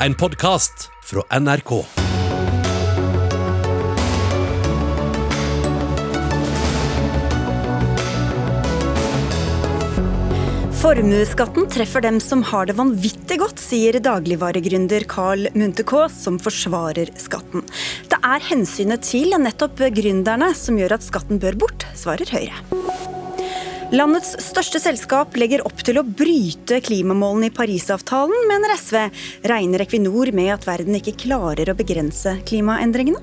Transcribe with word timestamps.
en 0.00 0.14
podkast 0.14 0.90
fra 1.04 1.22
NRK. 1.40 1.84
Formuesskatten 10.76 11.66
treffer 11.72 12.04
dem 12.04 12.20
som 12.20 12.44
har 12.46 12.68
det 12.68 12.76
vanvittig 12.78 13.40
godt, 13.40 13.58
sier 13.58 13.96
dagligvaregründer 14.04 15.08
Carl 15.10 15.48
Munthe-Kaas, 15.56 16.20
som 16.26 16.36
forsvarer 16.38 17.10
skatten. 17.18 17.64
Det 18.12 18.20
er 18.20 18.46
hensynet 18.52 19.02
til 19.08 19.34
nettopp 19.40 19.80
gründerne 19.96 20.52
som 20.54 20.78
gjør 20.78 20.98
at 21.00 21.08
skatten 21.08 21.42
bør 21.42 21.58
bort, 21.64 21.88
svarer 21.98 22.30
Høyre. 22.36 22.95
Landets 23.94 24.32
største 24.42 24.80
selskap 24.82 25.36
legger 25.38 25.62
opp 25.62 25.78
til 25.86 26.00
å 26.00 26.02
bryte 26.02 26.80
klimamålene 26.82 27.52
i 27.52 27.54
Parisavtalen, 27.54 28.48
mener 28.50 28.72
SV. 28.74 28.96
Regner 29.46 29.84
Equinor 29.84 30.32
med 30.34 30.50
at 30.56 30.66
verden 30.66 30.98
ikke 30.98 31.14
klarer 31.22 31.70
å 31.70 31.76
begrense 31.78 32.32
klimaendringene? 32.50 33.22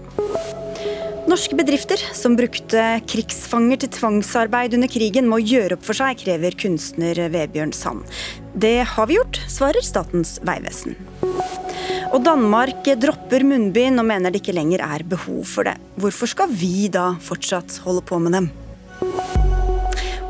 Norske 1.28 1.58
bedrifter 1.60 2.00
som 2.16 2.38
brukte 2.40 2.86
krigsfanger 3.12 3.84
til 3.84 3.92
tvangsarbeid 3.98 4.78
under 4.78 4.92
krigen, 4.92 5.28
må 5.28 5.42
gjøre 5.44 5.76
opp 5.76 5.84
for 5.84 6.00
seg, 6.00 6.16
krever 6.24 6.56
kunstner 6.56 7.20
Vebjørn 7.34 7.76
Sand. 7.76 8.08
Det 8.56 8.86
har 8.88 9.12
vi 9.12 9.20
gjort, 9.20 9.42
svarer 9.52 9.84
Statens 9.84 10.38
vegvesen. 10.48 10.96
Og 12.14 12.22
Danmark 12.24 12.88
dropper 13.04 13.44
munnbind 13.44 14.00
og 14.00 14.08
mener 14.08 14.32
det 14.32 14.40
ikke 14.40 14.56
lenger 14.56 14.86
er 14.86 15.04
behov 15.12 15.44
for 15.58 15.68
det. 15.68 15.76
Hvorfor 16.00 16.32
skal 16.32 16.56
vi 16.56 16.88
da 16.94 17.18
fortsatt 17.20 17.82
holde 17.84 18.06
på 18.08 18.24
med 18.24 18.40
dem? 18.40 18.54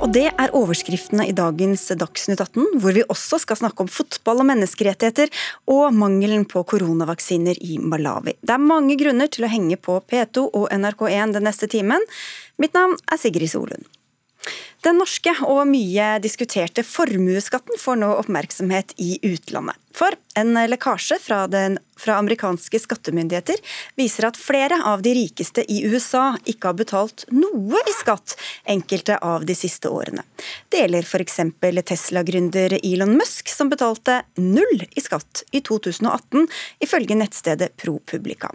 Og 0.04 0.12
det 0.12 0.26
er 0.28 0.52
overskriftene 0.52 1.30
i 1.30 1.34
dagens 1.36 1.86
Dagsnytt 1.96 2.42
18, 2.44 2.82
hvor 2.84 2.92
vi 2.92 3.06
også 3.08 3.38
skal 3.40 3.56
snakke 3.62 3.86
om 3.86 3.88
fotball 3.88 4.42
og 4.44 4.50
menneskerettigheter, 4.50 5.32
og 5.72 5.96
mangelen 5.96 6.44
på 6.50 6.66
koronavaksiner 6.68 7.62
i 7.64 7.78
Malawi. 7.80 8.36
Det 8.44 8.52
er 8.52 8.66
mange 8.68 8.98
grunner 9.00 9.32
til 9.32 9.48
å 9.48 9.54
henge 9.54 9.80
på 9.80 10.02
P2 10.04 10.50
og 10.50 10.68
NRK1 10.76 11.38
den 11.38 11.48
neste 11.48 11.72
timen. 11.72 12.04
Mitt 12.60 12.76
navn 12.76 12.98
er 13.08 13.22
Sigrid 13.22 13.54
Solund. 13.56 13.88
Den 14.84 14.98
norske 15.00 15.32
og 15.48 15.62
mye 15.70 16.18
diskuterte 16.20 16.84
formuesskatten 16.84 17.80
får 17.80 18.02
nå 18.02 18.10
oppmerksomhet 18.20 18.92
i 19.00 19.16
utlandet. 19.24 19.78
For 19.96 20.12
en 20.36 20.58
lekkasje 20.68 21.20
fra, 21.24 21.44
den, 21.48 21.78
fra, 21.96 22.18
amerikanske 22.20 22.82
skattemyndigheter 22.82 23.62
viser 24.00 24.28
at 24.28 24.40
flere 24.40 24.82
av 24.90 25.06
de 25.06 25.14
rikeste 25.16 25.64
i 25.72 25.84
USA 25.88 26.34
ikke 26.44 26.72
har 26.72 26.80
betalt 26.82 27.24
noe 27.32 27.80
i 27.80 27.96
skatt 27.96 28.36
enkelte 28.76 29.22
av 29.24 29.46
de 29.48 29.56
siste 29.56 29.88
årene. 29.88 30.26
Det 30.68 30.82
gjelder 30.82 31.08
f.eks. 31.08 31.40
Tesla-gründer 31.94 32.76
Elon 32.82 33.16
Musk, 33.16 33.54
som 33.54 33.72
betalte 33.72 34.24
null 34.42 34.84
i 34.84 35.06
skatt 35.06 35.46
i 35.54 35.64
2018, 35.64 36.50
ifølge 36.84 37.22
nettstedet 37.22 37.72
ProPublica. 37.80 38.52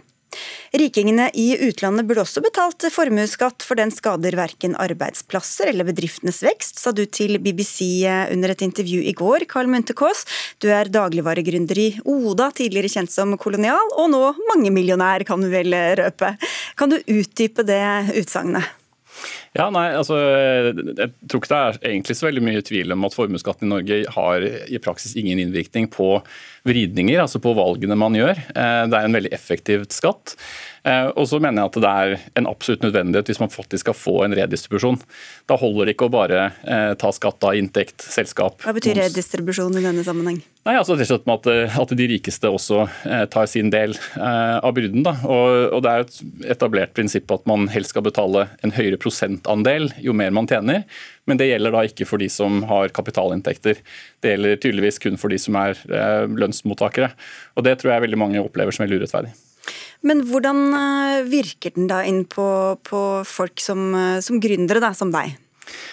Rikingene 0.79 1.29
i 1.33 1.47
utlandet 1.67 2.07
burde 2.09 2.23
også 2.23 2.43
betalt 2.45 2.85
formuesskatt, 2.93 3.65
for 3.65 3.79
den 3.79 3.91
skader 3.93 4.37
verken 4.37 4.75
arbeidsplasser 4.79 5.71
eller 5.71 5.87
bedriftenes 5.87 6.43
vekst, 6.45 6.79
sa 6.81 6.93
du 6.95 7.03
til 7.05 7.39
BBC 7.41 8.05
under 8.29 8.53
et 8.53 8.65
intervju 8.65 9.01
i 9.09 9.15
går, 9.17 9.47
Carl 9.49 9.69
Munthe-Kaas. 9.71 10.25
Du 10.61 10.69
er 10.73 10.91
dagligvaregründer 10.93 11.81
i 11.81 11.89
Oda, 12.05 12.51
tidligere 12.55 12.91
kjent 12.93 13.13
som 13.13 13.37
Kolonial, 13.41 13.95
og 13.97 14.11
nå 14.13 14.23
mangemillionær, 14.53 15.25
kan 15.27 15.41
du 15.41 15.49
vel 15.51 15.73
røpe. 15.99 16.35
Kan 16.79 16.93
du 16.93 16.99
utdype 17.01 17.65
det 17.67 17.81
utsagnet? 18.21 18.78
Ja, 19.57 19.69
nei, 19.73 19.87
altså, 19.97 20.17
Jeg 20.19 21.11
tror 21.27 21.41
ikke 21.41 21.51
det 21.51 21.59
er 21.59 21.79
egentlig 21.91 22.17
så 22.19 22.27
veldig 22.27 22.43
mye 22.45 22.63
tvil 22.65 22.93
om 22.95 23.07
at 23.07 23.17
formuesskatten 23.17 23.67
i 23.67 23.73
Norge 23.73 23.99
har 24.15 24.45
i 24.45 24.81
praksis 24.83 25.15
ingen 25.19 25.41
innvirkning 25.41 25.89
på 25.91 26.19
vridninger, 26.67 27.21
altså 27.23 27.41
på 27.41 27.55
valgene 27.57 27.97
man 27.99 28.17
gjør. 28.17 28.37
Eh, 28.37 28.83
det 28.91 28.97
er 28.97 29.07
en 29.07 29.17
veldig 29.17 29.33
effektiv 29.35 29.87
skatt. 29.93 30.35
Eh, 30.89 31.07
og 31.13 31.27
så 31.29 31.39
mener 31.41 31.61
jeg 31.61 31.69
at 31.69 31.79
det 31.83 31.89
er 31.89 32.13
en 32.39 32.49
absolutt 32.49 32.85
nødvendighet 32.85 33.29
hvis 33.29 33.41
man 33.41 33.51
faktisk 33.53 33.85
skal 33.85 33.97
få 33.97 34.15
en 34.25 34.35
redistribusjon. 34.37 34.97
Da 35.49 35.57
holder 35.59 35.89
det 35.89 35.95
ikke 35.95 36.09
å 36.09 36.13
bare 36.13 36.47
eh, 36.63 36.93
ta 36.99 37.11
skatt 37.15 37.45
av 37.45 37.57
inntekt, 37.59 38.01
selskap 38.01 38.63
Hva 38.65 38.73
betyr 38.75 38.97
redistribusjon 39.03 39.77
i 39.77 39.83
denne 39.85 40.05
sammenheng? 40.07 40.41
Nei, 40.67 40.75
altså 40.75 40.97
det 40.97 41.07
er 41.07 41.21
at, 41.33 41.47
at 41.81 41.93
de 41.97 42.07
rikeste 42.11 42.49
også 42.51 42.83
tar 43.31 43.47
sin 43.49 43.71
del 43.73 43.95
av 44.19 44.73
byrden. 44.75 45.05
Da. 45.07 45.15
Og, 45.23 45.53
og, 45.71 45.79
Det 45.85 45.93
er 45.93 46.03
et 46.03 46.51
etablert 46.53 46.93
prinsipp 46.97 47.31
at 47.33 47.47
man 47.49 47.65
helst 47.71 47.95
skal 47.95 48.05
betale 48.05 48.45
en 48.65 48.75
høyere 48.75 48.99
prosentandel 49.01 49.89
jo 50.03 50.13
mer 50.13 50.35
man 50.35 50.49
tjener. 50.51 50.83
Men 51.25 51.39
det 51.39 51.49
gjelder 51.49 51.73
da 51.73 51.85
ikke 51.87 52.05
for 52.09 52.21
de 52.21 52.29
som 52.29 52.61
har 52.69 52.93
kapitalinntekter. 52.93 53.81
Det 54.21 54.35
gjelder 54.35 54.61
tydeligvis 54.61 55.01
kun 55.01 55.17
for 55.17 55.33
de 55.33 55.41
som 55.41 55.57
er 55.57 55.79
lønnsmottakere. 56.27 57.15
Og 57.55 57.65
Det 57.65 57.79
tror 57.79 57.95
jeg 57.95 58.09
veldig 58.09 58.25
mange 58.27 58.43
opplever 58.43 58.75
som 58.75 58.85
veldig 58.85 59.05
urettferdig. 59.05 59.37
Men 60.05 60.23
hvordan 60.29 60.61
eh, 60.77 61.17
virker 61.27 61.75
den 61.75 61.89
da 61.89 62.01
inn 62.07 62.23
på, 62.29 62.47
på 62.87 63.01
folk 63.27 63.59
som, 63.63 63.89
eh, 63.97 64.19
som 64.23 64.39
gründere, 64.41 64.81
da, 64.83 64.93
som 64.95 65.11
deg? 65.13 65.35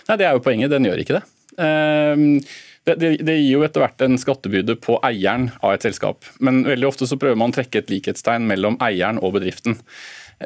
Nei, 0.09 0.17
Det 0.17 0.29
er 0.29 0.37
jo 0.37 0.45
poenget, 0.45 0.73
den 0.73 0.87
gjør 0.89 1.03
ikke 1.03 1.19
det. 1.19 1.25
Ehm, 1.63 2.41
det, 2.87 3.17
gir 3.19 3.57
jo 3.57 3.65
etter 3.67 3.83
hvert 3.83 4.05
en 4.07 4.19
skattebyrde 4.21 4.77
på 4.79 5.01
eieren 5.07 5.51
av 5.59 5.75
et 5.75 5.87
selskap. 5.89 6.29
Men 6.39 6.63
veldig 6.69 6.87
ofte 6.89 7.09
så 7.11 7.19
prøver 7.19 7.39
man 7.41 7.51
å 7.51 7.59
trekke 7.59 7.83
et 7.83 7.91
likhetstegn 7.91 8.47
mellom 8.47 8.79
eieren 8.85 9.19
og 9.19 9.35
bedriften. 9.41 9.81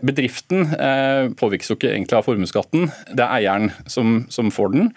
Bedriften 0.07 0.71
eh, 0.79 1.29
påvirkes 1.37 1.73
jo 1.73 1.77
ikke 1.77 1.91
egentlig 1.93 2.17
av 2.17 2.29
formuesskatten, 2.29 2.89
det 3.11 3.27
er 3.27 3.35
eieren 3.41 3.73
som, 3.91 4.23
som 4.33 4.53
får 4.55 4.73
den. 4.77 4.93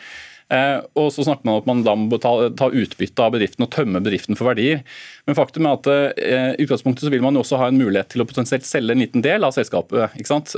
Eh, 0.53 0.79
og 0.99 1.09
så 1.15 1.25
snakker 1.25 1.47
man 1.47 1.55
om 1.55 1.63
at 1.63 1.69
man 1.69 1.83
da 1.85 1.95
må 1.97 2.19
ta, 2.21 2.33
ta 2.57 2.69
utbytte 2.69 3.25
av 3.25 3.33
bedriften 3.33 3.65
og 3.65 3.71
tømme 3.73 4.01
bedriften 4.03 4.37
for 4.37 4.51
verdier. 4.51 4.83
Men 5.27 5.37
faktum 5.37 5.67
er 5.67 5.79
at 5.79 5.89
eh, 5.91 6.49
i 6.53 6.67
utgangspunktet 6.67 7.07
så 7.07 7.13
vil 7.13 7.23
man 7.25 7.37
jo 7.37 7.43
også 7.43 7.61
ha 7.61 7.71
en 7.71 7.79
mulighet 7.79 8.11
til 8.13 8.23
å 8.23 8.27
potensielt 8.29 8.67
selge 8.67 8.95
en 8.95 9.03
liten 9.03 9.25
del 9.25 9.47
av 9.47 9.55
selskapet. 9.55 10.13
ikke 10.19 10.29
sant? 10.29 10.55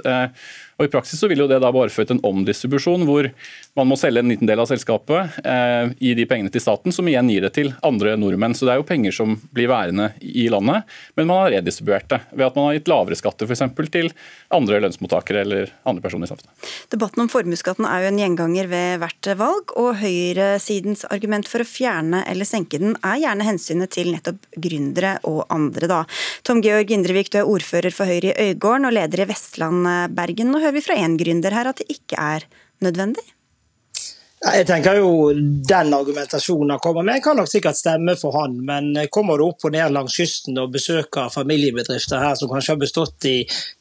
Og 0.76 0.88
I 0.88 0.92
praksis 0.92 1.22
så 1.22 1.30
vil 1.32 1.40
jo 1.40 1.48
det 1.48 1.62
da 1.64 1.72
bare 1.72 1.92
føre 1.94 2.10
til 2.10 2.18
en 2.18 2.26
omdistribusjon, 2.28 3.06
hvor 3.08 3.30
man 3.80 3.88
må 3.88 3.96
selge 4.00 4.20
en 4.20 4.32
liten 4.32 4.50
del 4.50 4.60
av 4.60 4.68
selskapet, 4.68 5.38
eh, 5.48 5.94
gi 6.04 6.12
de 6.18 6.26
pengene 6.28 6.52
til 6.52 6.64
staten, 6.64 6.92
som 6.92 7.08
igjen 7.08 7.30
gir 7.32 7.46
det 7.46 7.54
til 7.56 7.72
andre 7.86 8.18
nordmenn. 8.20 8.56
Så 8.56 8.68
det 8.68 8.74
er 8.74 8.82
jo 8.82 8.88
penger 8.88 9.16
som 9.16 9.38
blir 9.56 9.70
værende 9.72 10.10
i 10.20 10.50
landet, 10.52 10.84
men 11.16 11.30
man 11.30 11.46
har 11.46 11.54
redistribuert 11.56 12.10
det 12.12 12.20
ved 12.34 12.48
at 12.48 12.58
man 12.60 12.68
har 12.68 12.76
gitt 12.76 12.92
lavere 12.92 13.16
skatter 13.16 13.48
f.eks. 13.48 13.64
til 13.94 14.12
andre 14.52 14.82
lønnsmottakere 14.84 15.46
eller 15.46 15.72
andre 15.88 16.04
personer 16.04 16.28
i 16.28 16.34
samfunnet. 16.34 16.68
Debatten 16.92 17.24
om 17.24 17.32
formuesskatten 17.32 17.88
er 17.88 18.04
jo 18.04 18.12
en 18.12 18.20
gjenganger 18.20 18.68
ved 18.72 19.00
hvert 19.04 19.32
valg, 19.40 19.76
og 19.80 20.02
høyresidens 20.04 21.06
argument 21.08 21.48
for 21.48 21.64
å 21.64 21.70
fjerne 21.70 22.26
eller 22.28 22.48
senke 22.48 22.82
den 22.82 22.98
er 23.00 23.22
gjerne 23.24 23.48
hensynet 23.48 23.96
til 23.96 24.12
nettopp 24.12 24.44
gründere 24.60 25.16
og 25.24 25.46
andre, 25.54 25.88
da. 25.88 26.04
Tom 26.44 26.60
Georg 26.66 26.92
Indrevik, 26.92 27.32
du 27.32 27.40
er 27.40 27.48
ordfører 27.48 27.96
for 27.96 28.12
Høyre 28.12 28.36
i 28.36 28.52
Øygarden 28.52 28.90
og 28.90 28.96
leder 29.00 29.24
i 29.24 29.30
Vestland 29.32 29.88
Bergen. 30.16 30.52
og 30.56 30.65
hører 30.66 30.80
vi 30.80 30.86
fra 30.86 31.00
én 31.00 31.18
gründer 31.22 31.54
her 31.56 31.72
at 31.72 31.82
det 31.82 31.90
ikke 31.94 32.20
er 32.20 32.50
nødvendig. 32.84 33.26
Jeg 34.46 34.66
tenker 34.70 35.00
jo 35.00 35.32
Den 35.66 35.94
argumentasjonen 35.96 36.76
han 36.76 36.82
kommer 36.84 37.06
med, 37.08 37.22
kan 37.24 37.38
nok 37.40 37.48
sikkert 37.50 37.80
stemme 37.80 38.14
for 38.20 38.36
han. 38.38 38.58
Men 38.68 38.92
kommer 39.10 39.40
du 39.40 39.48
opp 39.48 39.66
og 39.66 39.74
ned 39.74 39.94
langs 39.96 40.18
kysten 40.20 40.60
og 40.62 40.74
besøker 40.76 41.32
familiebedrifter 41.34 42.22
her 42.22 42.36
som 42.38 42.52
kanskje 42.52 42.76
har 42.76 42.82
bestått 42.82 43.26
i, 43.30 43.40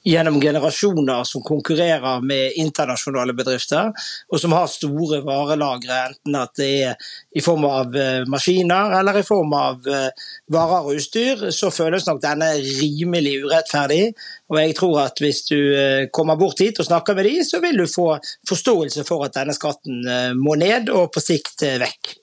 gjennom 0.09 0.39
generasjoner, 0.41 1.27
som 1.28 1.44
konkurrerer 1.44 2.25
med 2.25 2.56
internasjonale 2.61 3.34
bedrifter, 3.37 3.91
og 4.31 4.41
som 4.41 4.55
har 4.56 4.71
store 4.73 5.21
varelagre, 5.27 6.00
enten 6.09 6.39
at 6.41 6.55
det 6.56 6.71
er 6.89 7.11
i 7.37 7.44
form 7.44 7.67
av 7.69 7.97
eh, 7.99 8.23
maskiner 8.31 8.97
eller 9.00 9.21
i 9.21 9.27
form 9.27 9.53
av 9.59 9.84
eh, 9.91 10.31
varer 10.55 10.89
og 10.89 11.00
utstyr, 11.00 11.49
så 11.53 11.73
føles 11.75 12.09
nok 12.09 12.23
denne 12.25 12.55
rimelig 12.62 13.37
urettferdig. 13.44 14.15
Og 14.53 14.59
jeg 14.60 14.75
tror 14.77 14.99
at 15.06 15.22
hvis 15.22 15.44
du 15.49 15.56
eh, 15.56 16.09
kommer 16.12 16.37
bort 16.41 16.60
hit 16.60 16.81
og 16.82 16.88
snakker 16.88 17.16
med 17.16 17.28
de, 17.31 17.38
så 17.47 17.62
vil 17.65 17.81
du 17.81 17.87
få 17.88 18.10
forståelse 18.49 19.06
for 19.09 19.25
at 19.25 19.38
denne 19.38 19.56
skatten 19.56 20.05
må 20.37 20.59
ned 20.60 20.93
og 20.93 21.09
på 21.15 21.22
sikt 21.25 21.65
vekk. 21.81 22.15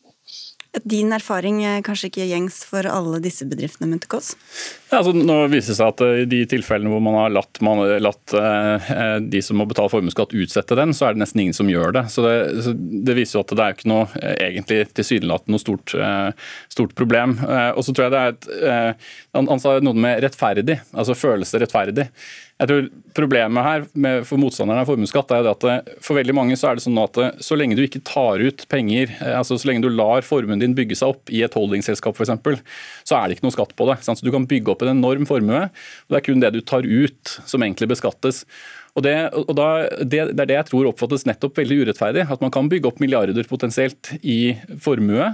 Din 0.87 1.11
erfaring 1.11 1.57
er 1.67 1.81
kanskje 1.83 2.07
ikke 2.07 2.25
gjengs 2.29 2.61
for 2.63 2.87
alle 2.87 3.19
disse 3.19 3.43
bedriftene, 3.43 3.89
Munterkås? 3.91 4.31
Ja, 4.87 5.01
altså, 5.01 5.11
nå 5.11 5.35
viser 5.51 5.73
det 5.73 5.77
seg 5.81 5.89
at 5.91 6.03
eh, 6.05 6.21
I 6.23 6.27
de 6.31 6.39
tilfellene 6.53 6.93
hvor 6.93 7.03
man 7.03 7.17
har 7.19 7.33
latt, 7.35 7.59
man 7.65 7.81
latt 7.99 8.35
eh, 8.39 9.17
de 9.19 9.41
som 9.43 9.59
må 9.59 9.67
betale 9.67 9.91
formuesskatt 9.91 10.31
utsette 10.31 10.77
den, 10.79 10.95
så 10.95 11.09
er 11.09 11.17
det 11.17 11.25
nesten 11.25 11.43
ingen 11.43 11.57
som 11.57 11.69
gjør 11.71 11.97
det. 11.99 12.05
Så 12.13 12.23
Det, 12.23 12.35
så 12.63 12.73
det 12.77 13.17
viser 13.19 13.37
jo 13.37 13.43
at 13.43 13.53
det 13.57 13.65
er 13.65 13.75
ikke 13.75 13.91
noe 13.91 14.07
eh, 14.21 14.37
egentlig 14.47 14.79
tilsynelatende 14.95 15.51
noe 15.51 15.63
stort, 15.63 15.95
eh, 15.99 16.31
stort 16.71 16.95
problem. 16.95 17.35
Eh, 17.43 17.71
og 17.75 17.83
så 17.83 17.91
tror 17.91 18.07
jeg 18.07 18.15
det 18.15 18.21
er 18.21 18.31
et, 18.31 18.49
eh, 18.71 19.11
Han 19.41 19.63
sa 19.63 19.75
noe 19.83 20.05
med 20.07 20.23
rettferdig. 20.23 20.79
altså 20.93 21.17
følelse 21.17 21.59
rettferdig? 21.59 22.07
Jeg 22.61 22.69
tror 22.69 22.89
Problemet 23.11 23.65
her 23.65 23.85
med, 23.99 24.21
for 24.23 24.39
motstanderne 24.39 24.85
av 24.85 24.87
formuesskatt 24.87 25.33
er 25.35 25.49
at 25.49 25.65
for 25.99 26.15
veldig 26.15 26.35
mange 26.37 26.55
så 26.55 26.69
er 26.69 26.77
det 26.77 26.83
sånn 26.85 26.99
at 27.01 27.17
eh, 27.19 27.33
så 27.43 27.57
lenge 27.59 27.75
du 27.75 27.81
ikke 27.83 27.99
tar 28.07 28.39
ut 28.39 28.63
penger, 28.71 29.11
eh, 29.17 29.33
altså 29.35 29.57
så 29.59 29.67
lenge 29.67 29.83
du 29.83 29.89
lar 29.91 30.23
formuen 30.23 30.61
din 30.61 30.77
bygge 30.77 30.95
seg 30.95 31.11
opp 31.11 31.33
i 31.33 31.41
et 31.43 31.57
holdingselskap 31.57 32.15
f.eks., 32.15 32.61
så 33.03 33.17
er 33.17 33.25
det 33.27 33.35
ikke 33.35 33.49
noe 33.49 33.57
skatt 33.57 33.75
på 33.75 33.89
det. 33.89 33.97
Så 34.05 34.15
Du 34.23 34.31
kan 34.31 34.47
bygge 34.47 34.71
opp 34.71 34.85
en 34.85 34.93
enorm 34.93 35.27
formue, 35.27 35.65
og 35.67 36.15
det 36.15 36.21
er 36.21 36.25
kun 36.29 36.43
det 36.43 36.53
du 36.55 36.61
tar 36.63 36.87
ut 36.87 37.35
som 37.43 37.65
egentlig 37.65 37.91
beskattes. 37.91 38.45
Og, 38.91 39.03
det, 39.05 39.15
og 39.39 39.53
da, 39.55 39.67
det, 40.01 40.23
det, 40.33 40.43
er 40.43 40.49
det 40.49 40.57
jeg 40.57 40.67
tror 40.67 40.89
oppfattes 40.89 41.23
nettopp 41.29 41.61
veldig 41.61 41.77
urettferdig. 41.85 42.25
At 42.33 42.43
man 42.43 42.51
kan 42.53 42.67
bygge 42.71 42.89
opp 42.91 42.99
milliarder 43.03 43.47
potensielt 43.47 44.11
i 44.19 44.55
formue 44.83 45.29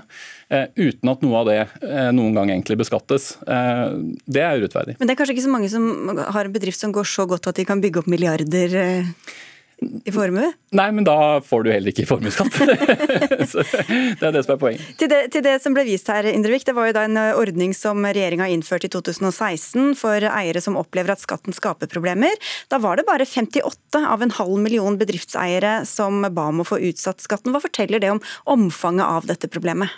eh, 0.54 0.68
uten 0.78 1.14
at 1.14 1.26
noe 1.26 1.42
av 1.42 1.50
det 1.50 1.60
eh, 1.64 2.12
noen 2.14 2.38
gang 2.38 2.54
egentlig 2.54 2.78
beskattes. 2.84 3.34
Eh, 3.50 3.84
det 4.30 4.46
er 4.46 4.62
urettferdig. 4.62 5.00
Men 5.02 5.10
det 5.10 5.16
er 5.16 5.22
kanskje 5.24 5.38
ikke 5.38 5.48
så 5.48 5.56
mange 5.56 5.72
som 5.74 5.90
har 6.22 6.46
en 6.46 6.54
bedrift 6.54 6.82
som 6.84 6.94
går 6.94 7.10
så 7.10 7.26
godt 7.30 7.50
at 7.50 7.58
de 7.58 7.66
kan 7.68 7.82
bygge 7.82 8.04
opp 8.04 8.12
milliarder? 8.14 8.82
Eh 8.86 9.46
i 9.78 10.12
formue? 10.12 10.48
Nei, 10.76 10.88
men 10.92 11.06
da 11.06 11.38
får 11.46 11.64
du 11.64 11.70
heller 11.72 11.94
ikke 11.94 12.08
formuesskatt. 12.10 12.56
det 14.20 14.26
er 14.26 14.34
det 14.34 14.44
som 14.46 14.56
er 14.56 14.62
poenget. 14.62 14.88
Til 14.98 15.12
det, 15.12 15.20
til 15.36 15.46
det, 15.46 15.58
som 15.62 15.76
ble 15.78 15.86
vist 15.88 16.10
her, 16.12 16.28
Indrevik, 16.32 16.66
det 16.68 16.74
var 16.78 16.90
jo 16.90 16.96
da 16.98 17.06
en 17.06 17.20
eh, 17.22 17.38
ordning 17.38 17.76
som 17.78 18.02
regjeringa 18.06 18.50
innførte 18.54 18.90
i 18.90 18.94
2016 18.94 19.94
for 20.00 20.26
eiere 20.32 20.64
som 20.64 20.80
opplever 20.80 21.14
at 21.14 21.22
skatten 21.22 21.56
skaper 21.56 21.92
problemer. 21.92 22.34
Da 22.72 22.82
var 22.82 22.98
det 22.98 23.06
bare 23.10 23.28
58 23.30 24.02
av 24.02 24.26
en 24.26 24.34
halv 24.40 24.58
million 24.64 24.98
bedriftseiere 24.98 25.80
som 25.88 26.26
ba 26.26 26.50
om 26.50 26.64
å 26.64 26.68
få 26.68 26.82
utsatt 26.90 27.22
skatten. 27.24 27.54
Hva 27.54 27.62
forteller 27.64 28.02
det 28.02 28.14
om 28.16 28.24
omfanget 28.50 29.06
av 29.06 29.30
dette 29.30 29.52
problemet? 29.52 29.94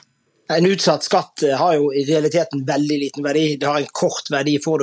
En 0.49 0.65
utsatt 0.65 1.03
skatt 1.05 1.43
eh, 1.43 1.57
har 1.57 1.75
jo 1.77 1.91
i 1.93 2.03
realiteten 2.07 2.63
veldig 2.65 2.95
liten 3.03 3.25
verdi. 3.25 3.57
Det 3.61 3.67
har 3.69 3.83
en 3.83 3.91
kort 3.93 4.31
verdi 4.33 4.55
før 4.63 4.81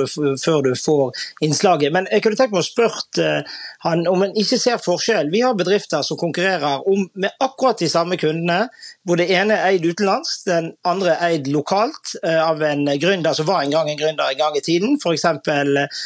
du 0.63 0.71
får 0.79 1.25
innslaget. 1.43 1.91
Men 1.91 2.07
jeg 2.07 2.23
kunne 2.23 2.39
tenkt 2.39 2.55
meg 2.55 2.63
å 2.63 2.67
spørre 2.67 3.25
eh, 3.25 3.57
han 3.83 4.05
om 4.07 4.23
en 4.23 4.37
ikke 4.39 4.59
ser 4.61 4.79
forskjell. 4.79 5.27
Vi 5.33 5.43
har 5.43 5.57
bedrifter 5.59 6.05
som 6.07 6.19
konkurrerer 6.19 6.87
om, 6.87 7.03
med 7.19 7.35
akkurat 7.43 7.83
de 7.83 7.91
samme 7.91 8.15
kundene, 8.19 8.69
hvor 9.03 9.19
det 9.19 9.27
ene 9.27 9.59
er 9.59 9.73
eid 9.73 9.83
utenlands, 9.83 10.39
den 10.47 10.71
andre 10.87 11.17
er 11.17 11.35
eid 11.35 11.51
lokalt 11.51 12.15
eh, 12.23 12.39
av 12.39 12.63
en 12.63 12.87
gründer 13.03 13.35
som 13.35 13.51
var 13.51 13.65
en 13.65 13.75
gang 13.75 13.91
en 13.91 13.99
gründer 13.99 14.31
en 14.31 14.39
gang 14.39 14.55
i 14.55 14.63
tiden, 14.63 14.95
f.eks. 15.03 15.27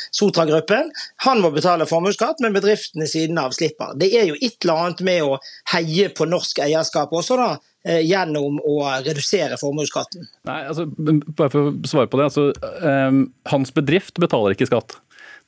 Sotra-gruppen. 0.10 0.90
Han 1.28 1.46
må 1.46 1.54
betale 1.54 1.86
formuesskatt, 1.90 2.42
men 2.42 2.58
bedriftene 2.58 3.06
siden 3.10 3.38
av 3.38 3.54
slipper. 3.54 3.94
Det 4.02 4.10
er 4.18 4.32
jo 4.32 4.42
et 4.42 4.58
eller 4.66 4.88
annet 4.88 5.06
med 5.06 5.26
å 5.26 5.42
heie 5.76 6.10
på 6.10 6.26
norsk 6.30 6.66
eierskap 6.66 7.14
også, 7.14 7.38
da 7.38 7.52
Eh, 7.56 7.71
gjennom 7.82 8.60
å 8.68 8.76
redusere 9.02 9.58
formuesskatten? 9.58 10.28
Nei, 10.50 10.60
altså, 10.70 10.86
bare 10.92 11.50
for 11.50 11.72
å 11.72 11.74
svare 11.90 12.10
på 12.12 12.20
det. 12.20 12.28
Altså, 12.30 12.76
um, 12.84 13.24
hans 13.50 13.74
bedrift 13.74 14.22
betaler 14.22 14.54
ikke 14.54 14.70
skatt. 14.70 15.00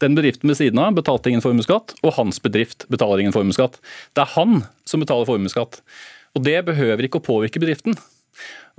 Den 0.02 0.18
bedriften 0.18 0.50
ved 0.50 0.58
siden 0.58 0.82
av 0.82 0.96
betalte 0.98 1.30
ingen 1.30 1.44
formuesskatt, 1.44 1.94
og 2.02 2.16
hans 2.18 2.42
bedrift 2.44 2.88
betaler 2.92 3.22
ingen 3.22 3.36
formuesskatt. 3.36 3.78
Det 4.18 4.26
er 4.26 4.34
han 4.34 4.64
som 4.90 5.04
betaler 5.04 5.30
formuesskatt. 5.30 5.80
Og 6.34 6.46
det 6.48 6.58
behøver 6.68 7.06
ikke 7.06 7.22
å 7.22 7.28
påvirke 7.28 7.62
bedriften. 7.62 7.96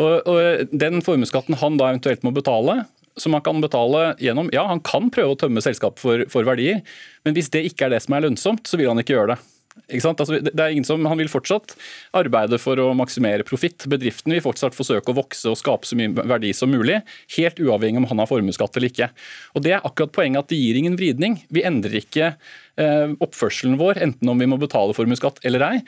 Og, 0.02 0.26
og 0.26 0.74
Den 0.74 1.00
formuesskatten 1.06 1.60
han 1.60 1.78
da 1.78 1.92
eventuelt 1.92 2.26
må 2.26 2.34
betale, 2.34 2.82
som 3.16 3.36
han 3.36 3.44
kan 3.46 3.60
betale 3.62 4.16
gjennom 4.18 4.48
Ja, 4.50 4.66
han 4.66 4.82
kan 4.82 5.06
prøve 5.14 5.36
å 5.36 5.38
tømme 5.38 5.62
selskapet 5.62 6.02
for, 6.02 6.24
for 6.32 6.46
verdier, 6.48 6.80
men 7.22 7.36
hvis 7.36 7.52
det 7.54 7.62
ikke 7.68 7.86
er 7.86 7.94
det 7.94 8.02
som 8.02 8.16
er 8.16 8.26
lønnsomt, 8.26 8.66
så 8.66 8.80
vil 8.80 8.90
han 8.90 8.98
ikke 8.98 9.14
gjøre 9.14 9.36
det. 9.36 9.53
Altså, 9.92 10.38
det 10.40 10.56
er 10.56 10.72
ingen 10.72 10.86
som, 10.86 11.04
han 11.04 11.20
vil 11.20 11.28
fortsatt 11.28 11.74
arbeide 12.16 12.56
for 12.62 12.80
å 12.80 12.88
maksimere 12.96 13.44
profitt. 13.44 13.84
Bedriften 13.90 14.32
vil 14.32 14.42
fortsatt 14.44 14.76
forsøke 14.76 15.12
å 15.12 15.18
vokse 15.18 15.50
og 15.50 15.58
skape 15.60 15.88
så 15.88 15.98
mye 15.98 16.12
verdi 16.24 16.54
som 16.56 16.72
mulig, 16.72 17.02
helt 17.36 17.60
uavhengig 17.60 18.00
om 18.00 18.08
han 18.08 18.22
har 18.22 18.30
formuesskatt 18.30 18.78
eller 18.78 18.88
ikke. 18.88 19.10
Og 19.52 19.66
Det 19.66 19.74
er 19.76 19.84
akkurat 19.84 20.14
poenget 20.16 20.44
at 20.44 20.52
det 20.52 20.60
gir 20.60 20.80
ingen 20.80 20.96
vridning. 20.96 21.38
Vi 21.52 21.66
endrer 21.68 22.00
ikke 22.00 22.32
eh, 22.32 23.14
oppførselen 23.20 23.76
vår, 23.80 24.00
enten 24.08 24.32
om 24.32 24.40
vi 24.40 24.48
må 24.48 24.58
betale 24.60 24.96
formuesskatt 24.96 25.44
eller 25.44 25.68
ei. 25.68 25.78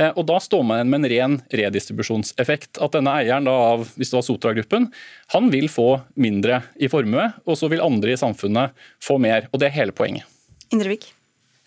Eh, 0.00 0.12
og 0.16 0.24
Da 0.32 0.40
står 0.40 0.64
man 0.64 0.80
igjen 0.80 0.92
med 0.94 1.02
en 1.02 1.12
ren 1.12 1.38
redistribusjonseffekt. 1.52 2.80
At 2.80 2.96
denne 2.96 3.16
eieren 3.20 3.48
da, 3.48 3.56
av 3.76 3.88
hvis 3.98 4.12
det 4.14 4.20
var 4.22 4.28
Sotra-gruppen, 4.30 4.88
han 5.36 5.52
vil 5.52 5.68
få 5.72 5.90
mindre 6.16 6.64
i 6.80 6.88
formue, 6.92 7.30
og 7.44 7.58
så 7.60 7.68
vil 7.72 7.84
andre 7.84 8.16
i 8.16 8.20
samfunnet 8.20 8.72
få 9.02 9.20
mer. 9.20 9.50
Og 9.52 9.60
Det 9.60 9.68
er 9.68 9.82
hele 9.82 9.92
poenget. 9.92 10.24
Indrevik. 10.72 11.12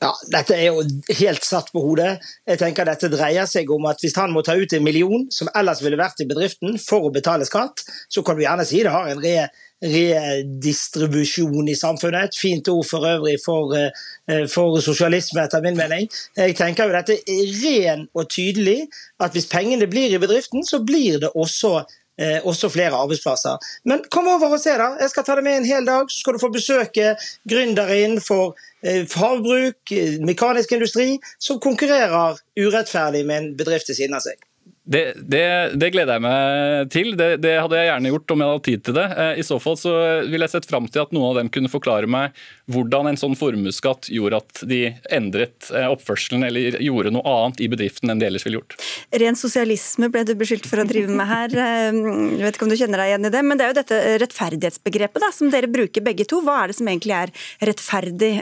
Ja, 0.03 0.12
Dette 0.27 0.57
er 0.57 0.74
jo 0.74 0.81
helt 1.21 1.45
satt 1.47 1.69
på 1.71 1.81
hodet. 1.81 2.18
Jeg 2.47 2.59
tenker 2.59 2.88
Dette 2.88 3.07
dreier 3.12 3.47
seg 3.47 3.69
om 3.71 3.88
at 3.88 4.01
hvis 4.03 4.18
han 4.19 4.33
må 4.36 4.44
ta 4.44 4.57
ut 4.59 4.74
en 4.75 4.83
million 4.83 5.24
som 5.31 5.47
ellers 5.56 5.81
ville 5.83 6.00
vært 6.00 6.19
i 6.19 6.27
bedriften 6.27 6.75
for 6.81 7.07
å 7.07 7.13
betale 7.15 7.47
skatt, 7.47 7.86
så 8.12 8.24
kan 8.25 8.36
du 8.36 8.44
gjerne 8.44 8.68
si 8.68 8.83
det 8.83 8.92
har 8.92 9.07
en 9.09 9.24
re, 9.24 9.47
redistribusjon 9.86 11.71
i 11.71 11.77
samfunnet. 11.80 12.27
Et 12.27 12.39
fint 12.44 12.71
ord 12.74 12.86
for 12.88 13.07
øvrig 13.07 13.38
for, 13.45 13.75
eh, 13.80 14.45
for, 14.51 14.80
sosialisme, 14.83 15.44
etter 15.44 15.63
min 15.63 15.80
mening. 15.80 16.09
Jeg 16.36 16.57
tenker 16.59 16.88
jo 16.89 16.98
dette 16.98 17.15
er 17.15 17.56
ren 17.63 18.07
og 18.13 18.30
tydelig 18.30 18.88
at 19.19 19.31
hvis 19.31 19.48
pengene 19.48 19.88
blir 19.88 20.12
i 20.12 20.19
bedriften, 20.21 20.65
så 20.68 20.83
blir 20.83 21.19
det 21.19 21.31
også 21.36 21.86
Eh, 22.17 22.39
også 22.47 22.69
flere 22.71 22.95
arbeidsplasser. 22.95 23.57
Men 23.83 24.03
kom 24.12 24.27
over 24.31 24.53
og 24.56 24.59
se, 24.63 24.71
da. 24.79 24.94
Jeg 25.01 25.12
skal 25.12 25.25
ta 25.27 25.35
deg 25.35 25.44
med 25.44 25.57
en 25.59 25.67
hel 25.67 25.88
dag, 25.88 26.07
så 26.07 26.21
skal 26.21 26.38
du 26.38 26.39
få 26.39 26.50
besøke 26.53 27.09
gründere 27.51 27.97
innenfor 28.06 28.53
eh, 28.88 29.03
havbruk, 29.19 29.91
eh, 29.91 30.15
mekanisk 30.23 30.71
industri, 30.77 31.17
som 31.44 31.59
konkurrerer 31.59 32.39
urettferdig 32.56 33.25
med 33.27 33.41
en 33.41 33.50
bedrift 33.59 33.91
ved 33.91 34.00
siden 34.00 34.15
av 34.15 34.23
seg. 34.23 34.39
Det, 34.86 35.16
det, 35.18 35.46
det, 35.82 35.90
gleder 35.96 36.20
jeg 36.20 36.22
meg 36.22 36.90
til. 36.94 37.08
Det, 37.18 37.30
det, 37.42 37.56
hadde 37.58 37.78
jeg 37.80 37.88
gjerne 37.90 38.10
gjort 38.12 38.34
om 38.36 38.42
jeg 38.44 38.52
hadde 38.52 38.66
tid 38.68 38.84
til 38.86 38.98
det. 39.00 39.06
Eh, 39.18 39.40
I 39.42 39.46
så 39.46 39.58
fall 39.62 39.78
så 39.82 39.94
ville 40.30 40.46
jeg 40.46 40.54
sett 40.54 40.68
fram 40.70 40.86
til 40.86 41.02
at 41.02 41.16
noen 41.16 41.32
av 41.32 41.40
dem 41.40 41.50
kunne 41.54 41.72
forklare 41.74 42.10
meg 42.10 42.36
hvordan 42.70 43.10
en 43.10 43.18
sånn 43.18 43.34
formuesskatt 43.40 44.12
gjorde 44.14 44.44
at 44.44 44.62
de 44.70 44.82
endret 45.14 45.72
eh, 45.74 45.88
oppførselen 45.90 46.46
eller 46.46 46.78
gjorde 46.86 47.16
noe 47.16 47.26
annet 47.34 47.64
i 47.66 47.70
bedriften 47.72 48.14
enn 48.14 48.22
de 48.22 48.30
ellers 48.30 48.46
ville 48.46 48.62
gjort. 48.62 48.78
Ren 49.26 49.40
sosialisme 49.40 50.12
ble 50.14 50.22
du 50.28 50.36
beskyldt 50.38 50.70
for 50.70 50.84
å 50.84 50.86
drive 50.90 51.10
med 51.10 51.32
her. 51.32 51.56
Eh, 51.66 52.02
jeg 52.38 52.44
vet 52.46 52.60
ikke 52.60 52.68
om 52.68 52.74
du 52.76 52.78
kjenner 52.78 53.02
deg 53.02 53.14
igjen 53.14 53.30
i 53.32 53.34
det, 53.34 53.46
men 53.48 53.58
det 53.58 53.66
er 53.66 53.74
jo 53.74 53.80
dette 53.80 54.02
rettferdighetsbegrepet 54.22 55.26
da, 55.26 55.32
som 55.34 55.50
dere 55.54 55.72
bruker 55.72 56.06
begge 56.06 56.30
to. 56.30 56.44
Hva 56.46 56.62
er 56.62 56.70
det 56.70 56.78
som 56.78 56.94
egentlig 56.94 57.18
er 57.18 57.34
rettferdig, 57.72 58.36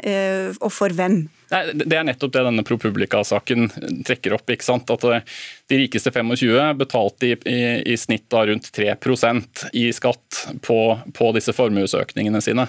og 0.59 0.71
for 0.73 0.91
hvem? 0.91 1.23
Nei, 1.53 1.63
Det 1.85 1.97
er 1.97 2.05
nettopp 2.07 2.33
det 2.33 2.43
denne 2.47 2.65
ProPublica-saken 2.65 3.69
trekker 4.07 4.35
opp. 4.37 4.49
ikke 4.49 4.65
sant? 4.65 4.89
At 4.93 5.05
eh, 5.09 5.25
De 5.69 5.79
rikeste 5.83 6.11
25 6.13 6.73
betalte 6.79 7.29
i, 7.29 7.37
i, 7.49 7.59
i 7.93 7.97
snitt 7.99 8.33
rundt 8.33 8.71
3% 8.73 9.67
i 9.77 9.87
skatt 9.93 10.45
på, 10.65 10.79
på 11.13 11.31
disse 11.37 11.53
formuesøkningene 11.55 12.41
sine. 12.43 12.67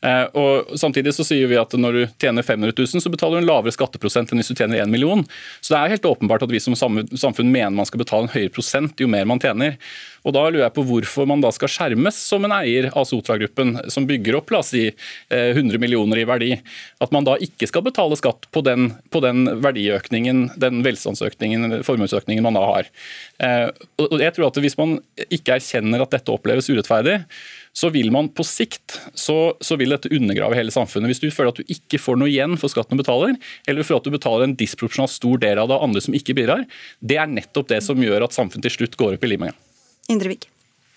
Eh, 0.00 0.26
og 0.38 0.78
Samtidig 0.80 1.12
så 1.12 1.24
sier 1.26 1.50
vi 1.50 1.58
at 1.60 1.74
når 1.76 1.96
du 1.96 2.02
tjener 2.20 2.46
500 2.46 2.72
000, 2.72 3.02
så 3.04 3.12
betaler 3.12 3.38
du 3.38 3.44
en 3.44 3.50
lavere 3.50 3.74
skatteprosent 3.74 4.32
enn 4.32 4.40
hvis 4.40 4.52
du 4.52 4.56
tjener 4.56 4.80
1 4.80 4.92
million. 4.92 5.24
Så 5.60 5.74
det 5.74 5.80
er 5.80 5.94
helt 5.96 6.08
åpenbart 6.08 6.46
at 6.46 6.52
vi 6.52 6.62
som 6.62 6.76
samfunn 6.78 7.52
mener 7.52 7.76
man 7.76 7.88
skal 7.88 8.02
betale 8.02 8.28
en 8.28 8.32
høyere 8.32 8.52
prosent 8.54 9.00
jo 9.00 9.10
mer 9.10 9.28
man 9.28 9.42
tjener. 9.42 9.76
Og 10.24 10.34
Da 10.36 10.42
lurer 10.48 10.66
jeg 10.66 10.76
på 10.76 10.84
hvorfor 10.88 11.28
man 11.28 11.40
da 11.40 11.50
skal 11.54 11.70
skjermes 11.72 12.18
som 12.20 12.44
en 12.44 12.54
eier 12.54 12.90
av 12.92 13.06
Sotra-gruppen, 13.08 13.76
som 13.92 14.06
bygger 14.08 14.36
opp 14.40 14.52
la 14.52 14.60
oss 14.60 14.72
si, 14.74 14.88
100 15.32 15.60
eh, 15.62 15.80
millioner 15.80 16.20
i 16.20 16.26
verdi. 16.28 16.50
At 17.00 17.12
man 17.14 17.26
da 17.28 17.38
ikke 17.40 17.68
skal 17.70 17.84
betale 17.86 18.18
skatt 18.20 18.48
på 18.52 18.64
den, 18.66 18.90
på 19.12 19.22
den 19.24 19.48
verdiøkningen, 19.64 20.42
den 20.60 20.84
velstandsøkningen, 20.84 21.80
formuesøkningen 21.86 22.44
man 22.44 22.58
da 22.58 22.66
har. 22.68 22.90
Eh, 23.40 23.68
og 24.04 24.20
jeg 24.20 24.36
tror 24.36 24.48
at 24.50 24.58
Hvis 24.60 24.76
man 24.76 24.98
ikke 25.30 25.56
erkjenner 25.56 26.02
at 26.04 26.12
dette 26.12 26.32
oppleves 26.32 26.68
urettferdig, 26.68 27.22
så 27.72 27.90
vil 27.94 28.10
man 28.12 28.28
på 28.34 28.44
sikt 28.46 28.98
så, 29.14 29.54
så, 29.62 29.76
vil 29.80 29.94
dette 29.94 30.10
undergrave 30.12 30.58
hele 30.58 30.74
samfunnet. 30.74 31.12
Hvis 31.12 31.22
du 31.22 31.30
føler 31.30 31.52
at 31.54 31.60
du 31.60 31.72
ikke 31.72 32.00
får 32.02 32.18
noe 32.20 32.30
igjen 32.30 32.58
for 32.60 32.72
skatten 32.72 32.98
du 32.98 33.02
betaler, 33.04 33.36
eller 33.70 33.86
for 33.86 34.00
at 34.00 34.06
du 34.06 34.14
betaler 34.14 34.48
en 34.48 34.56
disproporsjonalt 34.58 35.14
stor 35.14 35.42
del 35.42 35.62
av 35.62 35.70
det 35.70 35.80
andre 35.86 36.04
som 36.04 36.16
ikke 36.16 36.36
bidrar, 36.38 36.66
det 37.00 37.20
er 37.20 37.30
nettopp 37.30 37.70
det 37.70 37.82
som 37.86 38.00
gjør 38.02 38.26
at 38.26 38.36
samfunnet 38.36 38.66
til 38.68 38.80
slutt 38.80 38.98
går 39.00 39.18
opp 39.18 39.26
i 39.26 39.34
limingen. 39.34 39.60
Indrevik. 40.10 40.48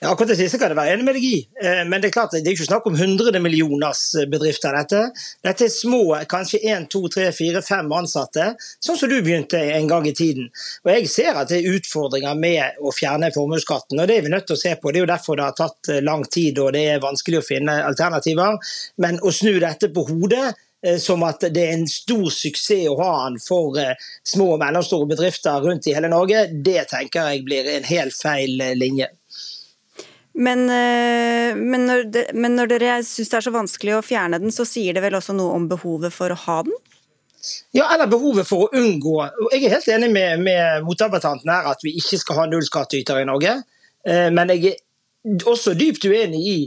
Ja, 0.04 0.10
akkurat 0.12 0.34
det 0.34 0.36
siste 0.36 0.58
kan 0.60 0.74
jeg 0.74 0.76
være 0.76 0.98
enig 0.98 1.06
med 1.08 1.16
deg 1.16 1.24
i. 1.24 1.38
Eh, 1.64 1.82
men 1.88 2.02
det 2.04 2.10
er 2.10 2.16
klart, 2.18 2.34
det 2.36 2.42
er 2.44 2.58
ikke 2.58 2.66
snakk 2.68 2.88
om 2.90 2.98
hundrede 3.00 3.40
millioners 3.40 4.02
eh, 4.20 4.26
bedrifter. 4.28 4.76
Dette 4.76 5.04
Dette 5.48 5.64
er 5.64 5.72
små, 5.72 6.02
kanskje 6.28 6.60
én, 6.74 6.90
to, 6.92 7.06
tre, 7.14 7.30
fire, 7.32 7.62
fem 7.64 7.88
ansatte, 7.96 8.50
sånn 8.84 9.00
som 9.00 9.08
du 9.08 9.22
begynte 9.24 9.62
en 9.78 9.88
gang 9.88 10.04
i 10.10 10.12
tiden. 10.18 10.50
Og 10.84 10.92
Jeg 10.92 11.08
ser 11.14 11.40
at 11.40 11.54
det 11.54 11.62
er 11.62 11.78
utfordringer 11.78 12.36
med 12.36 12.84
å 12.84 12.92
fjerne 12.92 13.32
formuesskatten, 13.32 14.02
og 14.04 14.12
det 14.12 14.20
er 14.20 14.28
vi 14.28 14.34
nødt 14.36 14.50
til 14.52 14.58
å 14.58 14.64
se 14.66 14.76
på. 14.76 14.92
Det 14.92 15.00
er 15.00 15.06
jo 15.06 15.14
derfor 15.14 15.40
det 15.40 15.48
har 15.48 15.58
tatt 15.62 15.94
eh, 15.96 16.04
lang 16.04 16.28
tid 16.28 16.60
og 16.60 16.76
det 16.76 16.84
er 16.98 17.08
vanskelig 17.08 17.40
å 17.40 17.48
finne 17.54 17.80
alternativer. 17.88 18.60
Men 19.00 19.24
å 19.24 19.32
snu 19.32 19.56
dette 19.64 19.94
på 19.96 20.04
hodet 20.12 20.52
som 21.00 21.22
at 21.24 21.46
det 21.56 21.62
er 21.64 21.78
en 21.78 21.88
stor 21.88 22.26
suksess 22.28 22.90
å 22.92 22.98
ha 23.00 23.12
den 23.30 23.38
for 23.40 23.80
små 24.28 24.50
og 24.58 24.60
mellomstore 24.60 25.08
bedrifter 25.14 25.64
rundt 25.64 25.88
i 25.88 25.96
hele 25.96 26.12
Norge, 26.12 26.50
det 26.52 26.90
tenker 26.92 27.32
jeg 27.32 27.46
blir 27.48 27.70
en 27.78 27.88
helt 27.88 28.18
feil 28.20 28.60
linje. 28.76 29.08
Men, 30.34 30.66
eh, 30.70 31.54
men, 31.56 31.86
når, 31.86 32.08
men 32.34 32.56
når 32.58 32.72
dere 32.72 32.96
syns 33.06 33.30
det 33.30 33.38
er 33.38 33.46
så 33.46 33.54
vanskelig 33.54 33.98
å 34.00 34.06
fjerne 34.06 34.40
den, 34.42 34.54
så 34.54 34.66
sier 34.66 34.96
det 34.96 35.04
vel 35.04 35.20
også 35.20 35.36
noe 35.38 35.54
om 35.60 35.68
behovet 35.70 36.14
for 36.16 36.34
å 36.34 36.40
ha 36.48 36.58
den? 36.66 36.74
Ja, 37.76 37.90
eller 37.94 38.08
behovet 38.08 38.48
for 38.48 38.66
å 38.66 38.80
unngå. 38.80 39.18
Jeg 39.52 39.66
er 39.68 39.76
helt 39.76 39.90
enig 39.92 40.10
med, 40.16 40.42
med 40.46 40.88
her 41.52 41.70
at 41.74 41.84
vi 41.84 41.98
ikke 42.00 42.22
skal 42.22 42.40
ha 42.40 42.48
nullskattytere 42.50 43.26
i 43.26 43.30
Norge. 43.30 43.58
Eh, 44.08 44.30
men 44.34 44.54
jeg 44.56 44.72
er 44.72 44.80
også 45.24 45.74
dypt 45.80 46.06
uenig 46.06 46.42
i 46.48 46.58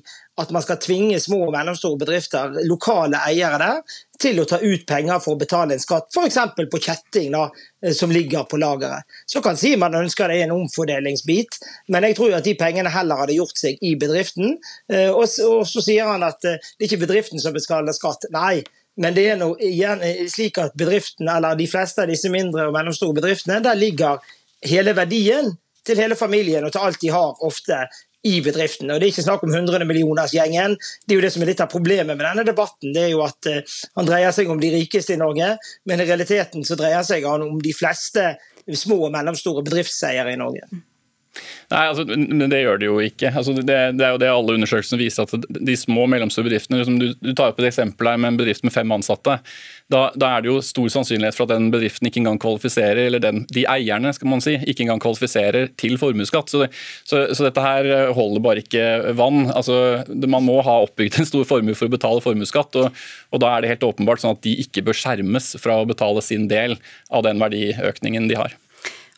at 0.41 0.51
man 0.53 0.63
skal 0.65 0.79
tvinge 0.81 1.17
små 1.21 1.47
og 1.47 1.53
mellomstore 1.55 1.99
bedrifter, 2.01 2.53
lokale 2.69 3.21
eiere 3.29 3.59
der, 3.61 3.97
til 4.21 4.41
å 4.41 4.47
ta 4.49 4.59
ut 4.61 4.85
penger 4.89 5.21
for 5.25 5.37
å 5.37 5.41
betale 5.41 5.77
en 5.77 5.81
skatt, 5.81 6.09
f.eks. 6.13 6.39
på 6.73 6.81
kjetting 6.81 7.33
da, 7.33 7.47
eh, 7.85 7.93
som 7.97 8.13
ligger 8.13 8.45
på 8.49 8.61
lageret. 8.61 9.05
Så 9.29 9.43
kan 9.45 9.57
si 9.61 9.75
man 9.81 9.97
ønsker 9.97 10.29
det 10.29 10.39
er 10.41 10.49
en 10.49 10.57
omfordelingsbit, 10.57 11.61
men 11.93 12.09
jeg 12.09 12.19
tror 12.19 12.37
at 12.37 12.49
de 12.49 12.57
pengene 12.59 12.93
heller 12.93 13.23
hadde 13.23 13.37
gjort 13.37 13.61
seg 13.61 13.81
i 13.85 13.95
bedriften. 14.01 14.57
Eh, 14.93 15.09
og 15.09 15.29
så 15.29 15.85
sier 15.85 16.09
han 16.09 16.25
at 16.27 16.45
eh, 16.45 16.61
det 16.61 16.85
er 16.85 16.91
ikke 16.91 17.05
bedriften 17.07 17.41
som 17.43 17.57
betaler 17.57 17.97
skatt. 17.97 18.29
Nei, 18.35 18.65
Men 18.97 19.13
det 19.13 19.27
er 19.29 19.37
nå 19.37 19.51
igjen 19.61 20.01
slik 20.33 20.57
at 20.57 20.73
bedriften, 20.73 21.29
eller 21.29 21.53
de 21.59 21.67
fleste 21.69 22.01
av 22.01 22.09
disse 22.09 22.31
mindre 22.33 22.65
og 22.65 22.73
mellomstore 22.73 23.19
bedriftene, 23.19 23.59
der 23.61 23.77
ligger 23.77 24.23
hele 24.65 24.95
verdien 24.97 25.51
til 25.87 26.01
hele 26.01 26.17
familien 26.17 26.65
og 26.65 26.73
til 26.73 26.87
alt 26.87 27.03
de 27.03 27.11
har, 27.13 27.37
ofte 27.45 27.83
i 28.27 28.41
bedriften. 28.45 28.91
Og 28.91 29.01
Det 29.01 29.09
er 29.09 29.15
ikke 29.15 29.27
snakk 29.27 29.45
om 29.47 29.55
100 29.55 29.87
millioners-gjengen. 29.89 30.77
Det 31.07 31.15
er 31.15 31.21
jo 31.21 31.27
det 31.27 31.33
som 31.35 31.45
er 31.45 31.53
litt 31.53 31.63
av 31.65 31.71
problemet 31.73 32.13
med 32.15 32.25
denne 32.27 32.47
debatten. 32.47 32.93
det 32.97 33.07
er 33.07 33.15
jo 33.15 33.23
at 33.27 33.51
uh, 33.51 33.79
Han 33.97 34.09
dreier 34.09 34.35
seg 34.35 34.51
om 34.51 34.61
de 34.61 34.73
rikeste 34.75 35.15
i 35.15 35.21
Norge, 35.21 35.55
men 35.87 36.03
i 36.03 36.09
realiteten 36.09 36.67
så 36.67 36.79
dreier 36.79 37.07
seg 37.07 37.25
han 37.25 37.47
om 37.47 37.63
de 37.63 37.73
fleste 37.77 38.35
små 38.75 39.07
og 39.07 39.15
mellomstore 39.15 39.65
bedriftseiere 39.67 40.35
i 40.35 40.41
Norge. 40.41 40.67
Nei, 41.73 41.83
altså, 41.91 42.05
Det 42.07 42.61
gjør 42.61 42.79
det 42.79 42.87
jo 42.87 42.99
ikke. 43.03 43.31
Altså, 43.33 43.55
det, 43.57 43.77
det, 43.99 44.05
er 44.07 44.15
jo 44.15 44.21
det 44.23 44.29
alle 44.31 44.55
undersøkelsene 44.55 45.01
viser, 45.01 45.27
at 45.27 45.47
de 45.67 45.75
små 45.79 46.05
og 46.05 46.13
mellomstore 46.13 46.47
bedriftene 46.47 46.79
liksom 46.79 46.99
du, 47.01 47.09
du, 47.19 47.33
tar 47.35 47.51
opp 47.51 47.63
et 47.63 47.71
eksempel 47.73 48.11
her 48.11 48.21
med 48.23 48.33
en 48.33 48.39
bedrift 48.39 48.67
med 48.67 48.75
fem 48.75 48.93
ansatte. 48.95 49.39
Da, 49.91 50.03
da, 50.19 50.31
er 50.37 50.45
det 50.45 50.51
jo 50.51 50.61
stor 50.65 50.87
sannsynlighet 50.95 51.35
for 51.35 51.47
at 51.47 51.57
den 51.57 51.69
bedriften 51.75 52.07
ikke 52.07 52.23
engang 52.23 52.39
kvalifiserer, 52.43 53.03
eller 53.09 53.23
den, 53.23 53.43
de 53.55 53.65
eierne 53.71 54.13
skal 54.15 54.31
man 54.31 54.45
si, 54.45 54.55
ikke 54.63 54.87
engang 54.87 55.03
kvalifiserer 55.03 55.73
til 55.79 55.99
formuesskatt. 56.01 56.53
Så, 56.53 56.65
det, 56.65 56.71
så, 57.07 57.25
så, 57.33 57.49
dette 57.49 57.65
her 57.65 58.13
holder 58.17 58.45
bare 58.45 58.63
ikke 58.63 59.15
vann. 59.19 59.49
Altså, 59.51 60.05
man 60.27 60.47
må 60.47 60.61
ha 60.67 60.81
oppbygd 60.85 61.19
en 61.19 61.31
stor 61.31 61.47
formue 61.49 61.75
for 61.79 61.91
å 61.91 61.97
betale 61.97 62.23
formuesskatt, 62.23 62.79
og, 62.79 63.03
og 63.35 63.43
da 63.43 63.55
er 63.55 63.65
det 63.65 63.75
helt 63.75 63.89
åpenbart 63.91 64.23
sånn 64.23 64.39
at 64.39 64.45
de 64.47 64.55
ikke 64.63 64.87
bør 64.87 64.99
skjermes 65.03 65.55
fra 65.63 65.81
å 65.83 65.89
betale 65.89 66.23
sin 66.23 66.47
del 66.51 66.79
av 67.11 67.27
den 67.27 67.43
verdiøkningen 67.43 68.31
de 68.31 68.39
har. 68.39 68.55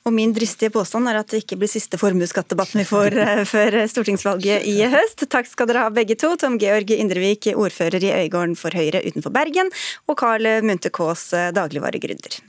Og 0.08 0.14
min 0.16 0.32
dristige 0.32 0.72
påstand 0.72 1.10
er 1.10 1.18
at 1.20 1.28
det 1.28 1.42
ikke 1.42 1.58
blir 1.60 1.68
siste 1.68 1.98
formuesskattdebatten 2.00 2.80
vi 2.80 2.86
får 2.88 3.16
eh, 3.20 3.42
før 3.48 3.76
stortingsvalget 3.92 4.64
i 4.70 4.78
høst. 4.88 5.26
Takk 5.28 5.50
skal 5.50 5.68
dere 5.68 5.84
ha 5.84 5.92
begge 5.92 6.16
to. 6.16 6.32
Tom 6.40 6.56
Georg 6.60 6.94
Indrevik, 6.96 7.50
ordfører 7.52 8.00
i 8.00 8.14
Øygården 8.24 8.56
for 8.56 8.72
Høyre 8.72 9.04
utenfor 9.04 9.34
Bergen, 9.34 9.68
og 10.08 10.16
Carl 10.22 10.48
Munthe 10.64 10.88
Kaas, 10.88 11.28
eh, 11.36 11.50
dagligvaregründer. 11.52 12.40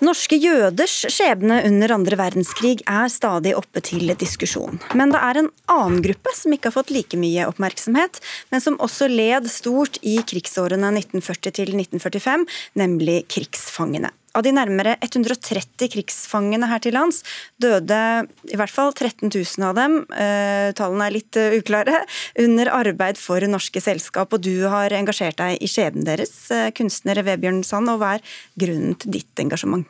Norske 0.00 0.38
jøders 0.40 0.94
skjebne 1.12 1.58
under 1.68 1.92
andre 1.92 2.16
verdenskrig 2.16 2.78
er 2.88 3.10
stadig 3.12 3.52
oppe 3.58 3.82
til 3.84 4.08
diskusjon. 4.16 4.78
Men 4.96 5.12
det 5.12 5.20
er 5.20 5.40
en 5.42 5.50
annen 5.68 6.00
gruppe 6.06 6.32
som 6.38 6.54
ikke 6.56 6.70
har 6.70 6.76
fått 6.78 6.92
like 6.94 7.20
mye 7.20 7.44
oppmerksomhet, 7.50 8.16
men 8.48 8.64
som 8.64 8.78
også 8.80 9.10
led 9.12 9.50
stort 9.52 10.00
i 10.00 10.16
krigsårene 10.24 10.94
1940 11.02 11.52
til 11.60 11.74
1945, 11.76 12.48
nemlig 12.80 13.18
krigsfangene. 13.28 14.14
Av 14.30 14.44
de 14.46 14.52
nærmere 14.54 14.94
130 15.02 15.90
krigsfangene 15.90 16.68
her 16.70 16.82
til 16.82 16.94
lands 16.94 17.24
døde 17.62 17.98
i 18.46 18.58
hvert 18.58 18.70
fall 18.70 18.92
13 18.94 19.26
000 19.26 19.66
av 19.66 19.74
dem, 19.78 19.96
eh, 20.14 20.70
tallene 20.78 21.08
er 21.08 21.16
litt 21.16 21.38
uh, 21.40 21.56
uklare, 21.58 22.04
under 22.38 22.70
arbeid 22.70 23.18
for 23.18 23.42
norske 23.50 23.82
selskap. 23.82 24.30
Og 24.32 24.44
du 24.46 24.68
har 24.70 24.94
engasjert 24.94 25.40
deg 25.40 25.58
i 25.58 25.70
skjebnen 25.70 26.06
deres, 26.06 26.34
uh, 26.54 26.68
kunstner 26.76 27.22
Vebjørn 27.26 27.64
Sand. 27.66 27.90
Og 27.90 27.98
hva 28.02 28.16
er 28.18 28.36
grunnen 28.60 28.94
til 29.00 29.18
ditt 29.18 29.42
engasjement? 29.42 29.88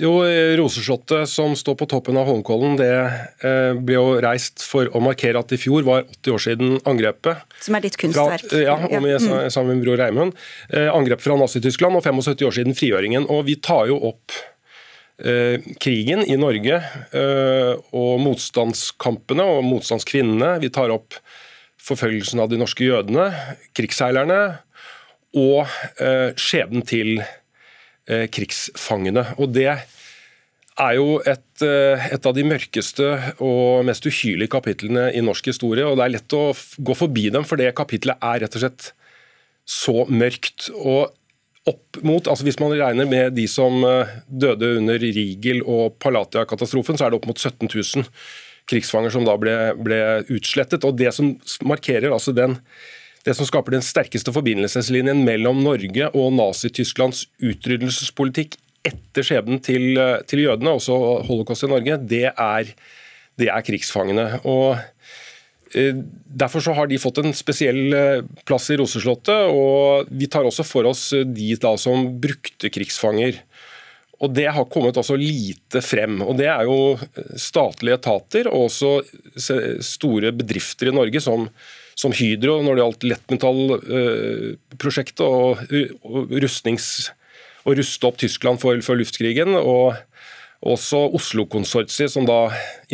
Jo, 0.00 0.12
Roseslottet 0.56 1.28
som 1.28 1.52
står 1.58 1.74
på 1.82 1.86
toppen 1.90 2.16
av 2.16 2.24
Holmenkollen, 2.24 2.78
det 2.80 2.92
eh, 3.44 3.74
ble 3.76 3.98
jo 3.98 4.14
reist 4.24 4.62
for 4.64 4.88
å 4.88 5.02
markere 5.04 5.42
at 5.42 5.52
i 5.52 5.58
fjor 5.60 5.84
var 5.84 6.06
80 6.06 6.32
år 6.32 6.42
siden 6.46 6.78
angrepet. 6.88 7.42
Som 7.60 7.76
er 7.76 7.84
ditt 7.84 7.98
kunstverk. 8.00 8.46
Fra, 8.48 8.62
ja, 8.64 8.78
og 8.88 9.04
med, 9.04 9.18
mm. 9.20 9.50
sammen 9.52 9.76
med 9.76 9.84
bror 9.84 10.00
Reimund. 10.00 10.38
Angrepet 10.72 11.26
fra 11.26 11.36
Nazi-Tyskland 11.36 12.00
og 12.00 12.06
75 12.08 12.48
år 12.48 12.56
siden 12.56 12.78
frigjøringen. 12.78 13.28
Og 13.28 13.44
vi 13.50 13.58
tar 13.60 13.90
jo 13.92 14.00
opp 14.14 14.32
eh, 15.20 15.60
krigen 15.82 16.24
i 16.24 16.38
Norge 16.40 16.80
eh, 17.12 17.74
og 17.92 18.24
motstandskampene 18.24 19.44
og 19.44 19.60
motstandskvinnene. 19.68 20.54
Vi 20.64 20.72
tar 20.72 20.94
opp 20.94 21.18
forfølgelsen 21.82 22.40
av 22.42 22.48
de 22.48 22.60
norske 22.60 22.86
jødene, 22.86 23.28
krigsseilerne 23.76 24.40
og 25.36 25.64
eh, 26.00 26.32
skjebnen 26.38 26.84
til 26.86 27.16
Eh, 27.20 27.41
krigsfangene. 28.06 29.22
Og 29.38 29.52
Det 29.54 29.68
er 30.80 30.96
jo 30.96 31.20
et, 31.28 31.62
eh, 31.62 32.06
et, 32.14 32.26
av 32.26 32.34
de 32.34 32.44
mørkeste 32.46 33.08
og 33.44 33.84
mest 33.84 34.06
uhyrlige 34.08 34.52
kapitlene 34.52 35.10
i 35.12 35.20
norsk 35.24 35.50
historie. 35.52 35.84
og 35.84 35.96
Det 35.96 36.04
er 36.04 36.14
lett 36.16 36.32
å 36.32 36.52
gå 36.52 36.96
forbi 36.96 37.30
dem, 37.30 37.44
for 37.44 37.56
det 37.56 37.74
kapitlet 37.74 38.16
er 38.22 38.40
rett 38.40 38.56
og 38.56 38.62
slett 38.62 38.92
så 39.66 40.06
mørkt. 40.08 40.70
og 40.74 41.12
opp 41.64 42.02
mot, 42.02 42.26
altså 42.26 42.42
Hvis 42.42 42.58
man 42.58 42.72
regner 42.72 43.06
med 43.06 43.34
de 43.34 43.46
som 43.46 43.84
eh, 43.84 44.08
døde 44.26 44.78
under 44.78 44.98
Rigel 44.98 45.62
og 45.62 45.98
Palatia-katastrofen, 46.00 46.98
så 46.98 47.06
er 47.06 47.10
det 47.10 47.20
opp 47.20 47.26
mot 47.26 47.38
17 47.38 47.68
000 47.68 48.04
krigsfanger 48.66 49.10
som 49.10 49.24
da 49.24 49.36
ble, 49.36 49.74
ble 49.78 50.24
utslettet. 50.28 50.84
og 50.84 50.96
Det 50.96 51.12
som 51.14 51.38
markerer 51.62 52.10
altså 52.10 52.34
den 52.34 52.58
det 53.26 53.34
som 53.38 53.46
skaper 53.46 53.76
den 53.76 53.84
sterkeste 53.86 54.32
forbindelseslinjen 54.34 55.22
mellom 55.26 55.62
Norge 55.62 56.08
og 56.10 56.32
Nazi-Tysklands 56.34 57.26
utryddelsespolitikk 57.42 58.56
etter 58.86 59.26
skjebnen 59.26 59.60
til, 59.62 59.94
til, 60.26 60.42
jødene, 60.48 60.74
også 60.74 60.96
holocaust 61.28 61.68
i 61.68 61.70
Norge, 61.70 62.00
det 62.02 62.26
er, 62.32 62.72
det 63.38 63.50
er 63.52 63.66
krigsfangene. 63.66 64.26
Og 64.42 64.74
eh, 65.78 66.02
Derfor 66.26 66.64
så 66.64 66.74
har 66.74 66.90
de 66.90 66.98
fått 66.98 67.20
en 67.22 67.34
spesiell 67.36 67.94
eh, 67.94 68.24
plass 68.48 68.66
i 68.74 68.78
Roseslottet. 68.80 69.52
og 69.54 70.10
Vi 70.10 70.26
tar 70.26 70.48
også 70.48 70.66
for 70.66 70.90
oss 70.90 71.12
de 71.12 71.52
da 71.62 71.76
som 71.78 72.08
brukte 72.22 72.72
krigsfanger. 72.74 73.38
Og 74.22 74.34
Det 74.34 74.48
har 74.50 74.66
kommet 74.70 74.98
også 74.98 75.14
lite 75.18 75.82
frem. 75.82 76.18
og 76.26 76.34
Det 76.42 76.50
er 76.50 76.66
jo 76.66 76.98
statlige 77.38 78.00
etater 78.00 78.50
og 78.50 78.66
også 78.66 78.96
store 79.78 80.34
bedrifter 80.34 80.90
i 80.90 80.96
Norge 80.98 81.22
som 81.22 81.46
som 81.98 82.12
Hydro 82.16 82.62
når 82.64 82.74
det 82.74 82.82
gjaldt 82.82 83.08
lettmetallprosjektet 83.10 85.26
og, 85.26 85.58
rustnings, 86.44 86.86
og 87.66 87.72
ruste 87.78 88.06
opp 88.08 88.18
Tyskland 88.22 88.56
for, 88.62 88.74
for 88.84 88.94
luftkrigen. 88.98 89.50
og 89.58 89.86
også 90.62 90.98
Oslo-konsortiet, 91.18 92.10
som 92.12 92.24
da 92.28 92.40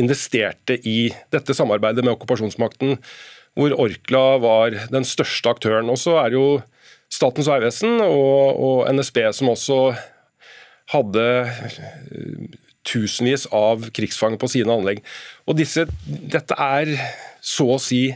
investerte 0.00 0.74
i 0.88 1.12
dette 1.32 1.52
samarbeidet 1.52 2.04
med 2.04 2.12
okkupasjonsmakten, 2.14 2.90
hvor 3.58 3.70
Orkla 3.76 4.38
var 4.40 4.70
den 4.92 5.04
største 5.04 5.48
aktøren. 5.52 5.90
Og 5.92 5.98
så 6.00 6.12
er 6.22 6.28
det 6.32 6.38
jo 6.38 6.62
Statens 7.08 7.48
vegvesen 7.48 8.02
og, 8.04 8.60
og, 8.60 8.80
NSB 8.92 9.22
som 9.32 9.48
også 9.54 9.78
hadde 10.92 11.24
tusenvis 12.88 13.46
av 13.52 13.88
krigsfanger 13.96 14.40
på 14.40 14.50
sine 14.52 14.72
anlegg. 14.72 15.00
Og 15.48 15.56
disse, 15.56 15.86
Dette 16.04 16.56
er 16.56 16.92
så 17.44 17.74
å 17.74 17.80
si 17.80 18.10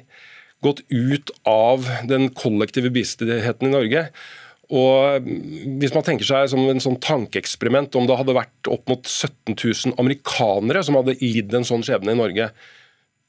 gått 0.62 0.84
ut 0.88 1.32
av 1.48 1.88
den 2.08 2.30
kollektive 2.38 2.90
bevisstheten 2.92 3.68
i 3.68 3.72
Norge. 3.72 4.06
Og 4.72 5.26
Hvis 5.82 5.92
man 5.92 6.04
tenker 6.06 6.24
seg 6.24 6.48
som 6.52 6.62
en 6.70 6.80
sånn 6.80 7.00
tankeeksperiment 7.02 7.96
om 7.98 8.06
det 8.08 8.16
hadde 8.16 8.36
vært 8.36 8.70
opp 8.72 8.86
mot 8.88 9.04
17 9.04 9.56
000 9.56 9.98
amerikanere 10.00 10.84
som 10.86 10.96
hadde 10.96 11.18
lidd 11.20 11.52
en 11.54 11.66
sånn 11.68 11.84
skjebne 11.84 12.14
i 12.14 12.20
Norge, 12.20 12.48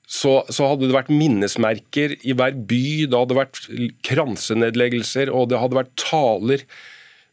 så, 0.04 0.42
så, 0.52 0.68
hadde 0.68 0.88
det 0.90 0.96
vært 0.96 1.12
minnesmerker 1.14 2.18
i 2.22 2.36
hver 2.38 2.56
by, 2.70 2.84
det 3.10 3.18
hadde 3.18 3.38
vært 3.38 3.62
kransenedleggelser 4.06 5.32
og 5.34 5.50
det 5.52 5.62
hadde 5.62 5.80
vært 5.80 5.96
taler. 6.00 6.66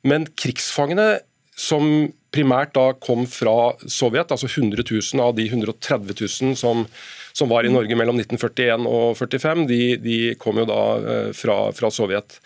Men 0.06 0.28
krigsfangene, 0.38 1.20
som 1.60 2.08
primært 2.32 2.72
da 2.78 2.92
kom 3.02 3.26
fra 3.28 3.74
Sovjet, 3.84 4.30
altså 4.32 4.48
100 4.48 4.86
000 4.86 5.22
av 5.22 5.34
de 5.36 5.48
130 5.50 6.14
000 6.22 6.56
som 6.56 6.86
som 7.32 7.50
var 7.52 7.66
i 7.66 7.72
Norge 7.72 7.96
mellom 7.98 8.18
1941 8.20 8.86
og 8.88 9.14
1945, 9.14 9.64
de, 9.70 9.80
de 10.02 10.18
kom 10.40 10.60
jo 10.60 10.66
da 10.68 10.82
eh, 10.98 11.30
fra, 11.36 11.62
fra 11.76 11.92
Sovjet. 11.94 12.40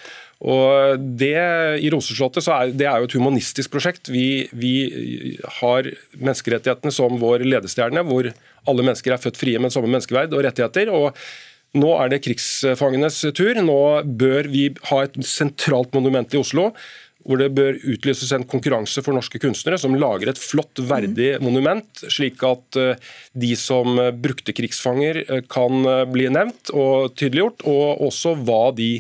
Og 0.45 1.01
det 1.21 1.39
I 1.81 1.91
Roseslottet 1.95 2.45
så 2.45 2.57
er 2.59 2.75
det 2.77 2.89
er 2.91 3.01
jo 3.01 3.09
et 3.09 3.17
humanistisk 3.17 3.73
prosjekt. 3.73 4.11
Vi, 4.13 4.51
vi, 4.53 4.75
har 5.61 5.89
menneskerettighetene 6.19 6.93
som 6.93 7.17
vår 7.23 7.47
ledestjerne, 7.47 8.05
hvor 8.05 8.29
alle 8.29 8.85
mennesker 8.85 9.15
er 9.15 9.23
født 9.23 9.41
frie 9.41 9.63
med 9.63 9.73
samme 9.73 9.89
menneskeverd 9.93 10.35
og 10.37 10.45
rettigheter. 10.45 10.93
og 10.93 11.17
nå 11.75 11.91
er 11.99 12.13
det 12.13 12.21
krigsfangenes 12.23 13.17
tur. 13.35 13.59
Nå 13.59 13.81
bør 14.07 14.47
vi 14.53 14.69
ha 14.91 15.01
et 15.03 15.17
sentralt 15.27 15.95
monument 15.97 16.35
i 16.35 16.39
Oslo 16.39 16.69
hvor 17.25 17.41
det 17.41 17.51
bør 17.57 17.79
utlyses 17.81 18.33
en 18.37 18.45
konkurranse 18.49 19.03
for 19.05 19.17
norske 19.17 19.41
kunstnere 19.43 19.81
som 19.81 19.97
lager 19.97 20.31
et 20.31 20.41
flott, 20.41 20.81
verdig 20.85 21.35
monument, 21.45 22.05
slik 22.13 22.43
at 22.47 22.81
eh, 22.81 23.13
de 23.33 23.53
som 23.59 23.99
eh, 24.01 24.13
brukte 24.13 24.55
krigsfanger 24.57 25.23
eh, 25.25 25.45
kan 25.51 25.87
bli 26.13 26.29
nevnt 26.33 26.73
og 26.75 27.15
tydeliggjort, 27.17 27.65
og 27.69 28.05
også 28.11 28.37
hva 28.45 28.69
de 28.77 28.91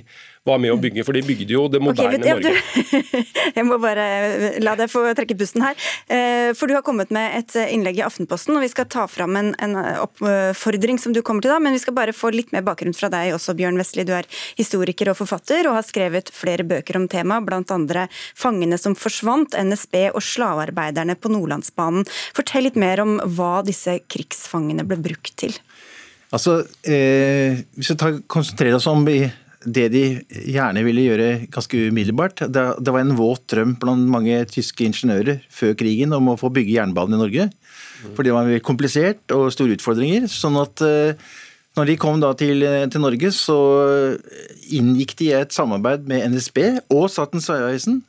var 0.44 0.60
med 0.60 0.74
å 0.74 0.78
bygge. 0.80 1.04
For 1.06 1.16
de 1.16 1.22
bygde 1.24 1.54
jo 1.56 1.64
det 1.72 1.80
moderne 1.82 2.18
okay, 2.18 2.34
Norge. 2.36 2.52
Du, 2.52 3.00
jeg 3.58 3.66
må 3.66 3.78
bare 3.82 4.04
la 4.62 4.74
deg 4.78 4.90
få 4.92 5.06
trekke 5.16 5.36
pusten 5.40 5.64
her. 5.64 5.78
Eh, 6.12 6.50
for 6.56 6.68
du 6.68 6.76
har 6.76 6.84
kommet 6.86 7.12
med 7.14 7.38
et 7.38 7.56
innlegg 7.64 8.00
i 8.00 8.04
Aftenposten, 8.04 8.54
og 8.56 8.64
vi 8.64 8.70
skal 8.72 8.88
ta 8.92 9.06
fram 9.10 9.38
en, 9.40 9.52
en 9.64 9.76
oppfordring 10.04 11.00
som 11.00 11.16
du 11.16 11.22
kommer 11.24 11.44
til 11.44 11.54
da, 11.54 11.60
men 11.62 11.76
vi 11.76 11.82
skal 11.82 11.96
bare 11.96 12.16
få 12.16 12.32
litt 12.34 12.52
mer 12.54 12.64
bakgrunn 12.66 12.96
fra 12.96 13.10
deg 13.12 13.34
også, 13.36 13.56
Bjørn 13.56 13.80
Vestli. 13.80 14.04
Du 14.06 14.12
er 14.16 14.28
historiker 14.58 15.12
og 15.12 15.18
forfatter, 15.22 15.68
og 15.68 15.78
har 15.78 15.86
skrevet 15.86 16.32
flere 16.34 16.66
bøker 16.68 17.00
om 17.00 17.08
temaet, 17.10 17.48
bl.a. 17.48 18.06
'Fangene 18.36 18.78
som 18.80 18.96
forsvant', 18.98 19.56
NSB 19.56 20.10
og 20.12 20.22
slavearbeiderne 20.24 21.16
på 21.16 21.32
Nordlandsbanen. 21.32 22.04
Fortell 22.36 22.68
litt 22.68 22.78
mer 22.80 23.00
om 23.04 23.16
hva 23.36 23.62
disse 23.66 23.96
krigsfangene 24.10 24.84
ble 24.88 25.00
brukt 25.00 25.34
til. 25.40 25.56
Altså, 26.34 26.64
eh, 26.82 27.64
Hvis 27.76 27.92
vi 27.92 27.96
tar, 27.96 28.20
konsentrerer 28.26 28.76
oss 28.76 28.88
om 28.90 29.04
det 29.64 29.86
de 29.92 30.02
gjerne 30.30 30.82
ville 30.86 31.06
gjøre 31.06 31.28
ganske 31.52 31.80
umiddelbart. 31.88 32.44
Det, 32.48 32.64
det, 32.78 32.92
var 32.92 33.02
en 33.02 33.16
våt 33.18 33.46
drøm 33.50 33.74
blant 33.80 34.10
mange 34.12 34.42
tyske 34.50 34.86
ingeniører 34.86 35.42
før 35.52 35.74
krigen 35.78 36.14
om 36.16 36.32
å 36.32 36.38
få 36.40 36.52
bygge 36.54 36.76
jernbanen 36.76 37.16
i 37.16 37.22
Norge. 37.22 37.48
For 38.14 38.26
det 38.26 38.34
var 38.36 38.50
komplisert 38.64 39.34
og 39.34 39.50
store 39.54 39.78
utfordringer. 39.78 40.28
sånn 40.28 40.58
at 40.60 40.84
eh, 40.84 41.16
når 41.74 41.90
de 41.90 41.98
kom 41.98 42.20
da 42.22 42.30
til, 42.38 42.62
til, 42.92 43.02
Norge, 43.02 43.32
så 43.34 43.58
inngikk 44.70 45.16
de 45.18 45.32
et 45.34 45.54
samarbeid 45.54 46.04
med 46.10 46.28
NSB 46.34 46.60
og 46.94 47.08
Statens 47.10 47.48
vegvesen. 47.50 48.02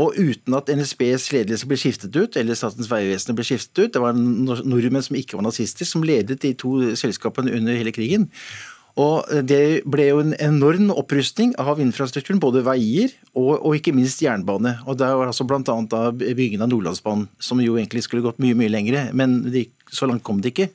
Og 0.00 0.16
uten 0.16 0.54
at 0.56 0.70
NSBs 0.72 1.26
ledelse 1.34 1.68
ble 1.68 1.76
skiftet 1.76 2.14
ut, 2.16 2.36
eller 2.40 2.56
Statens 2.56 2.88
vegvesen 2.88 3.36
ble 3.36 3.44
skiftet 3.44 3.82
ut. 3.82 3.92
Det 3.92 4.00
var 4.00 4.16
nordmenn 4.16 5.04
som 5.04 5.18
ikke 5.18 5.36
var 5.36 5.44
nazister, 5.44 5.84
som 5.88 6.04
ledet 6.06 6.40
de 6.40 6.54
to 6.56 6.94
selskapene 6.96 7.52
under 7.58 7.76
hele 7.76 7.92
krigen. 7.92 8.30
Og 9.00 9.28
Det 9.48 9.82
ble 9.88 10.08
jo 10.10 10.20
en 10.20 10.34
enorm 10.36 10.90
opprustning 10.92 11.54
av 11.60 11.80
infrastrukturen, 11.80 12.40
både 12.42 12.64
veier 12.66 13.14
og, 13.32 13.54
og 13.62 13.78
ikke 13.78 13.94
minst 13.96 14.20
jernbane. 14.20 14.74
Og 14.86 14.98
Det 15.00 15.08
var 15.08 15.30
altså 15.30 15.46
bl.a. 15.48 15.78
byggingen 16.12 16.66
av 16.66 16.72
Nordlandsbanen, 16.72 17.30
som 17.40 17.62
jo 17.64 17.78
egentlig 17.78 18.04
skulle 18.04 18.24
gått 18.24 18.42
mye 18.42 18.58
mye 18.58 18.72
lengre, 18.72 19.06
men 19.16 19.40
de, 19.52 19.66
så 19.88 20.08
langt 20.10 20.24
kom 20.26 20.42
det 20.44 20.52
ikke. 20.52 20.68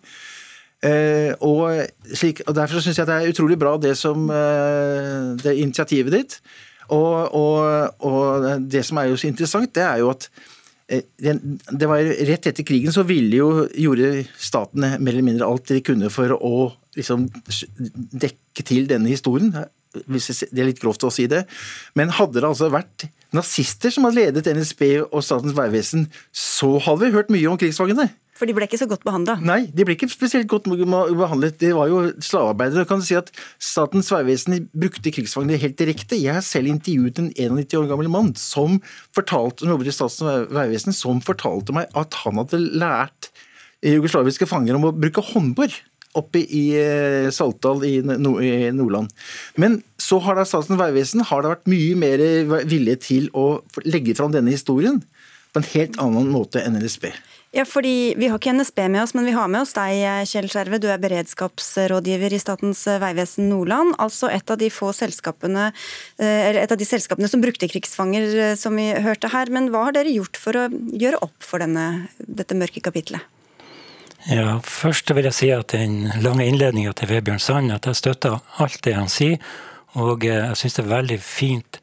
Eh, 0.85 1.33
og, 1.41 1.87
slik, 2.13 2.43
og 2.45 2.53
Derfor 2.57 2.83
syns 2.83 2.99
jeg 2.99 3.09
det 3.09 3.15
er 3.15 3.31
utrolig 3.31 3.57
bra 3.57 3.73
det 3.81 3.95
som 3.97 4.27
eh, 4.29 5.33
det 5.41 5.57
initiativet 5.57 6.13
ditt. 6.13 6.37
Og, 6.93 7.33
og, 7.35 8.03
og, 8.05 8.45
det 8.69 8.85
som 8.87 8.99
er 9.01 9.09
jo 9.09 9.17
så 9.19 9.27
interessant, 9.27 9.73
det 9.75 9.83
er 9.83 10.03
jo 10.03 10.11
at 10.13 10.29
eh, 10.87 11.03
det 11.17 11.89
var 11.89 12.05
Rett 12.29 12.49
etter 12.51 12.65
krigen 12.67 12.93
så 12.95 13.03
ville 13.07 13.41
jo, 13.41 13.49
gjorde 13.73 14.27
statene 14.39 14.95
mer 14.97 15.15
eller 15.17 15.25
mindre 15.25 15.49
alt 15.49 15.73
de 15.73 15.81
kunne 15.85 16.13
for 16.13 16.37
å 16.37 16.69
liksom 16.97 17.27
dekke 18.25 18.65
til 18.65 18.87
denne 18.89 19.11
historien. 19.11 19.53
hvis 20.05 20.43
Det 20.51 20.59
er 20.59 20.69
litt 20.69 20.81
grovt 20.81 21.05
å 21.07 21.13
si 21.13 21.27
det. 21.27 21.45
Men 21.95 22.13
hadde 22.17 22.41
det 22.41 22.49
altså 22.49 22.69
vært 22.73 23.07
nazister 23.35 23.93
som 23.93 24.07
hadde 24.07 24.21
ledet 24.21 24.53
NSB 24.53 24.83
og 25.07 25.23
Statens 25.23 25.55
vegvesen, 25.57 26.07
så 26.31 26.77
hadde 26.79 27.05
vi 27.05 27.15
hørt 27.15 27.33
mye 27.33 27.49
om 27.49 27.59
krigsfangene. 27.59 28.09
For 28.37 28.45
de 28.45 28.53
ble 28.53 28.67
ikke 28.67 28.77
så 28.77 28.85
godt 28.89 29.05
behandla? 29.07 29.39
Nei, 29.41 29.63
de 29.73 29.85
ble 29.85 29.95
ikke 29.97 30.09
spesielt 30.11 30.49
godt 30.51 30.67
behandlet. 30.69 31.57
Det 31.57 31.71
var 31.73 31.89
jo 31.89 32.03
slavearbeidere. 32.21 32.85
Kan 32.89 33.01
du 33.01 33.07
si 33.07 33.17
at 33.17 33.31
Statens 33.57 34.11
vegvesen 34.13 34.67
brukte 34.77 35.13
krigsfangene 35.13 35.57
helt 35.61 35.77
direkte. 35.79 36.19
Jeg 36.21 36.37
har 36.37 36.45
selv 36.45 36.69
intervjuet 36.69 37.17
en 37.23 37.31
91 37.33 37.79
år 37.81 37.89
gammel 37.89 38.11
mann 38.13 38.35
som 38.37 38.77
fortalte, 39.17 39.65
som 39.65 39.73
jobber 39.73 39.89
i 39.89 39.95
Statens 39.95 40.53
vegvesen, 40.53 40.93
som 40.93 41.23
fortalte 41.25 41.73
meg 41.75 41.89
at 41.97 42.21
han 42.21 42.37
hadde 42.43 42.61
lært 42.77 43.31
jugoslaviske 43.85 44.47
fanger 44.49 44.77
om 44.77 44.89
å 44.89 44.95
bruke 44.95 45.23
håndbor 45.33 45.73
oppe 46.17 46.41
i 46.41 46.63
eh, 46.79 47.29
Saltdal 47.33 47.83
i 47.85 47.99
Nordland. 48.01 49.11
Men 49.55 49.81
så 50.01 50.19
har 50.23 50.37
da 50.37 50.45
Statens 50.47 50.79
vegvesen 50.79 51.23
det 51.23 51.51
vært 51.51 51.69
mye 51.69 51.95
mer 51.99 52.23
vilje 52.69 52.99
til 53.03 53.31
å 53.33 53.61
legge 53.85 54.15
fram 54.17 54.33
denne 54.35 54.53
historien 54.53 55.01
på 55.53 55.61
en 55.61 55.71
helt 55.73 55.97
annen 56.01 56.29
måte 56.31 56.61
enn 56.63 56.77
NSB. 56.79 57.11
Ja, 57.55 57.63
fordi 57.65 58.13
Vi 58.19 58.27
har 58.27 58.37
ikke 58.37 58.51
NSB 58.53 58.89
med 58.91 59.01
oss, 59.01 59.13
men 59.15 59.25
vi 59.25 59.31
har 59.31 59.47
med 59.47 59.63
oss 59.63 59.71
deg, 59.73 60.27
Kjell 60.27 60.49
Skjerve. 60.51 60.81
Du 60.83 60.89
er 60.91 60.99
beredskapsrådgiver 61.01 62.35
i 62.35 62.41
Statens 62.41 62.83
vegvesen 62.85 63.47
Nordland. 63.49 63.95
Altså 64.03 64.29
et 64.29 64.51
av 64.51 64.59
de 64.59 64.67
få 64.69 64.91
selskapene, 64.93 65.71
eh, 66.19 66.51
et 66.59 66.71
av 66.71 66.77
de 66.77 66.85
selskapene 66.85 67.29
som 67.31 67.41
brukte 67.41 67.69
krigsfanger, 67.71 68.51
eh, 68.51 68.55
som 68.55 68.75
vi 68.75 68.91
hørte 68.91 69.31
her. 69.31 69.49
Men 69.49 69.71
hva 69.71 69.85
har 69.85 69.93
dere 69.93 70.11
gjort 70.11 70.35
for 70.35 70.53
å 70.53 70.67
gjøre 70.69 71.23
opp 71.23 71.39
for 71.39 71.59
denne, 71.59 72.09
dette 72.19 72.53
mørke 72.53 72.83
kapitlet? 72.83 73.21
Ja, 74.25 74.59
Først 74.63 75.13
vil 75.13 75.27
jeg 75.29 75.37
si 75.37 75.51
at 75.53 75.71
den 75.75 76.09
lange 76.23 76.47
innledninga 76.47 76.93
til 76.97 77.09
Vebjørn 77.11 77.39
Sand, 77.39 77.71
at 77.71 77.85
jeg 77.85 77.95
støtter 77.95 78.39
alt 78.57 78.83
det 78.83 78.95
han 78.97 79.09
sier. 79.11 79.37
Og 79.97 80.25
eh, 80.25 80.49
jeg 80.49 80.57
syns 80.57 80.73
det 80.77 80.85
er 80.85 80.95
veldig 80.95 81.19
fint 81.23 81.79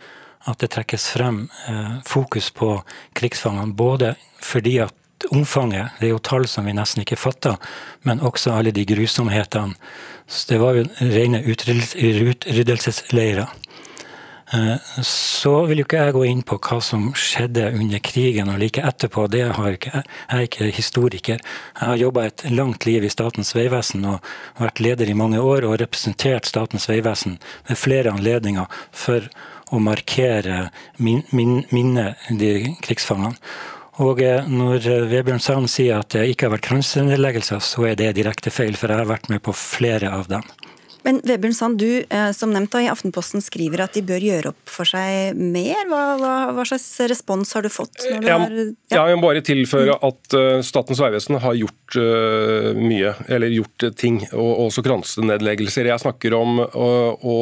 at 0.50 0.61
det 0.61 0.71
trekkes 0.75 1.09
frem 1.14 1.49
eh, 1.71 1.95
fokus 2.07 2.50
på 2.53 2.83
krigsfangene. 3.17 3.73
Både 3.73 4.14
fordi 4.43 4.79
at 4.85 4.95
omfanget, 5.33 5.88
det 6.00 6.07
er 6.09 6.12
jo 6.12 6.19
tall 6.21 6.47
som 6.50 6.67
vi 6.69 6.73
nesten 6.76 7.03
ikke 7.05 7.17
fatter, 7.17 7.57
men 8.05 8.21
også 8.21 8.53
alle 8.59 8.73
de 8.75 8.85
grusomhetene. 8.85 9.75
Så 10.26 10.53
det 10.53 10.61
var 10.61 10.75
jo 10.76 10.85
rene 11.00 11.45
utryddelsesleirer. 11.45 13.47
Eh, 14.55 15.03
så 15.03 15.53
vil 15.67 15.81
jo 15.81 15.87
ikke 15.87 16.03
jeg 16.05 16.14
gå 16.14 16.23
inn 16.29 16.43
på 16.47 16.59
hva 16.62 16.79
som 16.85 17.09
skjedde 17.19 17.67
under 17.75 18.03
krigen 18.05 18.53
og 18.53 18.61
like 18.62 18.83
etterpå. 18.87 19.27
Det 19.33 19.43
har 19.57 19.75
ikke, 19.75 20.03
jeg 20.05 20.37
er 20.37 20.47
ikke 20.47 20.69
historiker. 20.77 21.40
Jeg 21.81 21.88
har 21.88 21.99
jobba 21.99 22.29
et 22.29 22.45
langt 22.53 22.87
liv 22.87 23.05
i 23.05 23.11
Statens 23.11 23.55
vegvesen 23.57 24.07
og 24.12 24.33
vært 24.61 24.83
leder 24.85 25.11
i 25.11 25.19
mange 25.19 25.43
år 25.43 25.67
og 25.67 25.79
representert 25.83 26.47
Statens 26.47 26.87
vegvesen 26.90 27.40
ved 27.69 27.81
flere 27.81 28.14
anledninger 28.14 28.71
for 28.93 29.27
å 29.75 29.81
markere 29.83 30.69
min, 31.03 31.25
min, 31.35 31.64
minnet 31.75 32.29
de 32.31 32.77
krigsfangene. 32.85 33.35
Og 34.05 34.23
eh, 34.23 34.47
når 34.47 34.87
Vebjørn 35.11 35.43
Sand 35.43 35.71
sier 35.73 35.99
at 36.03 36.14
det 36.14 36.29
ikke 36.31 36.47
har 36.47 36.57
vært 36.57 36.69
kransenedleggelser, 36.69 37.62
så 37.62 37.88
er 37.90 37.99
det 37.99 38.14
direkte 38.21 38.55
feil, 38.55 38.79
for 38.79 38.90
jeg 38.90 39.03
har 39.03 39.11
vært 39.11 39.31
med 39.33 39.43
på 39.43 39.55
flere 39.55 40.14
av 40.14 40.31
dem. 40.31 40.47
Men 41.05 41.21
Vebjørn 41.21 41.55
Sand, 41.57 41.81
du 41.83 42.01
eh, 42.01 42.31
som 42.33 42.53
nevnt 42.55 42.73
da, 42.73 42.81
i 42.81 42.88
Aftenposten 42.88 43.43
skriver 43.45 43.83
at 43.85 43.97
de 43.97 44.03
bør 44.07 44.25
gjøre 44.25 44.53
opp 44.55 44.71
for 44.73 44.88
seg 44.88 45.37
mer. 45.37 45.83
Hva, 45.90 46.03
hva, 46.21 46.33
hva 46.57 46.64
slags 46.69 46.87
respons 47.11 47.53
har 47.57 47.67
du 47.67 47.69
fått? 47.73 47.99
Du 48.01 48.09
jeg, 48.09 48.25
har, 48.25 48.55
ja. 48.88 49.03
jeg 49.11 49.19
må 49.21 49.27
bare 49.27 49.45
tilføre 49.45 49.99
at 50.09 50.38
uh, 50.38 50.62
Statens 50.64 51.03
vegvesen 51.05 51.37
har 51.45 51.59
gjort 51.61 51.99
uh, 52.01 52.71
mye, 52.79 53.12
eller 53.29 53.53
gjort 53.53 53.85
uh, 53.85 53.93
ting, 53.93 54.23
og 54.33 54.64
også 54.71 54.85
kransenedleggelser. 54.87 55.93
Jeg 55.93 56.05
snakker 56.07 56.38
om 56.38 56.64
å 56.64 57.38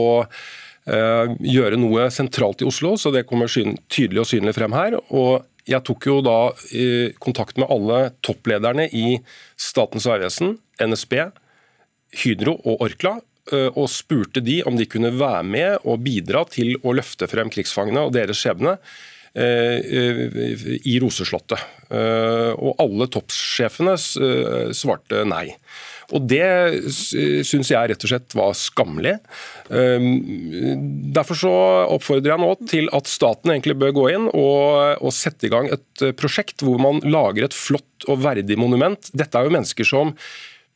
gjøre 0.82 1.76
noe 1.78 2.08
sentralt 2.10 2.64
i 2.64 2.66
Oslo, 2.66 2.96
så 2.98 3.12
det 3.14 3.22
kommer 3.28 3.46
tydelig 3.46 4.24
og 4.24 4.26
synlig 4.26 4.56
frem 4.56 4.74
her. 4.74 4.96
og 5.14 5.46
jeg 5.62 5.78
tok 5.86 6.08
jo 6.08 6.16
da 6.26 6.50
kontakt 7.22 7.54
med 7.54 7.70
alle 7.70 8.08
topplederne 8.26 8.88
i 8.90 9.20
Statens 9.54 10.08
vegvesen, 10.10 10.56
NSB, 10.82 11.20
Hydro 12.24 12.56
og 12.66 12.82
Orkla 12.82 13.20
Eh, 13.22 13.31
og 13.50 13.88
spurte 13.90 14.42
de 14.44 14.60
om 14.68 14.76
de 14.78 14.86
kunne 14.86 15.12
være 15.18 15.42
med 15.42 15.88
og 15.88 16.04
bidra 16.04 16.44
til 16.50 16.76
å 16.82 16.94
løfte 16.94 17.26
frem 17.30 17.50
krigsfangene 17.52 18.04
og 18.06 18.14
deres 18.14 18.38
skjebne 18.38 18.76
eh, 19.34 19.78
eh, 19.82 20.68
i 20.86 20.98
Roseslottet. 21.02 21.64
Og 21.92 22.78
alle 22.80 23.08
toppsjefene 23.12 23.98
svarte 24.72 25.24
nei. 25.28 25.48
Og 26.12 26.24
Det 26.28 26.44
syns 26.92 27.70
jeg 27.72 27.88
rett 27.90 28.04
og 28.04 28.10
slett 28.10 28.36
var 28.36 28.54
skammelig. 28.56 29.14
Derfor 29.68 31.38
så 31.38 31.52
oppfordrer 31.96 32.34
jeg 32.34 32.42
nå 32.42 32.50
til 32.68 32.90
at 32.96 33.08
staten 33.08 33.54
egentlig 33.54 33.78
bør 33.80 33.94
gå 33.96 34.06
inn 34.14 34.28
og, 34.28 35.00
og 35.00 35.14
sette 35.16 35.48
i 35.48 35.52
gang 35.52 35.70
et 35.72 36.06
prosjekt 36.20 36.64
hvor 36.64 36.80
man 36.82 37.00
lager 37.04 37.48
et 37.48 37.56
flott 37.56 38.08
og 38.08 38.24
verdig 38.24 38.58
monument. 38.60 39.12
Dette 39.16 39.40
er 39.40 39.48
jo 39.48 39.56
mennesker 39.56 39.88
som 39.88 40.12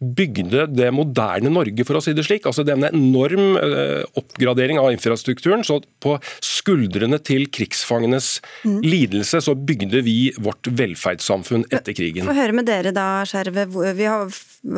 bygde 0.00 0.66
det 0.68 0.90
moderne 0.92 1.50
Norge, 1.52 1.84
for 1.88 1.98
å 1.98 2.02
si 2.04 2.12
det 2.16 2.26
slik. 2.26 2.46
Altså 2.48 2.64
Denne 2.66 2.90
enorm 2.92 3.56
eh, 3.60 4.02
oppgradering 4.18 4.80
av 4.80 4.90
infrastrukturen. 4.92 5.64
så 5.64 5.80
På 6.02 6.18
skuldrene 6.44 7.18
til 7.24 7.46
krigsfangenes 7.48 8.40
mm. 8.66 8.80
lidelse 8.84 9.40
så 9.44 9.56
bygde 9.56 10.02
vi 10.06 10.18
vårt 10.36 10.68
velferdssamfunn 10.68 11.66
etter 11.70 11.96
krigen. 11.96 12.28
Få 12.28 12.36
høre 12.36 12.56
med 12.56 12.68
dere 12.68 12.92
da, 12.96 13.24
Skjerve. 13.28 13.66
Vi 13.96 14.10
har 14.10 14.28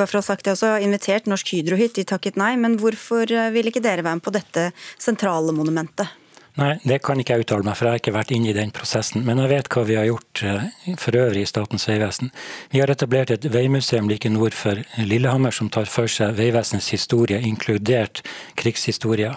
for 0.06 0.20
å 0.20 0.24
sagt 0.24 0.46
det 0.46 0.54
også, 0.54 0.76
invitert 0.84 1.28
Norsk 1.30 1.54
Hydro 1.54 1.78
hit, 1.80 1.96
de 1.98 2.06
takket 2.06 2.38
nei. 2.38 2.54
Men 2.60 2.78
hvorfor 2.80 3.26
eh, 3.26 3.50
vil 3.54 3.72
ikke 3.72 3.84
dere 3.84 4.06
være 4.06 4.20
med 4.20 4.26
på 4.26 4.34
dette 4.34 4.70
sentrale 5.00 5.54
monumentet? 5.56 6.14
Nei, 6.58 6.72
det 6.82 6.96
kan 7.06 7.20
ikke 7.22 7.36
jeg 7.36 7.44
uttale 7.44 7.62
meg, 7.62 7.76
for 7.78 7.86
jeg 7.86 7.94
har 7.94 8.00
ikke 8.00 8.12
vært 8.16 8.32
inne 8.34 8.48
i 8.50 8.56
den 8.56 8.72
prosessen. 8.74 9.22
Men 9.26 9.38
jeg 9.44 9.50
vet 9.52 9.68
hva 9.70 9.82
vi 9.86 9.94
har 9.94 10.08
gjort 10.08 10.40
eh, 10.42 10.64
for 10.98 11.14
øvrig 11.14 11.44
i 11.44 11.46
Statens 11.46 11.86
vegvesen. 11.86 12.32
Vi 12.72 12.82
har 12.82 12.90
etablert 12.90 13.30
et 13.30 13.46
veimuseum 13.54 14.10
like 14.10 14.30
nord 14.34 14.56
for 14.58 14.80
Lillehammer 14.98 15.54
som 15.54 15.70
tar 15.70 15.86
for 15.86 16.10
seg 16.10 16.34
Vegvesenets 16.40 16.90
historie, 16.90 17.38
inkludert 17.46 18.24
krigshistoria. 18.58 19.36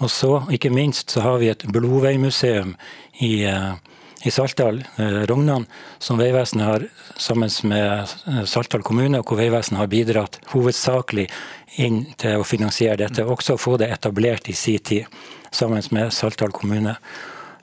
Og 0.00 0.08
så, 0.08 0.38
ikke 0.56 0.72
minst, 0.72 1.12
så 1.12 1.26
har 1.26 1.36
vi 1.44 1.52
et 1.52 1.66
blodveimuseum 1.68 2.72
i, 3.20 3.44
eh, 3.44 3.76
i 4.24 4.32
Saltdal, 4.32 4.80
eh, 4.96 5.20
Rognan, 5.28 5.68
som 6.00 6.16
Vegvesenet 6.16 6.64
har 6.64 6.88
sammen 7.20 7.52
med 7.68 8.48
Saltdal 8.48 8.82
kommune, 8.82 9.20
og 9.20 9.28
hvor 9.28 9.42
Vegvesenet 9.42 9.84
har 9.84 9.92
bidratt 9.92 10.40
hovedsakelig 10.56 11.28
inn 11.76 12.06
til 12.16 12.40
å 12.40 12.48
finansiere 12.48 13.02
dette, 13.04 13.20
også 13.20 13.60
få 13.60 13.76
det 13.76 13.92
etablert 13.92 14.48
i 14.48 14.56
sin 14.56 14.80
tid 14.80 15.24
sammen 15.54 15.82
med 15.90 16.12
Saltdal 16.12 16.52
kommune. 16.52 16.96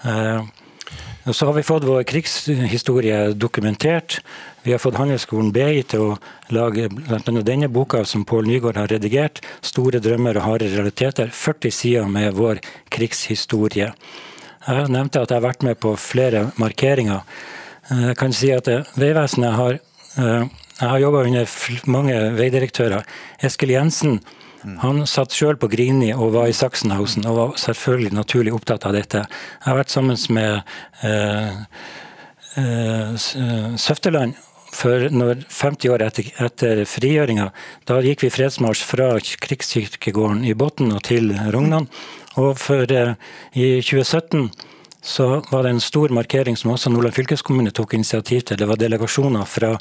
Eh, 0.03 0.41
så 1.31 1.45
har 1.45 1.53
vi 1.53 1.63
fått 1.63 1.83
vår 1.83 2.03
krigshistorie 2.03 3.33
dokumentert. 3.33 4.21
Vi 4.63 4.71
har 4.71 4.79
fått 4.79 4.97
Handelsskolen 4.97 5.51
BI 5.53 5.83
til 5.85 6.01
å 6.01 6.15
lage 6.53 6.87
bl.a. 6.89 7.19
denne 7.45 7.69
boka 7.69 8.01
som 8.09 8.25
Pål 8.25 8.49
Nygaard 8.49 8.79
har 8.81 8.89
redigert, 8.89 9.41
'Store 9.61 10.01
drømmer 10.01 10.37
og 10.37 10.47
harde 10.47 10.69
realiteter'. 10.73 11.29
40 11.29 11.71
sider 11.71 12.07
med 12.07 12.33
vår 12.33 12.59
krigshistorie. 12.89 13.93
Jeg 14.67 14.89
nevnte 14.89 15.21
at 15.21 15.29
jeg 15.29 15.41
har 15.41 15.47
vært 15.47 15.63
med 15.63 15.79
på 15.79 15.93
flere 15.97 16.51
markeringer. 16.57 17.21
Eh, 17.91 18.07
jeg 18.07 18.17
kan 18.17 18.33
si 18.33 18.51
at 18.51 18.65
Vegvesenet 18.97 19.53
har, 19.53 19.79
eh, 20.17 20.49
Jeg 20.81 20.89
har 20.89 20.99
jobba 20.99 21.23
under 21.27 21.45
mange 21.85 22.13
veidirektører. 22.33 23.03
Eskil 23.43 23.69
Jensen 23.69 24.19
han 24.81 25.01
satt 25.09 25.33
sjøl 25.33 25.57
på 25.59 25.69
Grini 25.71 26.11
og 26.13 26.35
var 26.35 26.51
i 26.51 26.55
Sachsenhausen 26.55 27.25
og 27.29 27.37
var 27.37 27.57
selvfølgelig 27.61 28.13
naturlig 28.13 28.53
opptatt 28.53 28.85
av 28.85 28.95
dette. 28.97 29.23
Jeg 29.25 29.67
har 29.67 29.79
vært 29.79 29.93
sammen 29.93 30.19
med 30.35 30.61
eh, 31.07 31.59
eh, 32.61 33.75
Søfteland 33.81 34.37
for 34.71 35.09
når 35.11 35.43
50 35.51 35.91
år 35.91 36.05
etter, 36.05 36.29
etter 36.45 36.83
frigjøringa. 36.87 37.49
Da 37.89 37.99
gikk 38.05 38.25
vi 38.25 38.33
fredsmarsj 38.33 38.85
fra 38.87 39.09
krigskirkegården 39.43 40.45
i 40.47 40.55
Botn 40.57 40.93
og 40.95 41.03
til 41.09 41.33
Rognan. 41.53 41.89
Og 42.39 42.53
for, 42.61 42.85
eh, 42.87 43.15
i 43.53 43.81
2017 43.83 44.51
så 45.01 45.43
var 45.49 45.63
det 45.63 45.69
en 45.69 45.81
stor 45.81 46.09
markering 46.13 46.57
som 46.57 46.71
også 46.71 46.91
Nordland 46.93 47.15
fylkeskommune 47.15 47.73
tok 47.73 47.93
initiativ 47.97 48.41
til. 48.45 48.57
Det 48.57 48.67
var 48.69 48.77
delegasjoner 48.77 49.45
fra 49.49 49.73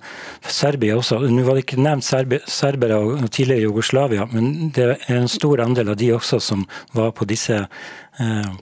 Serbia 0.48 0.96
også. 0.96 1.18
Nå 1.28 1.44
var 1.44 1.58
det 1.58 1.66
ikke 1.66 1.82
nevnt 1.82 2.06
serbere 2.48 3.00
og 3.00 3.30
tidligere 3.30 3.68
Jugoslavia, 3.68 4.24
men 4.32 4.70
det 4.76 4.94
er 4.96 5.18
en 5.18 5.28
stor 5.28 5.60
andel 5.60 5.92
av 5.92 5.98
de 6.00 6.14
også 6.16 6.40
som 6.40 6.64
var 6.96 7.12
på 7.12 7.28
disse 7.28 7.58
eh, 7.60 8.54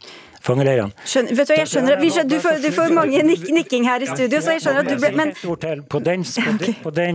fangeleirene. 0.43 0.95
Skjønner, 1.07 1.37
vet 1.39 1.51
du, 1.51 1.55
jeg 1.57 1.71
skjønner, 1.71 1.99
vi 2.01 2.11
skjønner, 2.15 2.31
du, 2.31 2.39
får, 2.43 2.61
du, 2.63 2.69
får, 2.75 2.95
mange 2.97 3.23
nik 3.27 3.49
nikking 3.55 3.87
her 3.89 4.03
i 4.03 4.09
studio, 4.11 4.41
så 4.43 4.57
jeg 4.57 4.65
skjønner 4.65 4.87
at 4.87 4.91
du 4.91 5.03
ble 5.03 5.13
men... 5.19 5.35
På 5.43 5.57
den, 5.63 5.85
på 5.89 6.01
den, 6.03 6.25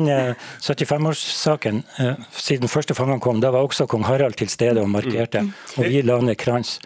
den 0.07 0.35
75-årssaken, 0.63 1.83
uh, 1.99 2.13
siden 2.37 2.71
første 2.71 2.95
fangene 2.97 3.23
kom, 3.23 3.41
da 3.43 3.53
var 3.55 3.67
også 3.67 3.87
kong 3.91 4.05
Harald 4.07 4.39
til 4.39 4.51
stede 4.51 4.83
og 4.83 4.91
markerte, 4.93 5.47
og 5.77 5.89
vi 5.89 6.03
la 6.05 6.19
ned 6.23 6.39
krans. 6.39 6.77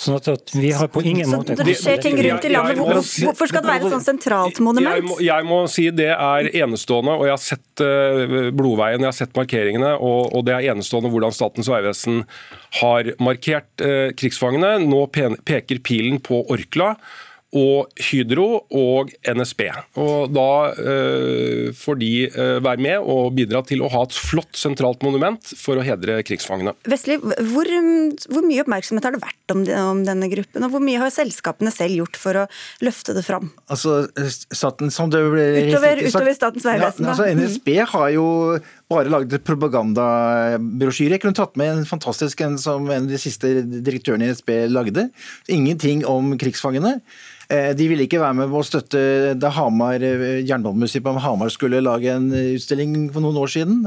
Sånn 0.00 0.16
at, 0.16 0.28
at, 0.32 0.52
vi 0.56 0.70
har 0.72 0.88
på 0.88 1.02
ingen 1.04 1.28
måte 1.28 1.52
Når 1.58 1.66
det 1.68 1.76
skjer 1.76 1.98
ting 2.00 2.16
rundt 2.24 2.46
i 2.48 2.52
landet, 2.54 2.78
hvorfor 2.80 3.50
skal 3.50 3.64
det 3.64 3.68
være 3.68 3.84
et 3.84 3.94
sånn 3.96 4.04
sentralt 4.06 4.60
monument? 4.64 4.96
Jeg 4.96 5.04
må, 5.04 5.16
jeg 5.26 5.48
må, 5.48 5.58
si 5.68 5.86
det 5.92 6.08
er 6.14 6.48
enestående, 6.62 7.18
og 7.20 7.28
jeg 7.28 7.34
har 7.34 7.42
sett 7.44 7.84
uh, 7.84 8.48
Blodveien, 8.56 9.04
jeg 9.04 9.10
har 9.10 9.18
sett 9.18 9.36
markeringene, 9.36 9.92
og, 9.98 10.30
og, 10.32 10.46
det 10.48 10.56
er 10.56 10.70
enestående 10.72 11.12
hvordan 11.12 11.36
Statens 11.36 11.68
vegvesen 11.68 12.22
har 12.80 13.12
markert 13.20 13.82
eh, 13.84 14.12
krigsfangene. 14.16 14.76
Nå 14.86 15.04
peker 15.10 15.82
pilen 15.84 16.20
på 16.24 16.40
Orkla 16.54 16.94
og 17.56 17.90
Hydro 18.10 18.62
og 18.70 19.10
NSB. 19.26 19.64
Og 19.98 20.30
Da 20.34 20.50
eh, 20.78 21.70
får 21.74 21.98
de 22.00 22.10
eh, 22.28 22.58
være 22.62 22.82
med 22.82 23.06
og 23.10 23.34
bidra 23.34 23.62
til 23.66 23.82
å 23.82 23.90
ha 23.90 24.04
et 24.06 24.14
flott 24.14 24.54
sentralt 24.58 25.02
monument 25.06 25.52
for 25.58 25.80
å 25.80 25.84
hedre 25.84 26.20
krigsfangene. 26.26 26.76
Vestli, 26.90 27.18
hvor, 27.18 27.70
hvor, 28.30 28.46
mye 28.46 28.62
oppmerksomhet 28.62 29.08
har 29.08 29.16
det 29.16 29.22
vært 29.24 29.54
om, 29.54 29.64
om, 29.66 30.04
denne 30.06 30.30
gruppen, 30.30 30.66
og 30.66 30.74
hvor 30.74 30.84
mye 30.84 31.00
har 31.02 31.14
selskapene 31.14 31.72
selv 31.74 32.02
gjort 32.02 32.20
for 32.20 32.44
å 32.44 32.46
løfte 32.86 33.16
det 33.16 33.24
fram? 33.26 33.50
Altså, 33.70 34.04
staten, 34.30 34.94
som 34.94 35.10
det 35.12 35.22
ble 35.26 35.48
utover, 35.70 36.04
utover 36.06 36.36
Statens 36.36 36.66
vegvesen? 36.66 37.08
Ja, 37.08 37.16
altså, 37.16 37.26
NSB 37.34 37.74
har 37.90 38.12
jo 38.14 38.28
bare 38.90 39.10
laget 39.10 39.44
propagandabrosjyre. 39.46 41.14
Jeg 41.14 41.22
kunne 41.22 41.38
tatt 41.38 41.58
med 41.60 41.70
en 41.72 41.84
fantastisk 41.86 42.40
en 42.42 42.56
som 42.58 42.88
en 42.90 43.06
av 43.06 43.10
de 43.10 43.20
siste 43.22 43.52
direktørene 43.70 44.26
i 44.26 44.32
NSB 44.34 44.50
lagde. 44.70 45.06
Ingenting 45.48 46.02
om 46.10 46.34
krigsfangene. 46.40 46.98
Eh, 47.50 47.70
de 47.74 47.86
ville 47.90 48.06
ikke 48.06 48.22
være 48.22 48.38
med 48.42 48.50
på 48.50 48.62
å 48.62 48.66
støtte 48.66 49.00
da 49.38 49.50
Hamar, 49.54 50.02
eh, 50.02 50.42
Jernbanemuseet 50.46 51.06
på 51.06 51.14
Hamar 51.22 51.50
skulle 51.54 51.82
lage 51.82 52.10
en 52.10 52.30
utstilling 52.30 53.10
for 53.12 53.22
noen 53.22 53.38
år 53.38 53.50
siden. 53.50 53.82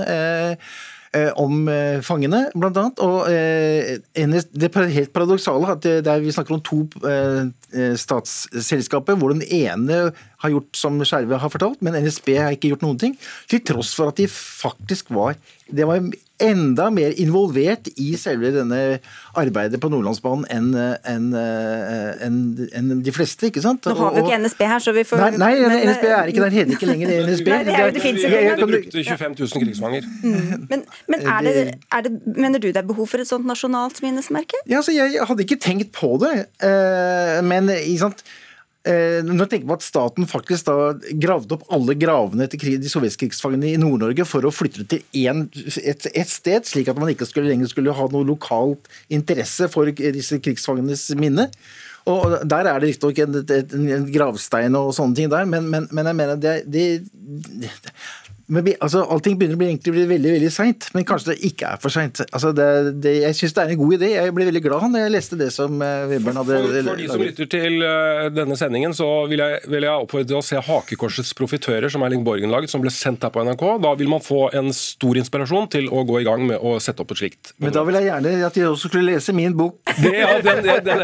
Eh, 1.13 1.29
om 1.37 1.67
fangene, 2.01 2.47
blant 2.57 2.77
annet. 2.81 3.01
Og 3.05 3.27
det 3.29 4.69
er 4.69 4.93
helt 4.95 5.13
paradoksale 5.13 5.75
at 5.75 5.85
det 5.85 6.15
vi 6.23 6.33
snakker 6.33 6.55
om 6.57 6.63
to 6.65 6.79
statsselskaper, 8.01 9.19
hvor 9.21 9.35
den 9.35 9.45
ene 9.45 9.99
har 10.43 10.53
gjort 10.55 10.77
som 10.77 10.97
Skjerve 11.05 11.37
har 11.37 11.53
fortalt, 11.53 11.83
men 11.85 11.99
NSB 12.01 12.33
har 12.39 12.55
ikke 12.55 12.73
gjort 12.73 12.87
noen 12.87 12.99
ting. 13.01 13.13
Til 13.51 13.61
tross 13.61 13.93
for 13.97 14.09
at 14.09 14.17
de 14.17 14.25
faktisk 14.29 15.13
var 15.13 15.37
Det 15.69 15.85
var 15.87 16.01
enda 16.43 16.89
mer 16.93 17.15
involvert 17.21 17.89
i 17.97 18.13
selve 18.19 18.51
denne 18.55 18.81
arbeidet 19.39 19.79
på 19.81 19.89
Nordlandsbanen 19.91 20.45
enn 20.53 20.69
en, 20.75 21.29
en, 21.33 22.37
en 22.79 22.91
de 23.03 23.13
fleste, 23.15 23.49
ikke 23.49 23.63
sant? 23.63 23.87
Nå 23.89 23.95
har 23.99 24.13
vi 24.13 24.21
jo 24.21 24.27
ikke 24.27 24.41
NSB 24.43 24.63
her, 24.69 24.83
så 24.83 24.93
vi 24.95 25.05
får 25.07 25.23
Nei, 25.23 25.31
nei 25.41 25.51
men, 25.61 25.77
NSB 25.89 26.05
er 26.09 26.31
ikke 26.33 26.43
der, 26.43 26.55
heter 26.57 26.77
ikke 26.77 26.91
lenger 26.91 27.13
NSB. 27.29 27.49
Nei, 27.49 27.61
det, 27.67 27.79
er, 27.79 27.95
det 27.95 28.05
finnes 28.05 28.27
ikke 28.27 28.43
Det 28.59 28.69
brukte 28.73 29.05
25 29.09 29.35
000 29.41 29.65
krigsfanger. 29.65 30.07
Mm. 30.23 30.67
Men, 30.69 30.85
men 31.11 31.27
er 31.35 31.49
det, 31.49 31.65
er 31.97 32.07
det, 32.07 32.13
mener 32.27 32.63
du 32.63 32.69
det 32.69 32.79
er 32.83 32.87
behov 32.87 33.09
for 33.11 33.23
et 33.23 33.29
sånt 33.29 33.47
nasjonalt 33.49 34.01
minnesmerke? 34.05 34.63
Ja, 34.67 34.81
altså, 34.83 34.95
jeg 34.95 35.19
hadde 35.27 35.45
ikke 35.47 35.61
tenkt 35.63 35.93
på 35.95 36.15
det, 36.23 36.33
eh, 36.63 37.37
men 37.45 37.71
ikke 37.73 38.01
sant 38.07 38.25
Eh, 38.25 38.42
når 38.83 39.45
jeg 39.45 39.49
tenker 39.51 39.67
på 39.69 39.77
at 39.77 39.85
Staten 39.85 40.27
faktisk 40.27 40.67
da 40.67 40.75
gravde 41.23 41.55
opp 41.55 41.69
alle 41.71 41.95
gravene 41.95 42.49
til 42.51 42.81
de 42.83 42.89
sovjetkrigsfangene 42.91 43.69
i 43.71 43.79
Nord-Norge 43.79 44.25
for 44.27 44.43
å 44.43 44.51
flytte 44.51 44.83
det 44.83 44.99
til 45.13 45.29
en, 45.31 45.45
et, 45.79 46.27
sted, 46.27 46.67
slik 46.67 46.91
at 46.91 46.99
man 46.99 47.13
ikke 47.13 47.27
skulle, 47.29 47.47
lenger 47.47 47.71
skulle 47.71 47.95
ha 47.95 48.09
noe 48.11 48.27
lokal 48.27 48.75
interesse 49.07 49.69
for 49.71 49.87
disse 49.87 50.41
krigsfangenes 50.43 51.07
minne. 51.15 51.47
Og 52.11 52.35
Der 52.49 52.67
er 52.67 52.79
det 52.79 52.89
riktignok 52.89 53.19
en, 53.23 53.37
en, 53.39 53.87
en 53.95 54.07
gravstein 54.11 54.75
og 54.75 54.91
sånne 54.95 55.15
ting 55.15 55.29
der, 55.31 55.47
men, 55.47 55.69
men, 55.71 55.87
men 55.95 56.09
jeg 56.09 56.19
mener 56.19 56.41
det, 56.43 56.55
det, 56.67 56.87
det 57.63 57.71
men, 58.51 58.67
altså, 58.83 59.05
Allting 59.07 59.37
begynner 59.39 59.55
å 59.55 59.59
bli, 59.61 59.67
egentlig 59.71 59.93
bli 59.95 60.03
veldig 60.09 60.31
veldig 60.33 60.49
seint, 60.51 60.89
men 60.95 61.05
kanskje 61.07 61.31
det 61.31 61.37
ikke 61.47 61.69
er 61.73 61.79
for 61.79 61.93
seint. 61.93 62.19
Altså, 62.35 62.51
jeg 62.51 63.37
syns 63.37 63.55
det 63.55 63.63
er 63.63 63.71
en 63.71 63.79
god 63.79 63.93
idé. 63.95 64.09
Jeg 64.17 64.33
ble 64.35 64.47
veldig 64.49 64.61
glad 64.65 64.87
når 64.91 65.05
jeg 65.05 65.13
leste 65.13 65.39
det 65.39 65.47
som 65.55 65.71
Webern 65.79 66.39
hadde 66.41 66.57
for, 66.59 66.75
for, 66.89 66.99
de 66.99 67.07
som 67.07 67.23
lytter 67.23 67.47
til 67.53 67.79
uh, 67.85 68.27
denne 68.35 68.57
sendingen, 68.59 68.95
så 68.97 69.07
vil 69.31 69.39
jeg, 69.39 69.61
vil 69.71 69.87
jeg 69.87 70.05
oppfordre 70.05 70.27
til 70.33 70.39
å 70.41 70.43
se 70.43 70.59
Hakekorsets 70.67 71.31
profitører, 71.39 71.87
som 71.93 72.03
Erling 72.03 72.25
Borgen 72.27 72.51
laget, 72.51 72.73
som 72.73 72.83
ble 72.83 72.91
sendt 72.93 73.23
her 73.23 73.31
på 73.33 73.45
NRK. 73.47 73.63
Da 73.85 73.93
vil 73.99 74.11
man 74.11 74.23
få 74.23 74.49
en 74.59 74.73
stor 74.75 75.19
inspirasjon 75.21 75.69
til 75.71 75.87
å 75.87 76.03
gå 76.07 76.19
i 76.19 76.27
gang 76.27 76.43
med 76.49 76.59
å 76.59 76.75
sette 76.83 77.05
opp 77.05 77.15
et 77.15 77.23
slikt. 77.23 77.53
Men 77.63 77.75
da 77.75 77.85
vil 77.87 77.99
jeg 78.01 78.09
gjerne 78.09 78.35
at 78.49 78.59
de 78.59 78.67
også 78.67 78.91
skulle 78.91 79.13
lese 79.13 79.35
min 79.35 79.55
bok. 79.55 79.79
Det, 80.03 80.09
ja, 80.17 80.39
den, 80.43 80.57
den, 80.65 80.83
den, 80.83 80.99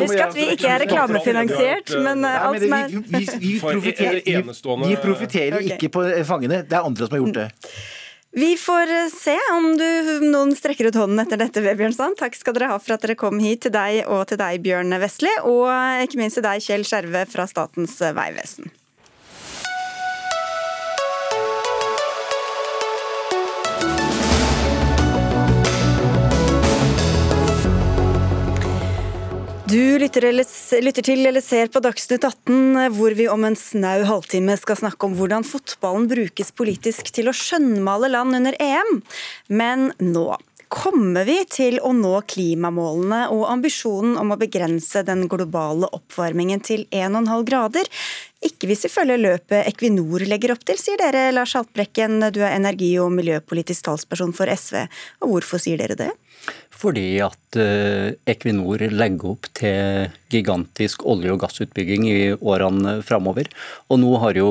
Husk 0.00 0.18
at 0.20 0.34
vi 0.36 0.48
ikke 0.52 0.68
er 0.68 0.82
reklamefinansiert, 0.82 1.94
men 2.04 2.26
alt 2.26 2.60
som 2.60 2.74
er 2.76 2.90
Vi, 2.90 3.22
vi, 3.40 3.52
vi 3.70 4.09
enestående 4.18 4.90
De 4.90 4.98
profitterer 5.00 5.58
okay. 5.60 5.76
ikke 5.76 5.90
på 5.94 6.04
fangene, 6.28 6.62
det 6.66 6.76
er 6.76 6.86
andre 6.86 7.06
som 7.08 7.16
har 7.16 7.24
gjort 7.24 7.40
det. 7.40 7.48
Vi 8.32 8.56
får 8.56 8.92
eh, 8.94 9.08
se 9.10 9.36
om 9.52 9.72
du, 9.78 9.86
noen 10.30 10.54
strekker 10.54 10.90
ut 10.90 10.98
hånden 11.00 11.18
etter 11.22 11.40
dette, 11.40 11.62
Vebjørnson. 11.64 12.14
Takk 12.18 12.38
skal 12.38 12.54
dere 12.54 12.70
ha 12.70 12.78
for 12.78 12.94
at 12.94 13.06
dere 13.06 13.18
kom 13.18 13.40
hit, 13.42 13.64
til 13.66 13.74
deg 13.74 14.04
og 14.06 14.28
til 14.30 14.38
deg, 14.38 14.60
Bjørn 14.62 14.94
Vestli, 15.02 15.32
og 15.42 15.70
ikke 16.04 16.20
minst 16.22 16.38
til 16.38 16.46
deg, 16.46 16.62
Kjell 16.62 16.86
Skjerve 16.86 17.24
fra 17.30 17.48
Statens 17.50 17.98
vegvesen. 17.98 18.70
Du 29.70 29.98
lytter, 29.98 30.24
eller, 30.24 30.46
lytter, 30.82 31.04
til 31.06 31.26
eller 31.28 31.42
ser 31.44 31.68
på 31.70 31.78
Dagsnytt 31.84 32.24
18, 32.26 32.88
hvor 32.96 33.14
vi 33.14 33.28
om 33.30 33.44
en 33.46 33.54
snau 33.54 34.00
halvtime 34.08 34.56
skal 34.58 34.80
snakke 34.80 35.06
om 35.06 35.12
hvordan 35.14 35.44
fotballen 35.46 36.08
brukes 36.10 36.50
politisk 36.58 37.12
til 37.14 37.30
å 37.30 37.34
skjønnmale 37.36 38.08
land 38.10 38.34
under 38.40 38.56
EM. 38.58 38.96
Men 39.46 39.92
nå 40.02 40.24
kommer 40.70 41.28
vi 41.28 41.36
til 41.50 41.78
å 41.86 41.92
nå 41.94 42.16
klimamålene 42.32 43.28
og 43.34 43.44
ambisjonen 43.52 44.16
om 44.18 44.34
å 44.34 44.38
begrense 44.40 45.04
den 45.06 45.28
globale 45.30 45.86
oppvarmingen 45.94 46.62
til 46.66 46.88
1,5 46.90 47.46
grader. 47.46 47.90
Ikke 48.42 48.66
hvis 48.70 48.86
vi 48.88 48.90
følger 48.90 49.22
løpet 49.22 49.70
Equinor 49.70 50.24
legger 50.26 50.56
opp 50.56 50.66
til, 50.66 50.80
sier 50.82 50.98
dere, 50.98 51.28
Lars 51.36 51.54
Haltbrekken. 51.58 52.18
Du 52.34 52.40
er 52.42 52.56
energi- 52.56 52.96
og 53.02 53.14
miljøpolitisk 53.14 53.86
talsperson 53.86 54.34
for 54.34 54.50
SV. 54.50 54.82
Og 55.22 55.36
hvorfor 55.36 55.62
sier 55.62 55.78
dere 55.78 55.98
det? 55.98 56.10
Fordi 56.80 57.20
at 57.20 57.58
eh, 57.60 58.16
Equinor 58.30 58.80
legger 58.88 59.34
opp 59.34 59.48
til 59.58 60.08
gigantisk 60.32 61.04
olje- 61.08 61.34
og 61.34 61.42
gassutbygging 61.42 62.06
i 62.08 62.20
årene 62.34 63.00
framover. 63.04 63.50
Og 63.90 64.00
nå 64.00 64.14
har 64.22 64.38
jo 64.38 64.50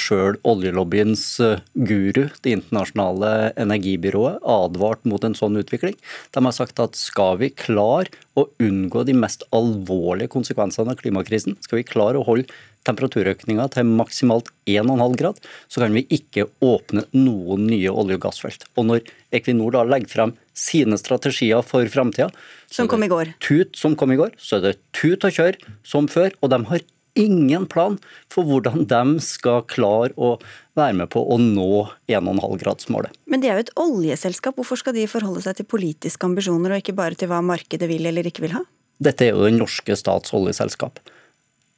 sjøl 0.00 0.38
oljelobbyens 0.46 1.24
eh, 1.44 1.64
guru, 1.74 2.26
det 2.44 2.54
internasjonale 2.56 3.32
energibyrået, 3.60 4.40
advart 4.40 5.04
mot 5.08 5.26
en 5.26 5.36
sånn 5.36 5.60
utvikling. 5.60 5.98
De 6.32 6.44
har 6.46 6.56
sagt 6.56 6.80
at 6.82 6.96
skal 6.96 7.42
vi 7.42 7.52
klare 7.52 8.08
å 8.36 8.46
unngå 8.62 9.04
de 9.08 9.16
mest 9.16 9.44
alvorlige 9.56 10.32
konsekvensene 10.32 10.96
av 10.96 11.02
klimakrisen, 11.02 11.58
skal 11.64 11.82
vi 11.82 11.88
klare 11.88 12.20
å 12.20 12.26
holde 12.26 12.48
temperaturøkninga 12.86 13.66
til 13.74 13.88
maksimalt 13.98 14.52
1,5 14.70 15.16
grad, 15.18 15.38
så 15.68 15.82
kan 15.82 15.94
vi 15.96 16.06
ikke 16.14 16.46
åpne 16.64 17.06
noen 17.16 17.66
nye 17.68 17.90
olje- 17.90 18.20
og 18.20 18.26
gassfelt. 18.28 18.68
Og 18.78 18.90
når 18.90 19.14
Equinor 19.34 19.74
da 19.74 19.86
legger 19.86 20.12
frem 20.12 20.36
sine 20.56 20.98
strategier 20.98 21.62
for 21.66 21.86
framtida. 21.92 22.30
Som 22.72 22.88
kom 22.88 23.04
i 23.04 23.10
går. 23.12 23.34
Tut 23.44 23.76
som 23.76 23.96
kom 23.98 24.12
i 24.14 24.18
går. 24.18 24.34
Så 24.40 24.58
er 24.58 24.70
det 24.70 24.76
tut 24.96 25.24
og 25.26 25.34
kjør 25.36 25.58
som 25.86 26.08
før. 26.10 26.32
Og 26.40 26.52
de 26.52 26.62
har 26.70 26.84
ingen 27.16 27.64
plan 27.66 27.96
for 28.32 28.46
hvordan 28.46 28.86
de 28.88 29.02
skal 29.24 29.64
klare 29.70 30.12
å 30.16 30.36
være 30.76 30.98
med 31.00 31.10
på 31.12 31.22
å 31.22 31.38
nå 31.40 31.86
1,5-gradsmålet. 32.12 33.14
Men 33.30 33.42
de 33.42 33.50
er 33.50 33.58
jo 33.58 33.66
et 33.66 33.74
oljeselskap. 33.80 34.58
Hvorfor 34.58 34.80
skal 34.80 34.96
de 34.96 35.06
forholde 35.10 35.44
seg 35.44 35.58
til 35.58 35.68
politiske 35.68 36.28
ambisjoner, 36.28 36.74
og 36.74 36.84
ikke 36.84 36.96
bare 36.96 37.18
til 37.18 37.32
hva 37.32 37.42
markedet 37.44 37.88
vil 37.90 38.08
eller 38.08 38.28
ikke 38.28 38.44
vil 38.44 38.56
ha? 38.58 38.64
Dette 39.02 39.26
er 39.26 39.36
jo 39.36 39.44
den 39.44 39.60
norske 39.60 39.96
stats 39.96 40.32
oljeselskap. 40.36 41.00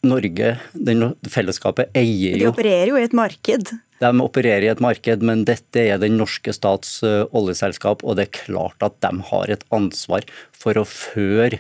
Norge, 0.06 0.52
den 0.78 1.02
fellesskapet, 1.26 1.90
eier 1.98 2.36
jo 2.38 2.46
De 2.46 2.50
opererer 2.52 2.92
jo 2.92 2.98
i 3.00 3.06
et 3.06 3.16
marked. 3.16 3.72
De 3.98 4.10
opererer 4.22 4.66
i 4.66 4.70
et 4.70 4.82
marked, 4.82 5.24
men 5.26 5.44
dette 5.48 5.82
er 5.82 5.98
den 6.02 6.18
norske 6.20 6.54
stats 6.54 7.00
uh, 7.02 7.26
oljeselskap, 7.34 8.04
og 8.04 8.18
det 8.18 8.28
er 8.28 8.38
klart 8.44 8.86
at 8.86 8.98
de 9.04 9.12
har 9.32 9.50
et 9.50 9.66
ansvar 9.74 10.26
for 10.54 10.78
å 10.78 10.86
føre 10.86 11.58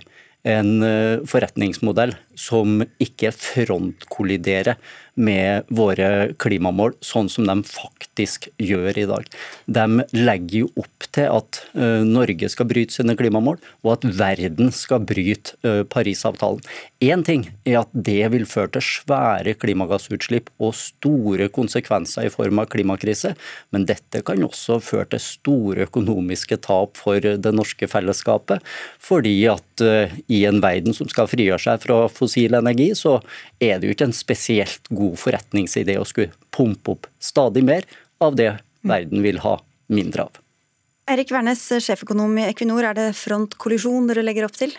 en 0.48 0.78
uh, 0.84 1.26
forretningsmodell 1.26 2.14
som 2.38 2.82
ikke 3.02 3.32
frontkolliderer 3.34 4.78
med 5.18 5.66
våre 5.74 6.32
klimamål, 6.38 6.94
sånn 7.04 7.28
som 7.32 7.46
de 7.48 7.56
faktisk 7.66 8.48
gjør 8.62 9.00
i 9.02 9.06
dag. 9.10 9.26
De 9.66 9.86
legger 10.14 10.64
jo 10.64 10.70
opp 10.78 11.08
til 11.14 11.26
at 11.26 11.60
uh, 11.74 12.04
Norge 12.06 12.50
skal 12.52 12.68
bryte 12.70 12.94
sine 12.94 13.16
klimamål, 13.18 13.58
og 13.84 13.92
at 13.96 14.06
verden 14.20 14.70
skal 14.74 15.02
bryte 15.06 15.58
uh, 15.66 15.82
Parisavtalen. 15.90 16.62
Én 17.02 17.24
ting 17.26 17.48
er 17.66 17.80
at 17.82 17.92
det 17.92 18.30
vil 18.34 18.46
føre 18.48 18.72
til 18.76 18.86
svære 18.86 19.56
klimagassutslipp 19.58 20.52
og 20.62 20.76
store 20.78 21.50
konsekvenser 21.54 22.28
i 22.28 22.32
form 22.32 22.62
av 22.62 22.70
klimakrise, 22.72 23.34
men 23.74 23.86
dette 23.88 24.22
kan 24.26 24.46
også 24.46 24.78
føre 24.84 25.10
til 25.14 25.24
store 25.24 25.88
økonomiske 25.88 26.60
tap 26.66 26.98
for 26.98 27.22
det 27.22 27.54
norske 27.54 27.90
fellesskapet, 27.90 28.62
fordi 29.02 29.36
at 29.50 29.84
uh, 29.84 30.16
i 30.30 30.44
en 30.48 30.62
verden 30.62 30.94
som 30.94 31.10
skal 31.10 31.30
frigjøre 31.30 31.62
seg 31.66 31.82
fra 31.82 32.04
fossil 32.12 32.54
energi, 32.58 32.92
så 32.98 33.18
er 33.58 33.78
det 33.78 33.88
jo 33.88 33.96
ikke 33.96 34.10
en 34.12 34.16
spesielt 34.16 34.86
god 34.94 35.07
forretningsidé 35.16 35.96
å 36.00 36.06
skulle 36.08 36.34
pumpe 36.54 36.96
opp 36.96 37.08
stadig 37.22 37.64
mer 37.64 37.86
av 38.20 38.36
det 38.36 38.52
verden 38.82 39.22
vil 39.24 39.40
ha 39.44 39.56
mindre 39.88 40.28
av. 40.28 40.38
Erik 41.08 41.30
Wærnes, 41.32 41.62
sjeføkonom 41.80 42.34
i 42.36 42.48
Equinor, 42.50 42.84
er 42.84 42.96
det 42.98 43.06
frontkollisjon 43.16 44.10
dere 44.10 44.26
legger 44.26 44.44
opp 44.48 44.58
til? 44.58 44.74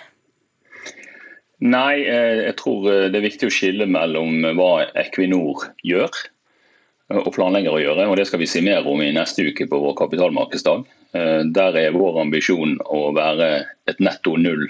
Nei, 1.60 2.06
eh, 2.06 2.46
jeg 2.46 2.56
tror 2.62 2.86
eh, 2.88 3.08
det 3.12 3.20
er 3.20 3.26
viktig 3.26 3.50
å 3.50 3.54
skille 3.54 3.88
mellom 3.89 4.46
hva 4.56 4.86
Equinor 5.02 5.65
gjør 5.84 6.08
eh, 6.08 7.18
og 7.20 7.34
planlegger 7.36 7.76
å 7.76 7.82
gjøre. 7.82 8.06
og 8.08 8.15
Det 8.20 8.28
skal 8.30 8.44
vi 8.44 8.48
si 8.48 8.62
mer 8.63 8.88
om 8.88 9.02
i 9.04 9.12
neste 9.15 9.44
uke 9.50 9.68
på 9.68 9.82
vår 9.82 9.98
kapitalmarkedsdag. 10.00 10.86
Der 11.10 11.78
er 11.82 11.96
vår 11.98 12.20
ambisjon 12.22 12.76
å 12.86 13.08
være 13.18 13.48
et 13.89 13.98
netto 13.98 14.36
null 14.38 14.68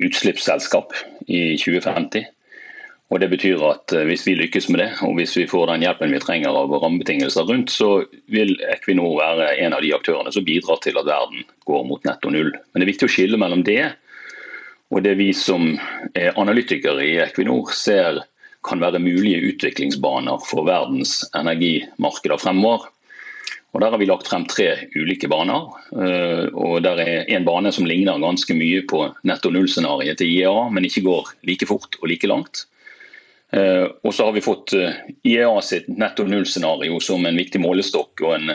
utslippsselskap 0.00 0.94
i 1.28 1.58
2050. 1.60 2.24
Og 3.08 3.20
Det 3.20 3.30
betyr 3.32 3.62
at 3.64 3.92
hvis 4.04 4.26
vi 4.26 4.34
lykkes 4.36 4.66
med 4.68 4.82
det, 4.82 4.88
og 5.00 5.14
hvis 5.16 5.32
vi 5.38 5.46
får 5.48 5.70
den 5.70 5.86
hjelpen 5.86 6.12
vi 6.12 6.20
trenger 6.20 6.52
av 6.52 6.74
rammebetingelser 6.82 7.46
rundt, 7.48 7.72
så 7.72 8.04
vil 8.28 8.52
Equinor 8.68 9.16
være 9.16 9.54
en 9.64 9.72
av 9.72 9.80
de 9.80 9.94
aktørene 9.96 10.32
som 10.34 10.44
bidrar 10.44 10.82
til 10.84 10.98
at 11.00 11.08
verden 11.08 11.46
går 11.64 11.86
mot 11.88 12.04
netto 12.04 12.28
null. 12.28 12.52
Men 12.52 12.82
det 12.82 12.84
er 12.84 12.92
viktig 12.92 13.08
å 13.08 13.14
skille 13.14 13.40
mellom 13.40 13.64
det 13.64 13.94
og 14.88 15.04
det 15.04 15.14
vi 15.20 15.32
som 15.36 15.74
er 16.16 16.36
analytikere 16.40 17.04
i 17.04 17.16
Equinor 17.20 17.72
ser 17.76 18.22
kan 18.66 18.80
være 18.80 19.00
mulige 19.02 19.52
utviklingsbaner 19.52 20.40
for 20.48 20.66
verdens 20.68 21.20
energimarkeder 21.36 22.40
fremover. 22.40 22.88
Og 23.76 23.82
Der 23.82 23.90
har 23.92 24.00
vi 24.00 24.08
lagt 24.08 24.26
frem 24.26 24.46
tre 24.48 24.88
ulike 24.96 25.28
baner. 25.28 25.68
Eh, 25.92 26.48
og 26.56 26.82
Der 26.82 26.96
er 26.98 27.28
en 27.28 27.44
bane 27.44 27.72
som 27.72 27.84
ligner 27.84 28.18
ganske 28.18 28.54
mye 28.56 28.80
på 28.88 29.12
netto 29.28 29.50
null-scenarioet 29.52 30.18
til 30.18 30.32
IEA, 30.32 30.70
men 30.72 30.84
ikke 30.84 31.04
går 31.04 31.28
like 31.44 31.66
fort 31.68 32.00
og 32.00 32.08
like 32.08 32.26
langt. 32.26 32.64
Eh, 33.52 33.86
og 34.04 34.12
så 34.14 34.26
har 34.28 34.34
vi 34.36 34.44
fått 34.44 34.74
eh, 34.76 34.98
IEA 35.24 35.54
sitt 35.64 35.88
netto 35.88 36.26
null-scenario 36.28 36.98
som 37.00 37.24
en 37.26 37.38
viktig 37.38 37.62
målestokk 37.64 38.24
og 38.26 38.34
en, 38.36 38.52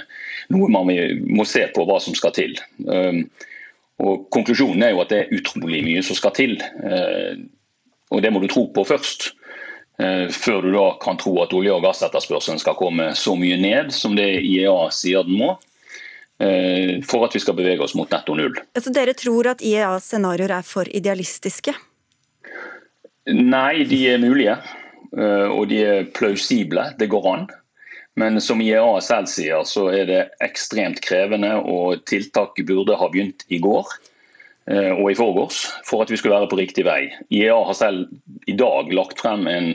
noe 0.53 0.69
man 0.69 0.91
må 1.25 1.47
se 1.49 1.65
på 1.73 1.87
hva 1.89 1.97
som 2.03 2.17
skal 2.17 2.35
til. 2.35 2.57
Og 4.03 4.25
Konklusjonen 4.33 4.83
er 4.83 4.93
jo 4.93 5.03
at 5.03 5.11
det 5.13 5.19
er 5.21 5.37
utrolig 5.37 5.83
mye 5.85 6.01
som 6.05 6.17
skal 6.17 6.33
til. 6.35 6.57
Eh, 6.61 7.37
og 8.13 8.21
Det 8.21 8.31
må 8.33 8.41
du 8.41 8.49
tro 8.51 8.67
på 8.73 8.85
først. 8.85 9.31
Eh, 10.01 10.27
før 10.33 10.65
du 10.65 10.71
da 10.73 10.87
kan 11.01 11.17
tro 11.17 11.35
at 11.43 11.53
olje- 11.53 11.73
og 11.73 11.83
gassetterspørselen 11.85 12.59
skal 12.59 12.75
komme 12.75 13.11
så 13.15 13.35
mye 13.37 13.59
ned 13.61 13.93
som 13.93 14.15
det 14.17 14.41
IEA 14.41 14.89
sier 14.91 15.23
den 15.23 15.37
må. 15.37 15.55
Eh, 16.41 16.99
for 17.05 17.25
at 17.25 17.35
vi 17.35 17.39
skal 17.39 17.55
bevege 17.55 17.81
oss 17.85 17.95
mot 17.95 18.09
netto 18.09 18.35
null. 18.35 18.57
Altså 18.73 18.91
dere 18.93 19.13
tror 19.13 19.53
at 19.53 19.61
IEAs 19.61 20.09
scenarioer 20.09 20.57
er 20.57 20.65
for 20.65 20.89
idealistiske? 20.89 21.75
Nei, 23.29 23.85
de 23.87 23.99
er 24.09 24.17
mulige. 24.19 24.57
Og 25.13 25.67
de 25.69 25.77
er 25.85 26.07
plausible. 26.15 26.87
Det 26.97 27.05
går 27.11 27.27
an. 27.29 27.43
Men 28.15 28.41
som 28.41 28.61
IEA 28.61 28.99
selv 29.01 29.29
sier, 29.31 29.63
så 29.65 29.87
er 29.93 30.09
det 30.09 30.21
ekstremt 30.43 31.01
krevende, 31.05 31.55
og 31.57 32.03
tiltak 32.09 32.59
burde 32.67 32.97
ha 32.99 33.09
begynt 33.09 33.45
i 33.49 33.57
går 33.63 33.89
eh, 34.69 34.91
og 34.93 35.07
i 35.09 35.17
forgårs 35.17 35.63
for 35.87 36.03
at 36.03 36.13
vi 36.13 36.19
skulle 36.21 36.35
være 36.37 36.49
på 36.51 36.59
riktig 36.61 36.85
vei. 36.85 37.07
IEA 37.33 37.57
har 37.69 37.77
selv 37.77 38.11
i 38.45 38.57
dag 38.57 38.93
lagt 38.93 39.23
frem 39.23 39.47
en 39.49 39.71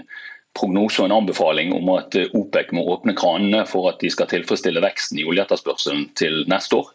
prognose 0.58 1.02
og 1.02 1.08
en 1.08 1.16
anbefaling 1.18 1.74
om 1.74 1.90
at 1.96 2.14
eh, 2.18 2.30
OPEC 2.38 2.70
må 2.76 2.86
åpne 2.94 3.16
kranene 3.18 3.64
for 3.66 3.90
at 3.90 3.98
de 4.04 4.10
skal 4.14 4.30
tilfredsstille 4.30 4.82
veksten 4.86 5.18
i 5.18 5.26
oljeetterspørselen 5.26 6.06
til 6.18 6.44
neste 6.50 6.78
år. 6.78 6.92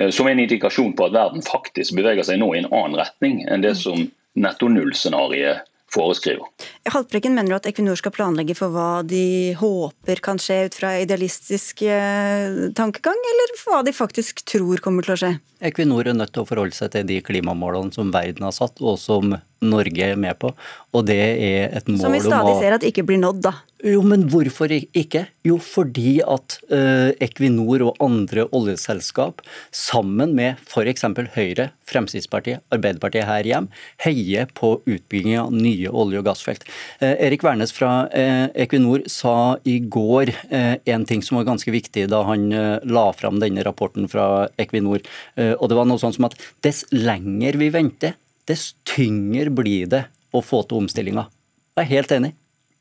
Eh, 0.00 0.08
som 0.08 0.30
en 0.30 0.40
indikasjon 0.40 0.96
på 0.96 1.10
at 1.10 1.18
verden 1.18 1.44
faktisk 1.44 1.98
beveger 2.00 2.24
seg 2.24 2.40
nå 2.40 2.48
i 2.54 2.62
en 2.62 2.72
annen 2.72 2.96
retning 3.02 3.44
enn 3.44 3.64
det 3.64 3.76
som 3.82 4.08
netto 4.40 4.72
null-scenarioet 4.72 5.68
foreskriver. 5.92 6.48
Haltbrekken 6.88 7.34
mener 7.36 7.56
at 7.58 7.66
Equinor 7.68 7.98
skal 8.00 8.14
planlegge 8.14 8.56
for 8.58 8.72
hva 8.74 9.02
de 9.06 9.52
håper 9.58 10.22
kan 10.24 10.40
skje 10.40 10.58
ut 10.68 10.78
fra 10.78 10.94
idealistisk 11.02 11.84
eh, 11.86 12.72
tankegang, 12.78 13.20
eller 13.32 13.56
for 13.60 13.76
hva 13.76 13.84
de 13.86 13.94
faktisk 13.96 14.44
tror 14.48 14.82
kommer 14.84 15.06
til 15.06 15.16
å 15.16 15.20
skje? 15.24 15.32
Equinor 15.62 16.08
er 16.08 16.18
nødt 16.18 16.34
til 16.34 16.44
å 16.44 16.48
forholde 16.48 16.76
seg 16.76 16.94
til 16.96 17.08
de 17.08 17.20
klimamålene 17.24 17.94
som 17.94 18.12
verden 18.14 18.48
har 18.48 18.56
satt, 18.56 18.80
og 18.80 18.98
som 19.00 19.36
Norge 19.62 20.12
er 20.12 20.20
med 20.20 20.38
på. 20.42 20.52
Og 20.92 21.06
det 21.08 21.18
er 21.18 21.72
et 21.72 21.86
mål 21.88 21.96
om 21.96 22.00
å 22.00 22.06
Som 22.08 22.16
vi 22.16 22.24
stadig 22.24 22.56
ser 22.60 22.76
at 22.76 22.86
ikke 22.86 23.06
blir 23.08 23.20
nådd, 23.22 23.44
da. 23.46 23.54
Jo, 23.82 23.98
men 24.06 24.28
hvorfor 24.30 24.70
ikke? 24.70 25.24
Jo, 25.42 25.56
fordi 25.58 26.20
at 26.22 26.54
uh, 26.70 27.10
Equinor 27.24 27.82
og 27.88 28.02
andre 28.04 28.44
oljeselskap, 28.54 29.42
sammen 29.74 30.36
med 30.38 30.60
f.eks. 30.68 31.02
Høyre, 31.34 31.72
Fremskrittspartiet, 31.90 32.62
Arbeiderpartiet 32.70 33.26
her 33.26 33.48
hjemme, 33.48 33.82
heier 34.04 34.46
på 34.54 34.76
utbygging 34.86 35.34
av 35.40 35.50
nye 35.56 35.90
olje- 35.90 36.22
og 36.22 36.28
gassfelt. 36.28 36.62
Uh, 37.02 37.16
Erik 37.16 37.42
Wærnes 37.42 37.74
fra 37.74 38.06
uh, 38.12 38.46
Equinor 38.54 39.02
sa 39.10 39.56
i 39.66 39.80
går 39.82 40.30
en 40.52 41.04
ting 41.08 41.22
som 41.24 41.40
var 41.40 41.48
ganske 41.48 41.72
viktig 41.72 42.04
da 42.10 42.20
han 42.26 42.44
la 42.52 43.04
fram 43.16 43.40
denne 43.42 43.64
rapporten 43.66 44.06
fra 44.10 44.46
Equinor. 44.60 45.02
og 45.36 45.64
det 45.68 45.76
var 45.76 45.86
noe 45.88 46.00
sånn 46.00 46.14
som 46.14 46.26
at 46.28 46.36
dess 46.64 46.84
lenger 46.94 47.56
vi 47.60 47.70
venter, 47.74 48.14
dess 48.50 48.72
tyngre 48.88 49.52
blir 49.54 49.90
det 49.90 50.06
å 50.32 50.42
få 50.44 50.62
til 50.66 50.82
omstillinga. 50.82 51.28
Jeg 51.76 51.84
er 51.84 51.92
helt 51.92 52.16
enig. 52.16 52.34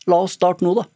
La 0.10 0.24
oss 0.26 0.36
starte 0.38 0.66
nå, 0.66 0.74
da. 0.80 0.88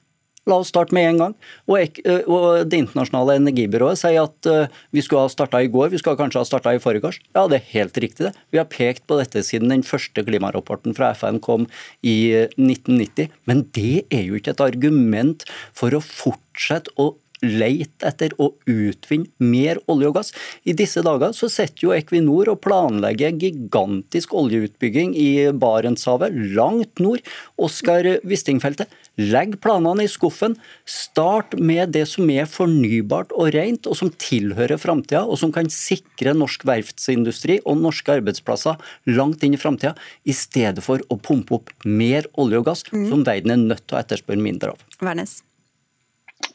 La 0.46 0.60
oss 0.62 0.70
starte 0.70 0.94
med 0.94 1.08
en 1.10 1.22
gang. 1.22 1.34
Og, 1.70 2.00
og 2.30 2.46
Det 2.70 2.80
internasjonale 2.84 3.40
energibyrået 3.40 3.98
sier 3.98 4.22
at 4.28 4.50
uh, 4.50 4.82
vi 4.94 5.02
skulle 5.02 5.26
ha 5.26 5.32
starta 5.32 5.62
i 5.64 5.70
går, 5.74 5.90
vi 5.94 6.02
skulle 6.02 6.20
kanskje 6.20 6.44
ha 6.44 6.48
starta 6.48 6.76
i 6.76 6.82
forgårs. 6.82 7.18
Ja, 7.34 7.48
det 7.50 7.60
er 7.60 7.72
helt 7.72 7.98
riktig, 7.98 8.28
det. 8.28 8.34
Vi 8.54 8.62
har 8.62 8.70
pekt 8.70 9.08
på 9.10 9.18
dette 9.18 9.42
siden 9.46 9.74
den 9.74 9.86
første 9.86 10.26
klimarapporten 10.28 10.96
fra 10.98 11.14
FN 11.18 11.42
kom 11.44 11.66
i 12.06 12.46
1990. 12.60 13.34
Men 13.50 13.66
det 13.78 14.06
er 14.14 14.28
jo 14.28 14.38
ikke 14.38 14.54
et 14.54 14.66
argument 14.66 15.48
for 15.74 15.98
å 15.98 16.04
fortsette 16.06 16.94
å 17.02 17.16
leite 17.44 18.08
etter 18.08 18.36
og 18.42 18.60
utvinne 18.70 19.32
mer 19.44 19.80
olje 19.92 20.10
og 20.12 20.18
gass. 20.20 20.32
I 20.64 20.76
disse 20.78 21.04
dager 21.06 21.34
så 21.36 21.50
sitter 21.52 21.88
jo 21.88 21.96
Equinor 21.96 22.52
og 22.54 22.62
planlegger 22.66 23.36
gigantisk 23.40 24.36
oljeutbygging 24.38 25.16
i 25.20 25.30
Barentshavet, 25.56 26.36
langt 26.56 27.02
nord. 27.04 27.24
Oskar 27.62 28.08
Wisting-feltet. 28.28 28.92
Legg 29.16 29.56
planene 29.64 30.04
i 30.04 30.12
skuffen. 30.12 30.58
Start 30.90 31.56
med 31.60 31.94
det 31.96 32.04
som 32.12 32.30
er 32.32 32.50
fornybart 32.50 33.32
og 33.36 33.54
rent, 33.56 33.88
og 33.88 33.98
som 34.00 34.12
tilhører 34.12 34.80
framtida, 34.82 35.24
og 35.24 35.40
som 35.40 35.54
kan 35.56 35.70
sikre 35.72 36.36
norsk 36.36 36.66
verftsindustri 36.68 37.62
og 37.64 37.80
norske 37.84 38.20
arbeidsplasser 38.20 38.80
langt 39.16 39.44
inn 39.48 39.56
i 39.56 39.62
framtida, 39.62 39.96
i 40.28 40.36
stedet 40.36 40.84
for 40.84 41.04
å 41.10 41.20
pumpe 41.20 41.60
opp 41.60 41.74
mer 41.88 42.28
olje 42.42 42.62
og 42.62 42.70
gass, 42.70 42.88
mm. 42.92 43.10
som 43.12 43.28
verden 43.28 43.56
er 43.56 43.68
nødt 43.72 43.86
til 43.88 43.98
å 43.98 44.04
etterspørre 44.04 44.44
mindre 44.44 44.76
av. 44.76 44.88
Vernes. 45.00 45.40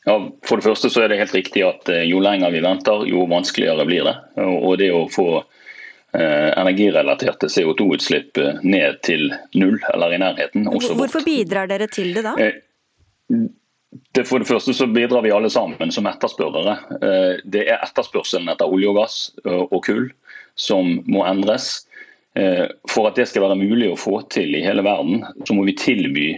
Ja, 0.05 0.33
For 0.45 0.57
det 0.57 0.65
første 0.65 0.91
så 0.91 1.05
er 1.05 1.13
det 1.13 1.21
helt 1.21 1.35
riktig 1.37 1.63
at 1.67 1.89
eh, 1.93 2.07
jo 2.09 2.23
lenger 2.25 2.53
vi 2.55 2.63
venter, 2.65 3.05
jo 3.09 3.27
vanskeligere 3.29 3.85
blir 3.89 4.07
det. 4.09 4.17
Og 4.41 4.79
det 4.81 4.89
å 4.97 5.05
få 5.13 5.29
eh, 5.41 6.51
energirelaterte 6.57 7.51
CO2-utslipp 7.53 8.41
eh, 8.41 8.63
ned 8.65 9.03
til 9.07 9.29
null 9.61 9.77
eller 9.93 10.17
i 10.17 10.21
nærheten. 10.23 10.69
Hvorfor 10.71 11.25
bidrar 11.27 11.69
dere 11.71 11.91
til 11.93 12.15
det 12.17 12.25
da? 12.25 12.37
Det 14.15 14.23
for 14.25 14.41
det 14.41 14.49
første 14.49 14.73
så 14.75 14.87
bidrar 14.89 15.25
vi 15.27 15.35
alle 15.35 15.51
sammen 15.53 15.93
som 15.93 16.07
etterspørrere. 16.07 16.77
Det 17.43 17.65
er 17.67 17.83
etterspørselen 17.83 18.49
etter 18.53 18.71
olje 18.71 18.87
og 18.87 19.01
gass 19.01 19.17
og 19.43 19.81
kull 19.83 20.05
som 20.55 21.01
må 21.11 21.25
endres. 21.27 21.89
For 22.31 23.09
at 23.11 23.19
det 23.19 23.27
skal 23.27 23.49
være 23.49 23.59
mulig 23.59 23.91
å 23.91 23.99
få 23.99 24.21
til 24.31 24.55
i 24.55 24.63
hele 24.63 24.85
verden, 24.87 25.25
så 25.43 25.59
må 25.59 25.67
vi 25.67 25.75
tilby 25.75 26.29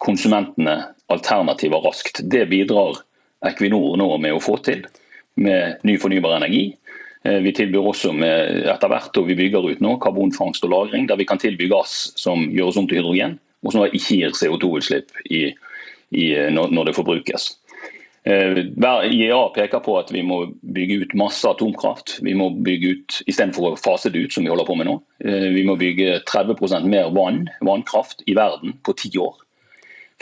konsumentene 0.00 0.78
alternativer 1.12 1.84
raskt. 1.84 2.22
Det 2.32 2.46
bidrar 2.48 3.02
Equinor 3.46 3.96
nå 3.98 4.08
med 4.22 4.36
å 4.36 4.42
få 4.42 4.58
til 4.62 4.84
med 5.42 5.82
ny 5.86 5.96
fornybar 5.98 6.36
energi. 6.36 6.76
Eh, 7.24 7.38
vi 7.44 7.54
tilbyr 7.54 7.88
også 7.92 8.12
med 8.16 8.66
etter 8.70 8.90
hvert, 8.90 9.16
og 9.16 9.30
vi 9.30 9.38
bygger 9.38 9.70
ut 9.70 9.80
nå, 9.80 9.96
karbonfangst 10.02 10.64
og 10.66 10.70
-lagring, 10.70 11.08
der 11.08 11.16
vi 11.16 11.28
kan 11.28 11.38
tilby 11.38 11.68
gass 11.70 12.12
som 12.16 12.50
gjøres 12.50 12.76
om 12.76 12.88
til 12.88 13.00
hydrogen 13.00 13.38
og 13.62 13.72
som 13.72 13.84
ikke 13.86 14.16
gir 14.16 14.32
CO2-utslipp 14.36 15.12
når 16.52 16.88
det 16.88 16.96
forbrukes. 16.96 17.58
IEA 18.26 19.38
peker 19.54 19.82
på 19.82 19.94
at 19.98 20.12
vi 20.14 20.22
må 20.22 20.44
bygge 20.74 21.00
ut 21.02 21.14
masse 21.18 21.48
atomkraft. 21.48 22.18
Vi 22.22 22.34
må 22.38 22.50
bygge 22.50 22.92
ut, 22.94 23.22
Istedenfor 23.26 23.72
å 23.72 23.78
fase 23.80 24.10
det 24.10 24.26
ut, 24.26 24.34
som 24.34 24.44
vi 24.44 24.50
holder 24.52 24.68
på 24.68 24.76
med 24.78 24.86
nå. 24.90 24.98
Vi 25.22 25.64
må 25.66 25.78
bygge 25.78 26.20
30% 26.30 26.86
mer 26.86 27.10
vann, 27.14 27.48
vannkraft 27.66 28.22
i 28.26 28.36
verden 28.38 28.76
på 28.86 28.94
ti 28.98 29.10
år 29.18 29.41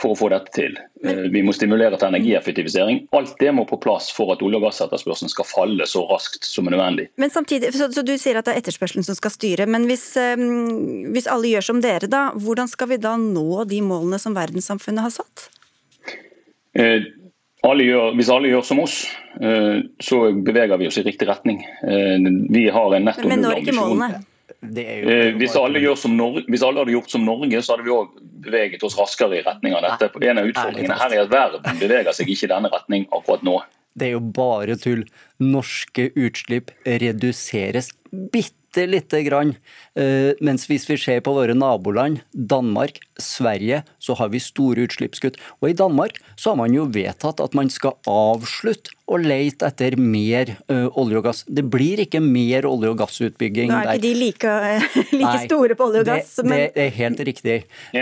for 0.01 0.15
å 0.15 0.17
få 0.17 0.31
dette 0.33 0.53
til. 0.55 0.77
Eh, 1.05 1.27
vi 1.33 1.43
må 1.45 1.53
stimulere 1.55 1.99
til 1.99 2.09
energieffektivisering. 2.09 3.03
Alt 3.17 3.35
det 3.41 3.53
må 3.55 3.67
på 3.69 3.79
plass 3.81 4.09
for 4.15 4.33
at 4.33 4.41
olje- 4.45 4.59
og 4.59 4.67
gassetterspørselen 4.67 5.31
skal 5.31 5.47
falle 5.47 5.87
så 5.89 6.03
raskt 6.09 6.47
som 6.47 6.67
er 6.67 6.75
nødvendig. 6.75 7.07
Men 7.21 7.33
samtidig, 7.33 7.73
så, 7.77 7.91
så 7.93 8.05
Du 8.05 8.15
sier 8.17 8.39
at 8.39 8.47
det 8.47 8.55
er 8.55 8.63
etterspørselen 8.63 9.05
som 9.07 9.17
skal 9.17 9.33
styre, 9.33 9.69
men 9.69 9.85
hvis, 9.89 10.03
um, 10.17 11.13
hvis 11.13 11.29
alle 11.31 11.53
gjør 11.53 11.67
som 11.69 11.81
dere, 11.83 12.09
da, 12.11 12.29
hvordan 12.35 12.69
skal 12.71 12.91
vi 12.91 13.01
da 13.01 13.15
nå 13.21 13.63
de 13.69 13.81
målene 13.85 14.19
som 14.21 14.35
verdenssamfunnet 14.35 15.05
har 15.05 15.13
satt? 15.21 15.49
Eh, 16.73 17.03
alle 17.67 17.85
gjør, 17.85 18.15
hvis 18.17 18.29
alle 18.33 18.49
gjør 18.49 18.65
som 18.65 18.81
oss, 18.81 18.97
eh, 19.37 19.83
så 20.01 20.21
beveger 20.33 20.79
vi 20.81 20.89
oss 20.89 20.97
i 20.97 21.05
riktig 21.05 21.27
retning. 21.29 21.61
Eh, 21.85 22.29
vi 22.49 22.67
har 22.73 22.95
en 22.97 23.05
netto 23.05 23.27
Men 23.29 23.45
når 23.45 23.61
ikke 23.61 23.77
målene? 23.77 24.23
Eh, 24.61 25.33
hvis, 25.39 25.55
alle 25.57 25.81
Norge, 26.13 26.43
hvis, 26.45 26.61
alle 26.61 26.83
hadde 26.83 26.93
gjort 26.93 27.09
som 27.09 27.23
Norge, 27.25 27.61
så 27.65 27.73
hadde 27.73 27.85
vi 27.87 27.93
òg 27.95 28.13
beveget 28.45 28.83
oss 28.85 28.97
raskere 28.99 29.39
i 29.39 29.43
retning 29.45 29.73
av 29.73 29.85
dette. 29.87 30.11
En 30.21 30.41
av 30.41 30.49
utfordringene 30.51 30.97
her 31.01 31.15
er 31.15 31.23
at 31.25 31.33
verden 31.33 31.81
beveger 31.81 32.13
seg 32.13 32.29
ikke 32.29 32.45
i 32.45 32.51
denne 32.53 32.71
retning 32.73 33.07
akkurat 33.09 33.45
nå. 33.47 33.57
Det 33.97 34.07
er 34.07 34.13
jo 34.15 34.23
bare 34.23 34.77
tull. 34.79 35.03
Norske 35.41 36.11
utslipp 36.13 36.71
reduseres 36.85 37.89
bitte 38.11 38.85
lite 38.87 39.23
grann. 39.25 39.55
Uh, 39.97 40.31
mens 40.45 40.67
hvis 40.69 40.85
vi 40.87 40.99
ser 41.01 41.25
på 41.25 41.33
våre 41.35 41.57
naboland, 41.57 42.21
Danmark, 42.31 43.01
Sverige, 43.23 43.83
så 44.01 44.17
har 44.19 44.31
vi 44.33 44.41
store 44.43 44.87
utslippskutt. 44.87 45.39
Og 45.61 45.71
i 45.71 45.77
Danmark 45.77 46.19
så 46.35 46.51
har 46.51 46.61
man 46.63 46.75
jo 46.75 46.87
vedtatt 46.91 47.43
at 47.43 47.55
man 47.57 47.71
skal 47.71 47.97
avslutte 48.09 48.95
å 49.11 49.17
lete 49.19 49.67
etter 49.67 49.97
mer 49.99 50.53
ø, 50.71 50.77
olje 51.01 51.19
og 51.19 51.25
gass. 51.25 51.41
Det 51.47 51.63
blir 51.67 51.99
ikke 52.05 52.21
mer 52.23 52.67
olje- 52.69 52.91
og 52.93 52.99
gassutbygging 53.01 53.71
der. 53.71 53.83
Nå 53.83 53.91
er 53.91 53.99
ikke 53.99 54.05
de 54.05 54.13
like, 54.19 54.53
like 55.17 55.25
Nei, 55.25 55.41
store 55.49 55.77
på 55.77 55.87
olje 55.89 56.03
og 56.03 56.07
gass. 56.07 56.33
Det, 56.39 56.45
men... 56.47 56.63
det 56.75 56.85
er 56.85 56.93
helt 56.95 57.23
riktig. 57.27 57.57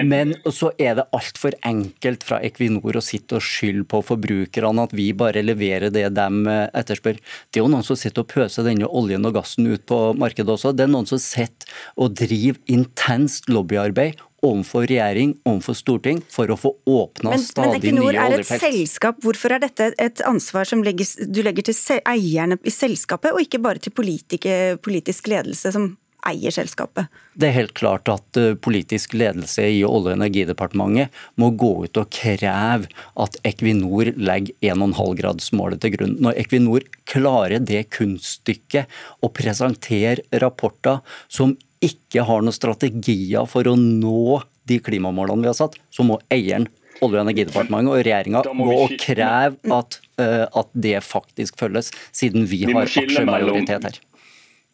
Men 0.06 0.36
så 0.54 0.72
er 0.78 1.00
det 1.00 1.08
altfor 1.16 1.58
enkelt 1.66 2.26
fra 2.28 2.42
Equinor 2.46 3.00
å 3.00 3.04
sitte 3.04 3.40
og 3.40 3.46
skylde 3.46 3.88
på 3.90 4.04
forbrukerne 4.06 4.86
at 4.86 4.94
vi 4.96 5.10
bare 5.18 5.44
leverer 5.44 5.94
det 5.94 6.06
de 6.16 6.28
eh, 6.54 6.66
etterspør. 6.78 7.18
Det 7.50 7.60
er 7.60 7.66
jo 7.66 7.72
noen 7.74 7.86
som 7.86 7.98
sitter 8.00 8.24
og 8.24 8.32
pøser 8.32 8.68
denne 8.68 8.88
oljen 8.88 9.26
og 9.26 9.36
gassen 9.40 9.68
ut 9.70 9.86
på 9.90 10.00
markedet 10.20 10.54
også. 10.56 10.76
Det 10.78 10.86
er 10.86 10.94
noen 10.94 11.10
som 11.10 11.22
sitter 11.22 11.74
og 12.00 12.14
driver 12.20 12.62
intenst 12.70 13.50
lobbyarbeid 13.50 14.22
overfor 14.46 14.88
regjering, 14.90 15.36
overfor 15.48 15.78
storting, 15.78 16.22
for 16.32 16.52
å 16.52 16.58
få 16.60 16.74
åpna 16.90 17.38
stadig 17.42 17.94
nye 17.94 18.04
oljefelt. 18.04 18.12
Men 18.12 18.18
Equinor 18.18 18.20
er 18.26 18.38
et 18.40 18.52
selskap. 18.66 19.24
Hvorfor 19.24 19.56
er 19.56 19.64
dette 19.64 19.92
et 20.00 20.26
ansvar 20.28 20.70
som 20.70 20.84
legges, 20.86 21.16
du 21.20 21.42
legger 21.46 21.70
til 21.70 22.04
eierne 22.04 22.60
i 22.64 22.74
selskapet, 22.74 23.34
og 23.34 23.44
ikke 23.44 23.62
bare 23.64 23.84
til 23.84 23.96
politisk 23.96 25.32
ledelse, 25.32 25.74
som 25.76 25.92
eier 26.28 26.54
selskapet? 26.54 27.08
Det 27.40 27.50
er 27.50 27.56
helt 27.56 27.76
klart 27.78 28.10
at 28.12 28.40
eh, 28.40 28.56
politisk 28.60 29.14
ledelse 29.18 29.64
i 29.64 29.82
Olje- 29.88 30.14
og 30.14 30.18
energidepartementet 30.18 31.16
må 31.40 31.52
gå 31.60 31.72
ut 31.86 32.00
og 32.02 32.12
kreve 32.14 32.90
at 33.24 33.40
Equinor 33.48 34.12
legger 34.20 34.74
1,5-gradsmålet 34.74 35.84
til 35.84 35.96
grunn. 35.96 36.18
Når 36.24 36.42
Equinor 36.44 36.86
klarer 37.10 37.64
det 37.64 37.86
kunststykket 37.96 39.00
å 39.24 39.32
presentere 39.34 40.42
rapporter 40.44 41.00
som 41.32 41.56
ikke 41.84 42.26
har 42.28 42.44
noen 42.44 42.56
strategier 42.56 43.48
for 43.50 43.68
å 43.70 43.76
nå 43.80 44.42
de 44.70 44.80
klimamålene 44.84 45.46
vi 45.46 45.52
har 45.52 45.58
satt, 45.58 45.80
så 45.94 46.06
må 46.06 46.20
eieren 46.34 46.68
Olje- 47.00 47.16
og 47.22 47.30
energidepartementet 47.30 47.94
og 47.94 48.02
regjeringa 48.04 48.42
gå 48.44 48.74
og 48.76 48.94
kreve 49.00 49.72
at, 49.72 50.00
uh, 50.20 50.46
at, 50.60 50.72
det 50.76 50.98
faktisk 51.06 51.60
følges, 51.62 51.94
siden 52.12 52.44
vi, 52.44 52.66
vi 52.68 52.76
har 52.76 52.90
aksjemajoritet 52.90 53.88
her. 53.88 54.00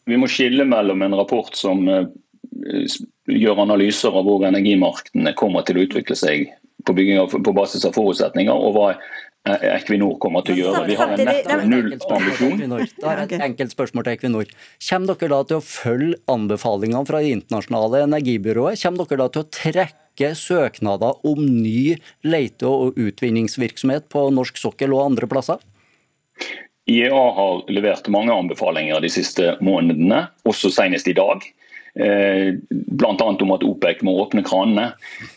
Vi 0.09 0.17
må 0.17 0.29
skille 0.29 0.65
mellom 0.65 1.03
en 1.05 1.17
rapport 1.17 1.53
som 1.57 1.83
eh, 1.89 2.07
gjør 3.29 3.61
analyser 3.63 4.13
av 4.13 4.25
hvor 4.25 4.45
energimarkedene 4.45 5.33
kommer 5.37 5.65
til 5.65 5.79
å 5.79 5.85
utvikle 5.85 6.17
seg 6.17 6.49
på, 6.85 6.93
av, 7.21 7.33
på 7.33 7.53
basis 7.57 7.85
av 7.89 7.95
forutsetninger, 7.97 8.53
og 8.53 8.75
hva 8.77 8.91
eh, 8.93 9.07
Equinor 9.45 10.15
kommer 10.17 10.41
til 10.45 10.55
å 10.55 10.62
gjøre. 10.63 10.86
Vi 10.89 10.95
har 10.97 11.12
en 11.13 11.27
netto 11.27 11.58
nullambisjon. 11.69 12.63
Da 12.97 13.12
har 13.12 13.19
jeg 13.21 13.36
et 13.38 13.43
enkelt 13.45 13.75
spørsmål 13.75 14.08
til 14.08 14.15
Equinor. 14.15 14.49
Kommer 14.88 15.19
dere 15.19 15.29
da 15.36 15.41
til 15.51 15.60
å 15.60 15.65
følge 15.65 16.17
anbefalingene 16.34 17.05
fra 17.05 17.21
Det 17.21 17.36
internasjonale 17.36 18.01
energibyrået? 18.08 18.81
Kommer 18.81 19.05
dere 19.05 19.21
da 19.21 19.29
til 19.36 19.45
å 19.45 19.49
trekke 19.53 20.31
søknader 20.39 21.21
om 21.29 21.43
ny 21.45 21.97
lete- 22.25 22.65
og 22.65 22.97
utvinningsvirksomhet 22.97 24.10
på 24.10 24.25
norsk 24.34 24.58
sokkel 24.58 24.97
og 24.97 25.12
andre 25.12 25.29
plasser? 25.29 25.62
IEA 26.89 27.21
har 27.38 27.62
levert 27.69 28.10
mange 28.13 28.34
anbefalinger 28.34 29.01
de 29.01 29.13
siste 29.13 29.55
månedene, 29.62 30.25
også 30.45 30.73
senest 30.73 31.10
i 31.10 31.15
dag. 31.17 31.45
Eh, 31.95 32.53
Bl.a. 32.69 33.15
om 33.41 33.51
at 33.55 33.63
OPEC 33.63 34.01
må 34.03 34.17
åpne 34.19 34.43
kranene. 34.43 34.89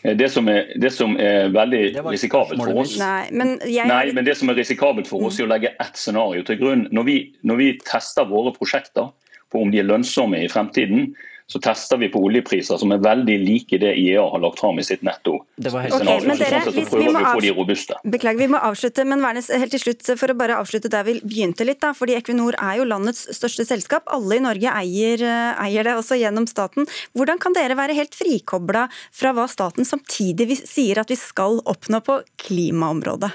Eh, 0.03 0.15
det 0.19 0.27
som 0.33 0.49
er, 0.51 0.73
det 0.75 0.91
som 0.91 1.15
er 1.15 1.53
veldig 1.55 1.83
risikabelt 2.09 2.59
for 2.59 2.81
oss 2.81 2.97
Nei 2.99 3.29
men, 3.31 3.53
jeg... 3.63 3.87
Nei, 3.87 4.11
men 4.15 4.27
det 4.27 4.35
som 4.35 4.51
er 4.51 4.59
risikabelt 4.59 5.07
for 5.07 5.23
oss 5.29 5.39
er 5.39 5.47
å 5.47 5.53
legge 5.53 5.71
ett 5.79 5.99
scenario 5.99 6.43
til 6.43 6.59
grunn. 6.59 6.85
Når 6.91 7.07
vi, 7.07 7.17
når 7.47 7.61
vi 7.61 7.69
tester 7.87 8.27
våre 8.27 8.51
prosjekter 8.57 9.07
på 9.49 9.63
om 9.63 9.71
de 9.71 9.79
er 9.81 9.87
lønnsomme 9.87 10.43
i 10.43 10.51
fremtiden, 10.51 11.13
så 11.51 11.59
tester 11.59 11.97
vi 11.97 12.11
på 12.13 12.21
oljepriser 12.21 12.77
som 12.77 12.91
er 12.93 13.01
veldig 13.01 13.35
like 13.41 13.79
det 13.81 13.95
IEA 13.97 14.21
har 14.33 14.41
lagt 14.43 14.61
fram 14.61 14.77
i 14.77 14.85
sitt 14.85 15.01
netto. 15.05 15.39
Det 15.57 15.71
var 15.73 15.87
helt 15.87 15.95
okay, 15.97 16.21
men 16.29 16.37
dere, 16.37 16.59
sånn 16.67 16.75
så 16.77 16.83
prøver 16.91 17.07
vi 17.07 17.23
å 17.23 17.33
få 17.33 17.41
de 17.45 17.53
robuste. 17.57 17.97
Beklager, 18.15 18.41
vi 18.43 18.49
må 18.53 18.61
avslutte, 18.69 19.05
men 19.09 19.23
Værnes, 19.25 19.49
helt 19.49 19.73
til 19.73 19.81
slutt, 19.81 20.05
for 20.21 20.29
å 20.29 20.37
bare 20.37 20.59
avslutte 20.61 20.93
der 20.93 21.07
vi 21.07 21.17
begynte 21.23 21.65
litt, 21.65 21.81
da, 21.81 21.95
fordi 21.97 22.19
Equinor 22.19 22.57
er 22.61 22.77
jo 22.77 22.85
landets 22.91 23.25
største 23.33 23.65
selskap. 23.65 24.05
Alle 24.13 24.37
i 24.37 24.45
Norge 24.45 24.77
eier, 24.83 25.25
eh, 25.25 25.65
eier 25.65 25.89
det, 25.89 25.97
også 25.97 26.19
gjennom 26.21 26.45
staten. 26.49 26.85
Hvordan 27.17 27.41
kan 27.41 27.57
dere 27.57 27.79
være 27.79 27.97
helt 27.97 28.13
frikobla 28.13 28.85
fra 28.93 29.33
hva 29.33 29.49
staten 29.49 29.89
samtidig 29.89 30.61
sier 30.61 31.01
at 31.01 31.09
vi 31.09 31.17
skal 31.17 31.63
oppnå 31.65 32.05
på 32.05 32.21
klimaområdet? 32.45 33.33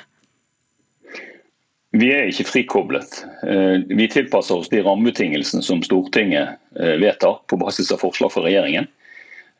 Vi 1.95 2.09
er 2.11 2.27
ikke 2.27 2.49
frikoblet. 2.49 3.21
Eh, 3.47 3.85
vi 3.87 4.09
tilpasser 4.11 4.59
oss 4.59 4.71
de 4.73 4.81
rammebetingelsene 4.83 5.63
som 5.63 5.83
Stortinget 5.87 6.57
eh, 6.75 6.97
vedtar 6.99 7.39
på 7.47 7.59
basis 7.61 7.93
av 7.95 8.01
forslag 8.03 8.33
fra 8.35 8.43
regjeringen. 8.43 8.89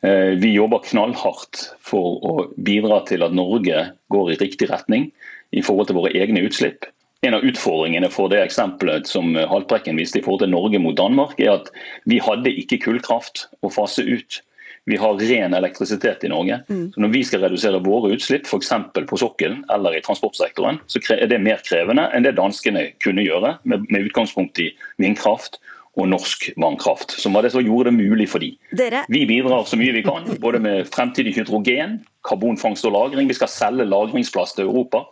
Eh, 0.03 0.35
vi 0.41 0.51
jobber 0.51 0.83
knallhardt 0.83 1.61
for 1.79 2.19
å 2.19 2.33
bidra 2.67 2.99
til 3.07 3.23
at 3.23 3.35
Norge 3.35 3.85
går 4.11 4.33
i 4.33 4.39
riktig 4.41 4.67
retning 4.67 5.07
i 5.55 5.63
forhold 5.63 5.87
til 5.87 5.99
våre 6.01 6.11
egne 6.11 6.43
utslipp. 6.43 6.89
En 7.23 7.37
av 7.37 7.47
utfordringene 7.47 8.11
for 8.11 8.27
det 8.29 8.43
eksempelet 8.43 9.07
som 9.07 9.31
Haltbrekken 9.33 9.95
viste 9.97 10.19
i 10.19 10.25
forhold 10.25 10.43
til 10.43 10.51
Norge 10.51 10.81
mot 10.83 10.97
Danmark, 10.99 11.39
er 11.39 11.55
at 11.55 11.71
vi 12.03 12.19
hadde 12.21 12.51
ikke 12.51 12.81
kullkraft 12.83 13.47
å 13.63 13.71
fase 13.71 14.03
ut. 14.03 14.41
Vi 14.85 14.97
har 15.01 15.17
ren 15.17 15.53
elektrisitet 15.57 16.23
i 16.23 16.29
Norge. 16.29 16.59
Mm. 16.69 16.91
Så 16.93 17.01
Når 17.01 17.13
vi 17.13 17.23
skal 17.25 17.41
redusere 17.41 17.81
våre 17.83 18.13
utslipp, 18.13 18.45
f.eks. 18.45 18.71
på 19.09 19.17
sokkelen 19.17 19.63
eller 19.73 19.97
i 19.97 20.01
transportsektoren, 20.05 20.77
så 20.87 21.01
er 21.15 21.25
det 21.31 21.41
mer 21.41 21.63
krevende 21.65 22.05
enn 22.13 22.25
det 22.25 22.35
danskene 22.37 22.91
kunne 23.03 23.25
gjøre, 23.25 23.57
med, 23.63 23.87
med 23.89 24.11
utgangspunkt 24.11 24.61
i 24.61 24.69
vindkraft 25.01 25.57
og 25.95 26.09
norsk 26.11 26.49
vannkraft. 26.59 27.15
Som 27.21 27.33
var 27.33 27.45
det 27.45 27.53
som 27.55 27.63
gjorde 27.63 27.89
det 27.89 27.97
mulig 27.97 28.27
for 28.29 28.43
dem. 28.43 28.57
Dere... 28.75 29.05
Vi 29.09 29.23
bidrar 29.29 29.65
så 29.65 29.79
mye 29.79 29.95
vi 29.95 30.03
kan, 30.05 30.27
både 30.43 30.61
med 30.61 30.89
fremtidig 30.91 31.33
hydrogen, 31.37 32.01
karbonfangst 32.27 32.85
og 32.85 32.93
-lagring. 32.93 33.29
Vi 33.31 33.37
skal 33.37 33.51
selge 33.51 33.87
lagringsplass 33.87 34.53
til 34.53 34.67
Europa. 34.67 35.05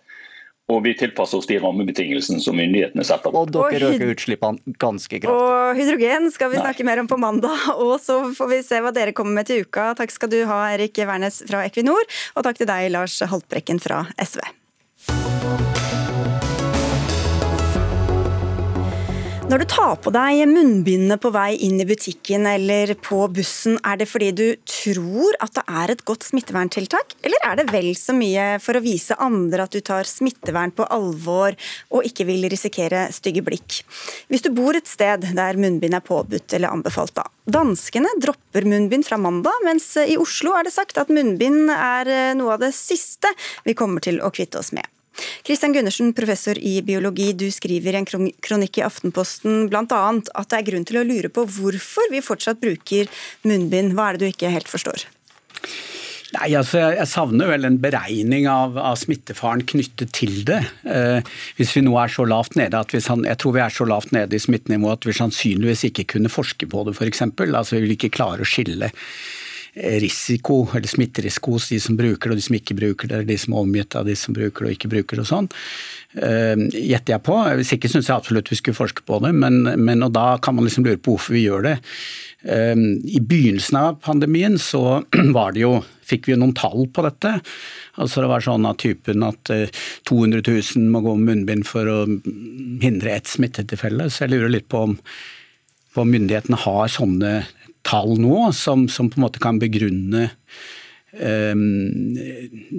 Og 0.71 0.79
vi 0.85 0.93
tilpasser 0.95 1.41
oss 1.41 1.47
de 1.49 1.57
rammebetingelsene 1.59 2.39
som 2.39 2.55
myndighetene 2.55 3.03
setter 3.03 3.35
Og 3.35 3.51
dere 3.51 3.89
øker 3.91 4.13
utslippene 4.13 4.75
ganske 4.79 5.19
kraftig. 5.19 5.35
Og 5.35 5.75
hydrogen 5.75 6.29
skal 6.31 6.53
vi 6.53 6.61
Nei. 6.61 6.63
snakke 6.63 6.87
mer 6.87 7.03
om 7.03 7.09
på 7.11 7.19
mandag, 7.19 7.67
og 7.83 7.97
så 8.03 8.21
får 8.37 8.51
vi 8.53 8.63
se 8.63 8.79
hva 8.83 8.93
dere 8.95 9.15
kommer 9.17 9.41
med 9.41 9.51
til 9.51 9.67
uka. 9.67 9.91
Takk 9.99 10.15
skal 10.15 10.31
du 10.31 10.39
ha, 10.47 10.63
Erik 10.71 11.03
Wærnes 11.03 11.43
fra 11.49 11.65
Equinor, 11.67 12.07
og 12.37 12.47
takk 12.47 12.63
til 12.63 12.71
deg, 12.71 12.93
Lars 12.95 13.19
Haltbrekken 13.19 13.83
fra 13.83 14.05
SV. 14.15 14.39
Når 19.53 19.61
du 19.61 19.69
tar 19.69 19.97
på 20.01 20.09
deg 20.09 20.39
munnbindet 20.49 21.21
på 21.21 21.29
vei 21.29 21.51
inn 21.61 21.75
i 21.77 21.85
butikken 21.85 22.47
eller 22.49 22.95
på 23.05 23.19
bussen, 23.29 23.75
er 23.85 23.99
det 24.01 24.07
fordi 24.09 24.31
du 24.33 24.47
tror 24.65 25.35
at 25.45 25.53
det 25.53 25.63
er 25.69 25.91
et 25.93 25.99
godt 26.09 26.25
smitteverntiltak, 26.25 27.13
eller 27.21 27.45
er 27.45 27.59
det 27.59 27.67
vel 27.69 27.91
så 27.93 28.15
mye 28.17 28.47
for 28.63 28.73
å 28.73 28.81
vise 28.81 29.13
andre 29.21 29.67
at 29.67 29.75
du 29.77 29.77
tar 29.85 30.09
smittevern 30.09 30.73
på 30.73 30.87
alvor 30.95 31.53
og 31.93 32.09
ikke 32.09 32.25
vil 32.31 32.47
risikere 32.49 33.03
stygge 33.13 33.43
blikk? 33.45 33.83
Hvis 34.33 34.41
du 34.41 34.49
bor 34.57 34.73
et 34.73 34.89
sted 34.89 35.29
der 35.37 35.61
munnbind 35.61 35.99
er 35.99 36.07
påbudt 36.07 36.57
eller 36.57 36.73
anbefalt, 36.73 37.13
da. 37.21 37.27
Danskene 37.45 38.09
dropper 38.25 38.65
munnbind 38.65 39.05
fra 39.05 39.21
mandag, 39.21 39.61
mens 39.69 39.91
i 40.01 40.17
Oslo 40.17 40.57
er 40.57 40.65
det 40.65 40.73
sagt 40.73 40.97
at 40.97 41.13
munnbind 41.13 41.69
er 41.77 42.33
noe 42.41 42.57
av 42.57 42.65
det 42.65 42.73
siste 42.73 43.29
vi 43.69 43.77
kommer 43.77 44.01
til 44.01 44.17
å 44.17 44.33
kvitte 44.33 44.65
oss 44.65 44.73
med. 44.73 44.89
Kristian 45.45 45.73
Gundersen, 45.75 46.13
professor 46.17 46.57
i 46.57 46.77
biologi, 46.85 47.31
du 47.37 47.49
skriver 47.53 47.95
i 47.95 48.01
en 48.01 48.07
kronikk 48.07 48.79
i 48.79 48.85
Aftenposten 48.85 49.67
bl.a. 49.71 49.83
at 49.85 50.51
det 50.51 50.59
er 50.59 50.69
grunn 50.71 50.87
til 50.89 51.01
å 51.01 51.07
lure 51.07 51.31
på 51.33 51.45
hvorfor 51.45 52.11
vi 52.13 52.23
fortsatt 52.23 52.61
bruker 52.63 53.11
munnbind. 53.47 53.93
Hva 53.97 54.11
er 54.11 54.17
det 54.17 54.25
du 54.25 54.33
ikke 54.33 54.53
helt 54.53 54.71
forstår? 54.71 55.07
Nei, 56.33 56.49
altså 56.57 56.79
Jeg 56.95 57.09
savner 57.11 57.51
vel 57.51 57.67
en 57.67 57.77
beregning 57.81 58.47
av, 58.49 58.77
av 58.79 58.97
smittefaren 58.97 59.61
knyttet 59.69 60.13
til 60.17 60.41
det. 60.47 60.63
Eh, 60.81 61.19
hvis 61.59 61.75
vi 61.77 61.83
nå 61.85 61.93
er 62.01 62.09
så 62.09 62.25
lavt 62.25 62.57
nede 62.57 62.79
at 62.79 62.93
vi, 62.95 63.01
Jeg 63.03 63.39
tror 63.41 63.53
vi 63.53 63.61
er 63.61 63.75
så 63.75 63.85
lavt 63.85 64.13
nede 64.15 64.35
i 64.35 64.41
smittenivået 64.41 65.03
at 65.03 65.09
vi 65.09 65.17
sannsynligvis 65.19 65.85
ikke 65.91 66.07
kunne 66.15 66.33
forske 66.33 66.65
på 66.69 66.87
det, 66.87 66.97
f.eks. 66.97 67.27
Altså, 67.27 67.77
vi 67.77 67.83
vil 67.85 67.97
ikke 67.97 68.15
klare 68.17 68.41
å 68.41 68.49
skille 68.49 68.89
risiko, 69.75 70.67
eller 70.75 70.87
smitterisiko 70.87 71.55
hos 71.55 71.69
de 71.69 71.79
som 71.81 71.97
bruker 71.97 72.29
det 72.29 72.35
og 72.35 72.39
de 72.39 72.45
som 72.45 72.57
ikke 72.57 72.75
bruker 72.77 73.09
det, 73.09 73.15
eller 73.15 73.29
de 73.29 73.37
som 73.41 73.55
er 73.55 73.63
omgitt 73.63 73.95
av 73.97 74.05
de 74.05 74.13
som 74.17 74.35
bruker 74.35 74.65
det 74.65 74.69
og 74.69 74.75
ikke 74.75 74.91
bruker 74.91 75.17
det 75.17 75.23
og 75.23 75.29
sånn. 75.31 75.47
Uh, 76.13 76.67
gjetter 76.69 77.15
jeg 77.15 77.23
på. 77.25 77.37
Hvis 77.57 77.73
ikke 77.73 77.89
syns 77.89 78.11
jeg 78.11 78.15
absolutt 78.15 78.51
vi 78.53 78.59
skulle 78.59 78.77
forske 78.77 79.05
på 79.07 79.17
det, 79.25 79.31
men, 79.33 79.63
men, 79.81 80.05
og 80.05 80.13
da 80.13 80.35
kan 80.43 80.53
man 80.53 80.67
liksom 80.67 80.85
lure 80.85 81.01
på 81.01 81.15
hvorfor 81.15 81.33
vi 81.33 81.47
gjør 81.47 81.65
det. 81.65 81.73
Uh, 82.45 82.77
I 83.01 83.23
begynnelsen 83.23 83.79
av 83.81 83.97
pandemien 84.05 84.59
så 84.61 85.01
var 85.37 85.57
det 85.57 85.65
jo 85.65 85.79
fikk 86.05 86.29
vi 86.29 86.37
noen 86.37 86.53
tall 86.53 86.85
på 86.93 87.07
dette. 87.07 87.33
Altså 87.97 88.21
Det 88.21 88.29
var 88.29 88.45
sånn 88.45 88.69
av 88.69 88.77
typen 88.77 89.25
at 89.25 89.49
200 89.49 90.43
000 90.45 90.85
må 90.93 91.01
gå 91.01 91.15
med 91.17 91.29
munnbind 91.31 91.65
for 91.65 91.89
å 91.89 91.99
hindre 92.83 93.15
ett 93.15 93.31
smittetilfelle. 93.31 94.09
Så 94.11 94.25
jeg 94.25 94.35
lurer 94.35 94.51
litt 94.51 94.67
på 94.69 94.83
om, 94.89 94.97
om 95.97 96.11
myndighetene 96.11 96.59
har 96.65 96.91
sånne 96.91 97.33
tall 97.87 98.17
nå 98.21 98.47
som, 98.55 98.87
som, 98.91 99.09
på 99.11 99.19
en 99.19 99.25
måte 99.25 99.41
kan 99.43 99.59
begrunne 99.61 100.29
um, 101.19 101.63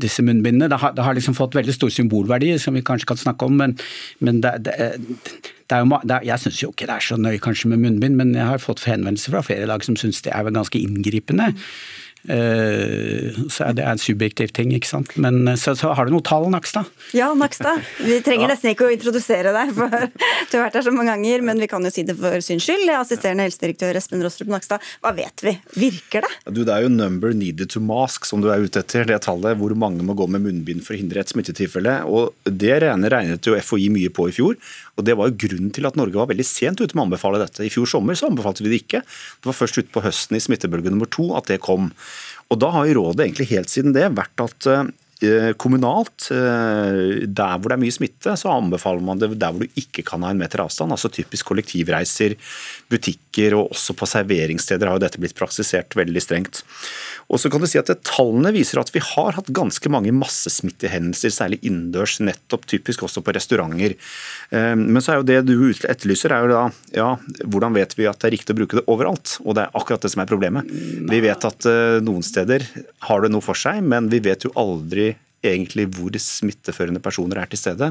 disse 0.00 0.24
munnbindene. 0.24 0.70
Det 0.72 0.80
har, 0.80 0.94
det 0.96 1.06
har, 1.06 1.16
liksom 1.16 1.36
fått 1.38 1.56
veldig 1.58 1.74
stor 1.76 1.92
symbolverdi, 1.94 2.54
som 2.58 2.76
vi 2.76 2.84
kanskje 2.86 3.12
kan 3.12 3.20
snakke 3.20 3.48
om. 3.48 3.58
Men, 3.60 3.76
men 4.24 4.40
det, 4.44 4.56
det, 4.66 4.78
det, 4.98 5.76
er 5.76 5.84
jo, 5.84 6.00
jeg 6.30 6.44
syns 6.44 6.62
jo 6.62 6.72
ikke 6.72 6.88
det 6.90 6.96
er 6.98 7.08
så 7.10 7.20
nøye 7.20 7.42
kanskje 7.42 7.72
med 7.72 7.84
munnbind, 7.84 8.18
men 8.20 8.34
jeg 8.36 8.48
har 8.48 8.62
fått 8.62 8.86
henvendelser 8.88 9.36
fra 9.36 9.44
flere 9.46 9.68
lag 9.70 9.84
som 9.86 9.98
syns 10.00 10.24
det 10.24 10.34
er 10.34 10.50
ganske 10.54 10.80
inngripende. 10.80 11.52
Eh, 11.52 12.03
så 13.52 13.66
er 13.66 13.74
det 13.76 13.84
en 13.84 14.00
subjektiv 14.00 14.52
ting, 14.56 14.72
ikke 14.72 14.88
sant. 14.88 15.12
Men 15.20 15.42
eh, 15.50 15.58
så, 15.60 15.74
så 15.76 15.92
har 15.96 16.08
du 16.08 16.14
noe 16.14 16.24
tall, 16.24 16.46
Nakstad? 16.52 16.88
Ja, 17.16 17.28
Nakstad. 17.36 17.82
Vi 18.00 18.16
trenger 18.24 18.48
nesten 18.48 18.72
ikke 18.72 18.88
å 18.88 18.92
introdusere 18.94 19.52
deg, 19.54 19.74
for 19.76 19.92
du 20.50 20.56
har 20.56 20.66
vært 20.66 20.78
her 20.78 20.86
så 20.86 20.94
mange 20.94 21.12
ganger. 21.12 21.44
Men 21.44 21.60
vi 21.60 21.68
kan 21.70 21.84
jo 21.84 21.92
si 21.92 22.06
det 22.06 22.16
for 22.20 22.40
syns 22.44 22.64
skyld. 22.64 22.88
Assisterende 22.96 23.44
helsedirektør 23.48 24.00
Espen 24.00 24.24
Rostrup 24.24 24.52
Nakstad, 24.52 24.84
hva 25.04 25.12
vet 25.16 25.44
vi? 25.44 25.56
Virker 25.76 26.24
det? 26.24 26.32
Du, 26.48 26.62
det 26.64 26.72
er 26.72 26.86
jo 26.86 26.92
number 26.92 27.36
needed 27.36 27.72
to 27.74 27.82
mask 27.84 28.28
som 28.28 28.44
du 28.44 28.48
er 28.52 28.64
ute 28.64 28.80
etter. 28.80 29.04
Det 29.08 29.20
tallet 29.26 29.60
hvor 29.60 29.76
mange 29.78 30.06
må 30.06 30.16
gå 30.16 30.28
med 30.30 30.46
munnbind 30.46 30.84
for 30.86 30.96
å 30.96 31.00
hindre 31.00 31.20
et 31.20 31.32
smittetilfelle. 31.32 32.00
Og 32.08 32.32
det 32.48 32.78
regnet 32.80 33.44
jo 33.44 33.58
FHI 33.58 33.90
mye 33.92 34.12
på 34.14 34.30
i 34.30 34.36
fjor. 34.36 34.56
Og 34.94 35.06
Det 35.06 35.16
var 35.18 35.30
jo 35.30 35.38
grunnen 35.46 35.72
til 35.74 35.86
at 35.88 35.96
Norge 35.98 36.18
var 36.18 36.30
veldig 36.30 36.46
sent 36.46 36.80
ute 36.80 36.94
med 36.94 37.02
å 37.02 37.06
anbefale 37.08 37.40
dette. 37.42 37.64
I 37.66 37.72
fjor 37.72 37.88
sommer 37.90 38.18
så 38.18 38.28
anbefalte 38.30 38.62
vi 38.62 38.70
det 38.70 38.82
ikke. 38.84 39.00
Det 39.02 39.50
var 39.50 39.58
først 39.58 39.80
utpå 39.82 40.04
høsten 40.04 40.38
i 40.38 40.42
smittebølge 40.42 40.92
nummer 40.94 41.10
to 41.10 41.32
at 41.38 41.50
det 41.50 41.62
kom. 41.64 41.90
Og 42.52 42.60
Da 42.62 42.70
har 42.70 42.86
jo 42.86 43.00
rådet 43.00 43.26
egentlig 43.26 43.50
helt 43.50 43.72
siden 43.72 43.96
det 43.96 44.06
vært 44.14 44.44
at 44.44 44.68
eh, 44.70 44.84
kommunalt, 45.60 46.28
eh, 46.34 47.24
der 47.26 47.58
hvor 47.58 47.70
det 47.70 47.76
er 47.76 47.82
mye 47.84 47.94
smitte, 47.94 48.36
så 48.38 48.52
anbefaler 48.52 49.04
man 49.04 49.20
det 49.20 49.32
der 49.38 49.54
hvor 49.54 49.64
du 49.64 49.80
ikke 49.80 50.04
kan 50.06 50.24
ha 50.26 50.32
en 50.32 50.40
meter 50.40 50.64
avstand. 50.64 50.94
altså 50.94 51.10
Typisk 51.12 51.50
kollektivreiser, 51.50 52.36
butikker 52.90 53.58
og 53.58 53.74
også 53.74 53.96
på 53.98 54.08
serveringssteder 54.10 54.90
har 54.90 54.98
jo 54.98 55.04
dette 55.06 55.20
blitt 55.22 55.36
praksisert 55.38 55.96
veldig 55.98 56.22
strengt. 56.22 56.64
Og 57.32 57.40
så 57.40 57.48
kan 57.50 57.62
du 57.62 57.68
si 57.70 57.80
at 57.80 57.90
Tallene 58.04 58.52
viser 58.54 58.80
at 58.80 58.90
vi 58.94 59.02
har 59.02 59.36
hatt 59.38 59.48
ganske 59.54 59.90
mange 59.92 60.12
massesmittehendelser, 60.14 61.32
særlig 61.32 61.60
innendørs, 61.64 62.18
nettopp 62.24 62.66
typisk 62.70 63.06
også 63.06 63.24
på 63.24 63.34
restauranter. 63.36 63.96
Eh, 64.50 64.74
men 64.78 65.00
så 65.00 65.14
er 65.14 65.20
jo 65.20 65.28
det 65.28 65.40
du 65.48 65.56
etterlyser, 65.72 66.34
er 66.34 66.44
jo 66.44 66.52
da 66.52 66.64
ja, 66.94 67.08
hvordan 67.44 67.76
vet 67.76 67.96
vi 67.98 68.08
at 68.10 68.20
det 68.20 68.28
er 68.28 68.36
riktig 68.36 68.56
å 68.56 68.60
bruke 68.60 68.80
det 68.80 68.86
overalt? 68.92 69.38
Og 69.44 69.56
det 69.56 69.66
er 69.66 69.78
akkurat 69.78 70.04
det 70.04 70.12
som 70.12 70.24
er 70.24 70.30
problemet. 70.30 70.68
Vi 71.10 71.22
vet 71.24 71.48
at 71.48 71.68
eh, 71.70 72.00
noen 72.04 72.24
steder 72.24 72.66
har 73.08 73.24
det 73.24 73.32
noe 73.32 73.44
for 73.44 73.58
seg, 73.58 73.80
men 73.84 74.10
vi 74.12 74.22
vet 74.24 74.46
jo 74.46 74.52
aldri 74.60 75.13
egentlig 75.50 75.86
hvor 75.94 76.16
smitteførende 76.20 77.02
personer 77.04 77.42
er 77.42 77.50
til 77.50 77.60
stede. 77.60 77.90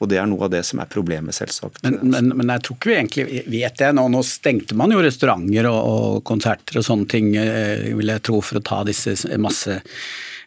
Og 0.00 0.10
det 0.10 0.20
er 0.20 0.28
noe 0.30 0.46
av 0.46 0.52
det 0.54 0.62
som 0.66 0.82
er 0.82 0.90
problemet, 0.90 1.36
selvsagt. 1.36 1.82
Men, 1.84 2.00
men, 2.02 2.32
men 2.38 2.52
jeg 2.56 2.66
tror 2.66 2.78
ikke 2.78 2.90
vi 2.90 2.98
egentlig 2.98 3.44
vet 3.54 3.80
det. 3.80 3.92
Nå, 3.98 4.06
nå 4.12 4.22
stengte 4.26 4.78
man 4.78 4.94
jo 4.94 5.02
restauranter 5.04 5.70
og, 5.70 5.80
og, 5.80 6.20
konserter 6.26 6.80
og 6.80 6.86
sånne 6.86 7.10
ting, 7.10 7.32
eh, 7.40 7.90
vil 7.94 8.14
jeg 8.14 8.24
tro, 8.26 8.40
for 8.44 8.60
å 8.60 8.64
ta 8.64 8.82
disse 8.88 9.16
masse 9.40 9.80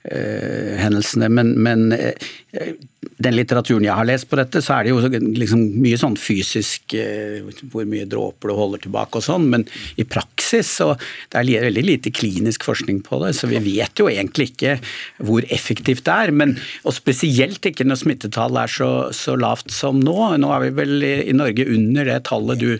hendelsene. 0.07 1.27
Men, 1.33 1.53
men 1.63 1.91
eh, 1.95 2.77
den 3.17 3.33
litteraturen 3.33 3.85
jeg 3.85 3.97
har 3.97 4.05
lest 4.07 4.27
på 4.29 4.37
dette, 4.37 4.61
så 4.61 4.75
er 4.75 4.85
det 4.85 4.93
jo 4.93 5.21
liksom 5.39 5.61
mye 5.81 5.97
sånn 5.99 6.17
fysisk 6.21 6.93
eh, 6.97 7.45
Hvor 7.71 7.87
mye 7.89 8.07
dråper 8.09 8.51
du 8.51 8.55
holder 8.57 8.83
tilbake 8.83 9.19
og 9.19 9.25
sånn, 9.25 9.47
men 9.51 9.65
i 9.97 10.05
praksis 10.07 10.69
så 10.79 10.91
det 11.33 11.41
er 11.41 11.67
veldig 11.67 11.85
lite 11.85 12.13
klinisk 12.13 12.67
forskning 12.67 13.01
på 13.05 13.21
det. 13.23 13.33
Så 13.37 13.49
vi 13.49 13.61
vet 13.63 13.97
jo 13.97 14.09
egentlig 14.11 14.51
ikke 14.51 14.77
hvor 15.25 15.45
effektivt 15.53 16.05
det 16.07 16.17
er. 16.27 16.33
Men, 16.35 16.55
og 16.85 16.95
spesielt 16.97 17.65
ikke 17.65 17.87
når 17.87 18.03
smittetallet 18.03 18.63
er 18.63 18.75
så, 18.77 18.91
så, 19.15 19.37
lavt 19.37 19.73
som 19.73 20.01
nå. 20.01 20.17
Nå 20.37 20.51
er 20.53 20.67
vi 20.67 20.73
vel 20.81 20.97
i, 21.01 21.15
i 21.31 21.37
Norge 21.37 21.67
under 21.73 22.11
det 22.11 22.23
tallet 22.29 22.61
du, 22.61 22.77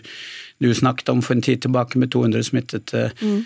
du, 0.62 0.70
snakket 0.74 1.10
om 1.12 1.22
for 1.24 1.36
en 1.36 1.44
tid 1.44 1.64
tilbake 1.66 1.98
med 1.98 2.14
200 2.14 2.46
smittede. 2.50 3.08
Mm. 3.22 3.42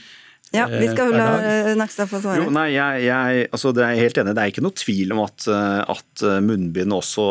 Ja, 0.52 0.66
vi 0.68 0.88
skal 0.90 1.12
la 1.16 1.28
eh, 1.40 1.70
Nakstad 1.78 2.10
få 2.10 2.20
svare. 2.20 2.42
Jo, 2.42 2.50
nei, 2.52 2.68
jeg, 2.74 3.04
jeg, 3.06 3.46
altså, 3.48 3.72
det 3.76 3.84
er 3.86 4.00
helt 4.00 4.18
enig. 4.20 4.34
Det 4.36 4.42
er 4.44 4.52
ikke 4.52 4.64
noe 4.64 4.76
tvil 4.76 5.14
om 5.16 5.22
at, 5.24 5.46
eh, 5.48 5.78
at 5.94 6.24
eh, 6.28 6.40
munnbind 6.44 6.96
også 6.96 7.26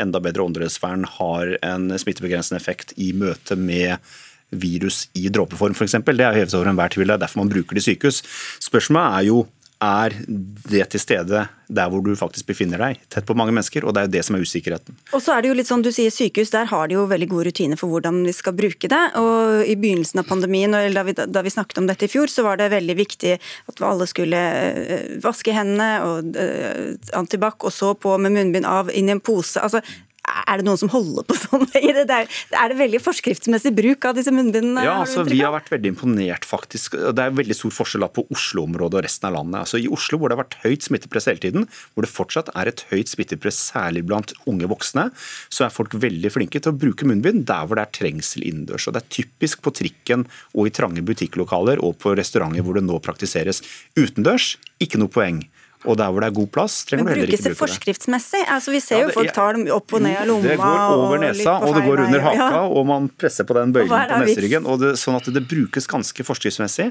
enda 0.00 0.22
bedre 0.24 0.46
åndedrettsvern 0.46 1.04
har 1.18 1.56
en 1.60 1.90
smittebegrensende 2.00 2.60
effekt 2.60 2.96
i 2.96 3.12
møte 3.16 3.58
med 3.60 3.98
virus 4.54 5.08
i 5.18 5.28
dråpeform 5.32 5.74
f.eks. 5.74 5.98
Det 6.06 6.24
er 6.24 6.38
hevet 6.38 6.56
over 6.56 6.70
enhver 6.70 6.94
tvil. 6.94 7.10
Det 7.10 7.18
er 7.18 7.24
derfor 7.26 7.42
man 7.42 7.52
bruker 7.52 7.76
det 7.76 7.84
i 7.84 7.88
sykehus. 7.92 8.22
Spørsmålet 8.64 9.18
er 9.18 9.28
jo 9.28 9.44
er 9.82 10.14
det 10.70 10.86
til 10.92 11.02
stede 11.02 11.46
der 11.74 11.88
hvor 11.90 12.02
du 12.04 12.12
faktisk 12.16 12.46
befinner 12.46 12.80
deg, 12.80 13.00
tett 13.10 13.26
på 13.26 13.34
mange 13.36 13.52
mennesker. 13.54 13.84
og 13.84 13.94
Det 13.94 14.02
er 14.02 14.06
jo 14.06 14.12
det 14.14 14.22
som 14.26 14.36
er 14.36 14.44
usikkerheten. 14.44 14.96
Og 15.16 15.22
så 15.24 15.34
er 15.34 15.42
det 15.42 15.50
jo 15.50 15.56
litt 15.58 15.68
sånn, 15.68 15.82
du 15.84 15.90
sier 15.94 16.12
Sykehus, 16.12 16.52
der 16.52 16.68
har 16.70 16.88
de 16.88 16.98
jo 16.98 17.06
veldig 17.10 17.28
gode 17.32 17.48
rutiner 17.48 17.80
for 17.80 17.90
hvordan 17.90 18.22
vi 18.26 18.34
skal 18.36 18.56
bruke 18.56 18.90
det. 18.90 19.02
og 19.20 19.64
I 19.64 19.76
begynnelsen 19.80 20.22
av 20.22 20.28
pandemien, 20.28 20.76
da 20.94 21.04
vi, 21.06 21.16
da 21.16 21.44
vi 21.44 21.52
snakket 21.52 21.82
om 21.82 21.88
dette 21.90 22.06
i 22.06 22.12
fjor, 22.12 22.30
så 22.30 22.46
var 22.46 22.60
det 22.60 22.70
veldig 22.74 22.98
viktig 23.00 23.36
at 23.40 23.84
alle 23.84 24.08
skulle 24.10 24.40
eh, 24.40 25.06
vaske 25.24 25.54
hendene 25.56 25.90
og 26.06 26.36
uh, 26.36 26.94
antibac, 27.18 27.64
og 27.64 27.72
så 27.74 27.94
på 27.98 28.16
med 28.20 28.36
munnbind 28.36 28.68
av 28.68 28.92
inn 28.92 29.08
i 29.08 29.16
en 29.16 29.24
pose. 29.24 29.60
altså 29.60 29.82
er 30.24 30.60
det 30.60 30.66
noen 30.66 30.80
som 30.80 30.90
holder 30.92 31.26
på 31.28 31.36
sånn 31.38 31.66
lenger? 31.74 32.00
Er, 32.04 32.28
er 32.60 32.72
det 32.72 32.78
veldig 32.78 33.00
forskriftsmessig 33.04 33.74
bruk 33.76 34.08
av 34.08 34.16
disse 34.18 34.32
munnbindene? 34.34 34.84
Ja, 34.86 34.96
altså, 35.02 35.24
Vi 35.28 35.40
har 35.42 35.54
vært 35.54 35.70
veldig 35.72 35.92
imponert, 35.94 36.46
faktisk. 36.48 36.96
Det 36.96 37.24
er 37.24 37.36
veldig 37.36 37.56
stor 37.58 37.74
forskjell 37.74 38.06
på 38.14 38.26
Oslo-området 38.34 39.00
og 39.00 39.06
resten 39.06 39.28
av 39.30 39.36
landet. 39.38 39.60
Altså, 39.64 39.80
I 39.82 39.90
Oslo, 39.92 40.20
hvor 40.20 40.30
det 40.30 40.38
har 40.38 40.44
vært 40.44 40.58
høyt 40.64 40.88
smittepress 40.88 41.28
hele 41.30 41.42
tiden, 41.44 41.68
hvor 41.94 42.06
det 42.06 42.12
fortsatt 42.12 42.52
er 42.54 42.70
et 42.70 42.84
høyt 42.92 43.12
smittepress 43.12 43.60
særlig 43.70 44.04
blant 44.08 44.34
unge 44.50 44.68
voksne, 44.70 45.08
så 45.52 45.66
er 45.66 45.74
folk 45.74 45.96
veldig 45.96 46.32
flinke 46.34 46.60
til 46.60 46.74
å 46.74 46.78
bruke 46.78 47.08
munnbind 47.08 47.46
der 47.50 47.68
hvor 47.68 47.80
det 47.80 47.88
er 47.88 47.96
trengsel 48.00 48.46
innendørs. 48.46 48.88
Det 48.94 49.02
er 49.02 49.12
typisk 49.20 49.64
på 49.64 49.74
trikken 49.74 50.26
og 50.54 50.68
i 50.68 50.74
trange 50.74 51.04
butikklokaler 51.04 51.82
og 51.84 51.98
på 52.02 52.14
restauranter 52.18 52.64
hvor 52.64 52.78
det 52.78 52.86
nå 52.86 53.00
praktiseres. 53.04 53.62
Utendørs, 53.98 54.54
ikke 54.82 55.00
noe 55.00 55.12
poeng. 55.12 55.44
Og 55.84 55.98
der 56.00 56.12
hvor 56.12 56.24
det 56.24 56.30
er 56.30 56.36
god 56.36 56.48
plass, 56.54 56.78
trenger 56.88 57.04
du 57.04 57.10
heller 57.12 57.28
ikke 57.28 57.36
bruke 57.36 57.42
det. 57.42 57.50
Brukes 57.50 57.58
det 57.58 57.60
forskriftsmessig? 57.60 58.40
Altså, 58.54 58.72
vi 58.72 58.80
ser 58.80 59.02
ja, 59.02 59.04
det, 59.04 59.12
jo 59.12 59.18
folk 59.18 59.32
tar 59.36 59.56
dem 59.56 59.66
opp 59.74 59.94
og 59.96 60.02
ned 60.04 60.16
av 60.16 60.28
lomma. 60.30 60.48
Det 60.48 60.56
går 60.60 60.94
over 60.94 61.20
nesa, 61.20 61.56
og, 61.58 61.66
og 61.68 61.76
det 61.76 61.82
går 61.84 62.02
under 62.06 62.24
haka, 62.24 62.46
ja. 62.48 62.62
og 62.64 62.86
man 62.88 63.08
presser 63.20 63.48
på 63.48 63.56
den 63.58 63.74
bøylen 63.76 63.92
på 63.92 64.20
neseryggen. 64.24 64.68
Og 64.70 64.80
det, 64.80 64.92
sånn 65.00 65.18
at 65.18 65.28
det 65.34 65.42
brukes 65.50 65.88
ganske 65.90 66.26
forskriftsmessig. 66.26 66.88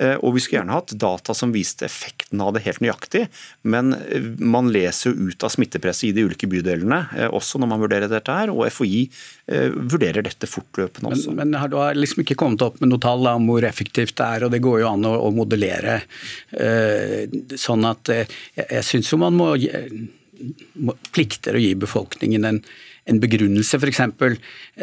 Eh, 0.00 0.14
og 0.16 0.36
vi 0.36 0.44
skulle 0.44 0.60
gjerne 0.62 0.78
hatt 0.78 0.94
data 1.04 1.36
som 1.36 1.52
viste 1.52 1.84
effekten 1.88 2.40
av 2.40 2.54
det 2.56 2.64
helt 2.64 2.80
nøyaktig, 2.84 3.26
men 3.68 3.92
eh, 3.98 4.30
man 4.40 4.72
leser 4.72 5.12
jo 5.12 5.28
ut 5.28 5.44
av 5.44 5.52
smittepresset 5.52 6.08
i 6.08 6.14
de 6.16 6.24
ulike 6.30 6.48
bydelene, 6.50 7.02
eh, 7.18 7.28
også 7.28 7.60
når 7.60 7.72
man 7.74 7.84
vurderer 7.84 8.08
dette 8.12 8.40
her. 8.40 8.54
Og 8.54 8.64
FHI 8.72 9.04
vurderer 9.50 10.22
dette 10.22 10.46
fortløpende 10.46 11.10
også. 11.10 11.32
Men, 11.34 11.50
men 11.50 11.70
du 11.72 11.74
har 11.80 11.96
liksom 11.98 12.22
ikke 12.22 12.36
kommet 12.38 12.62
opp 12.62 12.76
med 12.80 12.92
noe 12.92 13.02
tall 13.02 13.26
om 13.32 13.48
hvor 13.50 13.64
effektivt 13.66 14.14
det 14.20 14.26
er, 14.26 14.44
og 14.46 14.52
det 14.54 14.60
går 14.62 14.84
jo 14.84 14.90
an 14.92 15.06
å, 15.08 15.10
å 15.26 15.30
modellere 15.34 15.96
sånn 17.58 17.86
at 17.88 18.12
jeg, 18.58 18.66
jeg 18.66 18.86
syns 18.86 19.10
jo 19.12 19.20
man 19.20 19.36
må, 19.38 19.52
må 20.80 20.96
plikter 21.14 21.56
å 21.56 21.62
gi 21.62 21.74
befolkningen 21.78 22.48
en, 22.48 22.62
en 23.08 23.20
begrunnelse, 23.22 23.78
f.eks. 23.80 24.02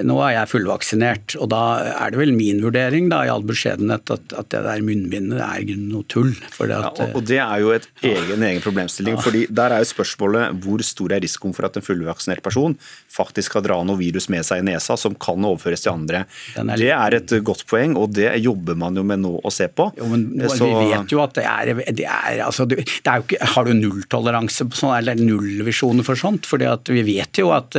Nå 0.07 0.17
er 0.25 0.33
jeg 0.33 0.51
fullvaksinert, 0.51 1.35
og 1.41 1.51
da 1.53 1.61
er 1.93 2.13
det 2.13 2.19
vel 2.21 2.33
min 2.35 2.61
vurdering 2.63 3.09
da, 3.11 3.23
i 3.27 3.31
all 3.31 3.45
beskjedenhet 3.47 4.09
at, 4.13 4.33
at 4.37 4.49
det 4.53 4.63
der 4.65 4.83
munnbindet 4.85 5.41
er 5.43 5.67
noe 5.77 6.05
tull. 6.09 6.33
At, 6.57 6.71
ja, 6.71 7.09
og 7.11 7.21
Det 7.27 7.39
er 7.43 7.63
jo 7.63 7.73
et 7.75 7.87
egen, 8.01 8.43
egen 8.49 8.63
problemstilling. 8.63 9.17
Ja. 9.17 9.23
fordi 9.23 9.45
Der 9.49 9.75
er 9.75 9.83
jo 9.83 9.89
spørsmålet 9.91 10.57
hvor 10.63 10.83
stor 10.85 11.13
er 11.15 11.23
risikoen 11.23 11.55
for 11.55 11.67
at 11.69 11.77
en 11.77 11.85
fullvaksinert 11.85 12.43
person 12.45 12.75
faktisk 13.13 13.53
skal 13.53 13.65
dra 13.65 13.77
noe 13.87 13.99
virus 13.99 14.27
med 14.33 14.45
seg 14.47 14.63
i 14.63 14.67
nesa 14.67 14.97
som 14.99 15.15
kan 15.15 15.45
overføres 15.47 15.85
til 15.85 15.93
andre. 15.93 16.25
Er 16.57 16.73
det 16.77 16.91
er 16.93 17.17
et 17.19 17.35
godt 17.45 17.65
poeng, 17.69 17.95
og 17.99 18.11
det 18.17 18.29
jobber 18.43 18.77
man 18.79 18.97
jo 18.97 19.05
med 19.07 19.21
nå 19.23 19.35
å 19.45 19.53
se 19.53 19.69
på. 19.69 19.89
Jo, 19.97 20.09
men 20.11 20.27
Så... 20.51 20.67
Vi 20.67 20.91
vet 20.91 21.13
jo 21.13 21.21
at 21.23 21.37
det 21.37 21.45
er, 21.47 21.71
det 21.95 22.05
er, 22.05 22.41
altså, 22.45 22.65
det 22.69 22.81
er 23.03 23.21
jo 23.21 23.25
ikke, 23.25 23.39
Har 23.53 23.67
du 23.67 23.73
nulltoleranse 23.77 24.67
på 24.69 24.77
sånn, 24.77 24.95
eller 24.97 25.19
nullvisjoner 25.19 26.05
for 26.05 26.19
sånt? 26.19 26.47
fordi 26.47 26.67
at 26.69 26.89
vi 26.91 27.03
vet 27.05 27.39
jo 27.41 27.51
at 27.55 27.75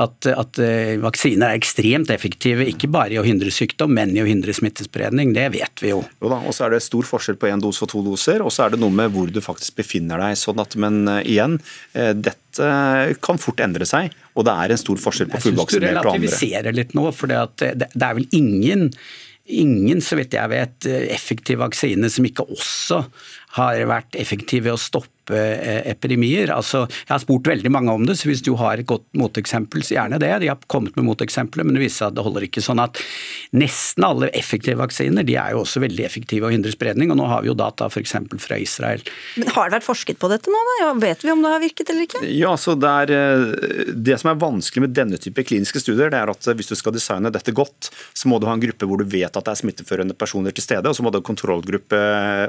at, 0.00 0.26
at 0.28 0.60
uh, 0.62 0.94
vaksiner 1.02 1.50
er 1.50 1.60
ekstremt 1.60 2.10
effektive, 2.12 2.66
ikke 2.72 2.90
bare 2.92 3.16
i 3.16 3.20
å 3.20 3.26
hindre 3.26 3.52
sykdom, 3.54 3.94
men 3.96 4.14
i 4.16 4.22
å 4.22 4.28
hindre 4.28 4.54
smittespredning. 4.56 5.34
Det 5.36 5.46
vet 5.56 5.84
vi 5.84 5.92
jo. 5.92 6.02
Jo 6.22 6.32
da, 6.32 6.40
og 6.42 6.56
så 6.56 6.66
er 6.66 6.76
det 6.76 6.82
stor 6.84 7.08
forskjell 7.08 7.38
på 7.40 7.50
én 7.50 7.62
dose 7.62 7.84
og 7.86 7.92
to 7.92 8.04
doser, 8.06 8.44
og 8.44 8.52
så 8.54 8.66
er 8.66 8.74
det 8.74 8.82
noe 8.82 8.94
med 8.94 9.14
hvor 9.14 9.30
du 9.30 9.40
faktisk 9.44 9.78
befinner 9.80 10.22
deg. 10.22 10.38
sånn 10.40 10.62
at, 10.62 10.76
Men 10.80 11.02
uh, 11.08 11.20
igjen, 11.22 11.58
uh, 11.96 12.12
dette 12.14 12.36
kan 13.22 13.38
fort 13.40 13.60
endre 13.62 13.86
seg, 13.86 14.14
og 14.34 14.46
det 14.48 14.54
er 14.64 14.74
en 14.74 14.80
stor 14.80 15.00
forskjell 15.00 15.30
på 15.30 15.42
fullvaksinerte 15.46 16.02
og 16.02 16.14
andre. 16.16 16.28
Jeg 16.28 16.34
syns 16.34 16.40
du 16.40 16.46
relativiserer 16.46 16.76
litt 16.76 16.94
nå, 16.98 17.08
for 17.14 17.30
det, 17.30 17.74
det 17.94 18.06
er 18.06 18.16
vel 18.18 18.26
ingen 18.36 18.88
ingen, 19.50 19.98
så 20.04 20.14
vidt 20.18 20.36
jeg 20.36 20.50
vet, 20.52 20.86
effektiv 21.10 21.58
vaksine 21.58 22.10
som 22.12 22.26
ikke 22.28 22.44
også 22.46 23.00
har 23.56 23.80
vært 23.90 24.18
effektiv 24.20 24.68
ved 24.68 24.76
å 24.76 24.80
stoppe 24.80 25.19
Eh, 25.32 25.90
epidemier. 25.90 26.50
Altså, 26.54 26.84
jeg 26.88 27.12
har 27.12 27.22
spurt 27.22 27.48
veldig 27.50 27.70
mange 27.72 27.92
om 27.92 28.06
det, 28.08 28.16
så 28.18 28.30
hvis 28.30 28.42
du 28.44 28.52
har 28.60 28.80
et 28.80 28.88
godt 28.88 29.06
moteksempel, 29.16 29.84
så 29.86 29.96
gjerne 29.96 30.20
det. 30.22 30.32
De 30.42 30.50
har 30.50 30.58
kommet 30.70 30.96
med 30.98 31.06
moteksempler, 31.06 31.66
men 31.66 31.76
det 31.76 31.84
viser 31.84 32.04
seg 32.04 32.12
at 32.12 32.18
det 32.18 32.24
holder 32.26 32.46
ikke. 32.46 32.64
sånn 32.64 32.82
at 32.82 33.00
Nesten 33.56 34.06
alle 34.06 34.28
effektive 34.36 34.78
vaksiner 34.78 35.26
de 35.26 35.34
er 35.40 35.54
jo 35.54 35.64
også 35.64 35.82
veldig 35.82 36.04
effektive 36.06 36.46
å 36.46 36.52
hindre 36.52 36.72
spredning, 36.74 37.10
og 37.10 37.18
nå 37.18 37.26
har 37.30 37.42
vi 37.42 37.50
jo 37.50 37.56
data 37.58 37.88
f.eks. 37.90 38.14
fra 38.42 38.58
Israel. 38.60 39.02
Men 39.40 39.50
Har 39.56 39.70
det 39.70 39.80
vært 39.80 39.88
forsket 39.88 40.20
på 40.22 40.30
dette 40.30 40.52
nå? 40.52 40.60
da? 40.68 40.76
Ja, 40.84 40.92
vet 41.02 41.24
vi 41.24 41.32
om 41.34 41.42
det 41.42 41.52
har 41.52 41.62
virket 41.62 41.90
eller 41.90 42.06
ikke? 42.06 42.22
Ja, 42.30 42.54
så 42.60 42.76
det, 42.78 42.92
er, 43.04 43.14
eh, 43.16 43.94
det 43.94 44.20
som 44.22 44.32
er 44.32 44.40
vanskelig 44.40 44.86
med 44.86 44.94
denne 44.96 45.20
type 45.20 45.44
kliniske 45.46 45.82
studier, 45.82 46.12
det 46.12 46.20
er 46.20 46.30
at 46.32 46.50
hvis 46.54 46.70
du 46.70 46.76
skal 46.78 46.94
designe 46.94 47.32
dette 47.32 47.54
godt, 47.54 47.90
så 48.14 48.30
må 48.30 48.38
du 48.38 48.48
ha 48.48 48.54
en 48.56 48.62
gruppe 48.62 48.88
hvor 48.88 49.02
du 49.02 49.08
vet 49.10 49.30
at 49.30 49.46
det 49.46 49.54
er 49.54 49.62
smitteførende 49.62 50.16
personer 50.18 50.54
til 50.54 50.64
stede, 50.64 50.86
og 50.86 50.96
så 50.96 51.04
må 51.04 51.10
du 51.10 51.18
ha 51.18 51.24
en 51.24 51.30
kontrollgruppe 51.30 52.00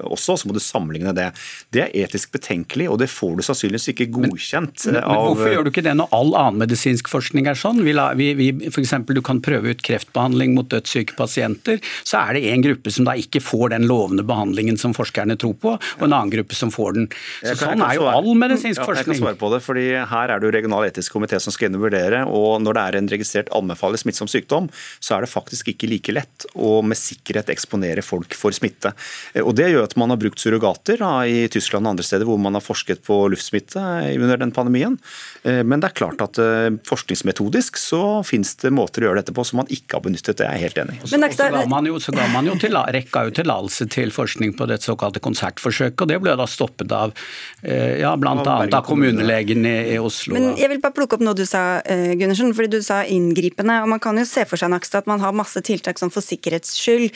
også, 0.06 0.38
så 0.38 0.50
må 0.50 0.56
du 0.56 0.62
sammenligne 0.64 1.16
det. 1.18 1.32
Det 1.74 1.86
er 1.88 1.96
etisk 2.06 2.32
betenkelig 2.36 2.71
betenkelig, 2.72 2.90
og 2.90 3.00
det 3.00 3.10
får 3.10 3.38
du 3.38 3.44
sannsynligvis 3.44 3.90
ikke 3.92 4.08
godkjent 4.12 4.86
men, 4.88 4.94
men, 4.96 5.04
men 5.04 5.22
Hvorfor 5.22 5.52
gjør 5.52 5.64
du 5.66 5.72
ikke 5.72 5.84
det 5.84 5.96
når 5.98 6.12
all 6.16 6.34
annen 6.36 6.60
medisinsk 6.62 7.10
forskning 7.10 7.48
er 7.48 7.56
sånn? 7.56 7.84
Vi, 7.84 7.94
vi, 8.16 8.34
vi, 8.36 8.70
for 8.72 8.82
eksempel, 8.82 9.16
du 9.16 9.22
kan 9.22 9.42
prøve 9.42 9.74
ut 9.74 9.82
kreftbehandling 9.82 10.56
mot 10.56 10.70
dødssyke 10.72 11.16
pasienter, 11.18 11.82
så 12.04 12.22
er 12.22 12.38
det 12.38 12.46
en 12.52 12.64
gruppe 12.64 12.92
som 12.92 13.06
da 13.06 13.16
ikke 13.16 13.42
får 13.44 13.74
den 13.76 13.88
lovende 13.90 14.24
behandlingen 14.24 14.78
som 14.78 14.94
forskerne 14.94 15.38
tror 15.40 15.56
på, 15.62 15.76
og 15.78 16.06
en 16.06 16.12
annen 16.14 16.32
gruppe 16.34 16.56
som 16.56 16.72
får 16.72 16.98
den. 16.98 17.10
Så 17.42 17.56
kan, 17.60 17.78
Sånn 17.78 17.86
er 17.86 17.98
jo 18.00 18.08
all 18.10 18.32
medisinsk 18.38 18.82
ja, 18.82 18.88
forskning. 18.88 19.16
Jeg 19.16 19.22
kan 19.22 19.26
svare 19.26 19.40
på 19.40 19.52
det, 19.54 19.62
fordi 19.66 19.86
Her 20.12 20.34
er 20.34 20.42
det 20.42 20.48
jo 20.48 20.54
regional 20.56 20.88
etisk 20.88 21.16
komité 21.16 21.40
som 21.42 21.54
skal 21.54 21.70
inn 21.70 21.80
og 21.80 21.86
vurdere, 21.88 22.24
og 22.28 22.62
når 22.64 22.78
det 22.78 22.86
er 22.86 23.00
en 23.00 23.12
registrert 23.12 23.52
allmennfarlig 23.56 24.02
smittsom 24.04 24.30
sykdom, 24.32 24.70
så 25.00 25.18
er 25.18 25.26
det 25.26 25.32
faktisk 25.32 25.72
ikke 25.74 25.90
like 25.92 26.16
lett 26.16 26.48
å 26.56 26.80
med 26.86 27.00
sikkerhet 27.00 27.52
eksponere 27.54 28.04
folk 28.06 28.36
for 28.38 28.56
smitte. 28.56 28.94
Og 29.42 29.54
Det 29.58 29.70
gjør 29.72 29.86
at 29.86 29.98
man 30.00 30.14
har 30.14 30.20
brukt 30.22 30.42
surrogater 30.42 31.02
da, 31.02 31.12
i 31.28 31.46
Tyskland 31.52 31.86
og 31.86 31.96
andre 31.96 32.06
steder 32.06 32.28
hvor 32.28 32.40
man 32.42 32.56
har 32.58 32.61
forsket 32.64 33.04
på 33.06 33.18
luftsmitte 33.32 33.82
under 34.16 34.40
den 34.42 34.54
pandemien. 34.56 34.98
Eh, 35.44 35.62
men 35.64 35.82
det 35.82 35.92
er 35.92 35.98
klart 35.98 36.22
at 36.24 36.40
eh, 36.42 36.70
forskningsmetodisk 36.88 37.80
så 37.82 38.22
finnes 38.28 38.54
det 38.62 38.72
måter 38.76 39.04
å 39.04 39.10
gjøre 39.10 39.22
dette 39.24 39.36
på 39.36 39.46
som 39.48 39.62
man 39.62 39.72
ikke 39.74 39.98
har 39.98 40.06
benyttet. 40.06 40.38
Det 40.40 40.48
er 40.48 40.58
jeg 40.58 40.70
helt 40.70 40.82
enig 40.84 40.98
i. 40.98 41.02
Og 41.06 41.12
så 41.12 41.50
ga 41.52 41.64
man 41.72 41.90
jo, 41.90 42.00
så 42.04 42.16
ga 42.16 42.28
man 42.34 42.50
jo 42.50 42.58
til, 42.62 42.78
rekka 42.96 43.26
jo 43.28 43.36
tillatelse 43.42 43.88
til 43.94 44.14
forskning 44.16 44.56
på 44.60 44.68
det 44.70 44.82
såkalte 44.86 45.24
konsertforsøket, 45.24 46.06
og 46.06 46.12
det 46.12 46.20
ble 46.24 46.36
da 46.40 46.48
stoppet 46.50 46.94
av 46.96 47.16
eh, 47.64 48.02
ja, 48.04 48.14
bl.a. 48.20 48.36
av 48.42 48.82
kommunelegen 48.88 49.66
i, 49.66 49.76
i, 49.96 50.00
Oslo. 50.02 50.36
Men 50.38 50.54
jeg 50.60 50.72
vil 50.72 50.82
bare 50.84 50.96
plukke 50.98 51.18
opp 51.18 51.26
noe 51.26 51.38
du 51.38 51.44
sa, 51.50 51.82
Gundersen, 51.88 52.54
fordi 52.58 52.78
du 52.78 52.86
sa 52.86 53.02
inngripende. 53.08 53.82
og 53.84 53.90
Man 53.92 54.02
kan 54.04 54.18
jo 54.20 54.26
se 54.28 54.46
for 54.50 54.60
seg 54.60 54.72
Nakstad, 54.74 55.06
at 55.06 55.10
man 55.10 55.22
har 55.24 55.36
masse 55.36 55.62
tiltak 55.66 56.00
sånn 56.02 56.14
for 56.14 56.26
sikkerhets 56.26 56.74
skyld. 56.80 57.10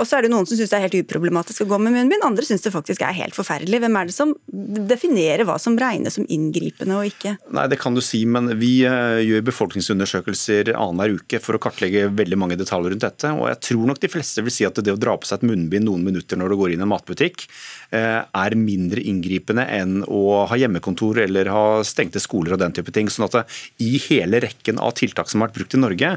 Og 0.00 0.04
så 0.08 0.18
er 0.18 0.26
det 0.26 0.32
noen 0.32 0.48
som 0.48 0.58
syns 0.58 0.72
det 0.72 0.78
er 0.78 0.86
helt 0.86 0.98
uproblematisk 1.04 1.64
å 1.64 1.68
gå 1.70 1.80
med 1.82 1.94
munnbind, 1.96 2.24
andre 2.26 2.46
syns 2.46 2.64
det 2.64 2.72
faktisk 2.74 3.04
er 3.06 3.16
helt 3.16 3.36
forferdelig. 3.36 3.82
Hvem 3.84 3.98
er 4.00 4.10
det 4.10 4.16
som 4.16 4.34
definere 4.70 5.44
hva 5.48 5.56
som 5.60 5.76
regnes 5.78 6.16
som 6.16 6.26
inngripende 6.30 6.96
og 6.98 7.08
ikke? 7.10 7.34
Nei, 7.56 7.66
Det 7.70 7.78
kan 7.80 7.96
du 7.96 8.02
si, 8.04 8.22
men 8.26 8.52
vi 8.60 8.84
eh, 8.88 9.20
gjør 9.26 9.46
befolkningsundersøkelser 9.48 10.72
annenhver 10.74 11.20
uke 11.20 11.40
for 11.42 11.56
å 11.56 11.62
kartlegge 11.62 12.06
veldig 12.14 12.38
mange 12.40 12.58
detaljer 12.60 12.94
rundt 12.94 13.06
dette. 13.06 13.32
og 13.34 13.48
Jeg 13.50 13.60
tror 13.70 13.90
nok 13.90 14.02
de 14.02 14.12
fleste 14.12 14.44
vil 14.46 14.54
si 14.54 14.66
at 14.68 14.78
det 14.80 14.94
å 14.94 15.00
dra 15.00 15.16
på 15.18 15.28
seg 15.28 15.40
et 15.40 15.48
munnbind 15.50 15.88
noen 15.88 16.06
minutter 16.06 16.38
når 16.40 16.52
du 16.52 16.58
går 16.60 16.74
inn 16.74 16.84
i 16.84 16.86
en 16.86 16.92
matbutikk, 16.92 17.46
eh, 17.90 18.20
er 18.22 18.58
mindre 18.58 19.02
inngripende 19.02 19.66
enn 19.66 20.00
å 20.06 20.46
ha 20.50 20.60
hjemmekontor 20.60 21.22
eller 21.26 21.50
ha 21.52 21.64
stengte 21.86 22.22
skoler 22.22 22.54
og 22.54 22.62
den 22.62 22.76
type 22.76 22.94
ting. 22.94 23.08
sånn 23.10 23.28
at 23.28 23.46
I 23.80 23.98
hele 24.08 24.40
rekken 24.40 24.78
av 24.78 24.94
tiltak 24.94 25.28
som 25.28 25.40
har 25.40 25.50
vært 25.50 25.60
brukt 25.60 25.74
i 25.74 25.82
Norge, 25.82 26.16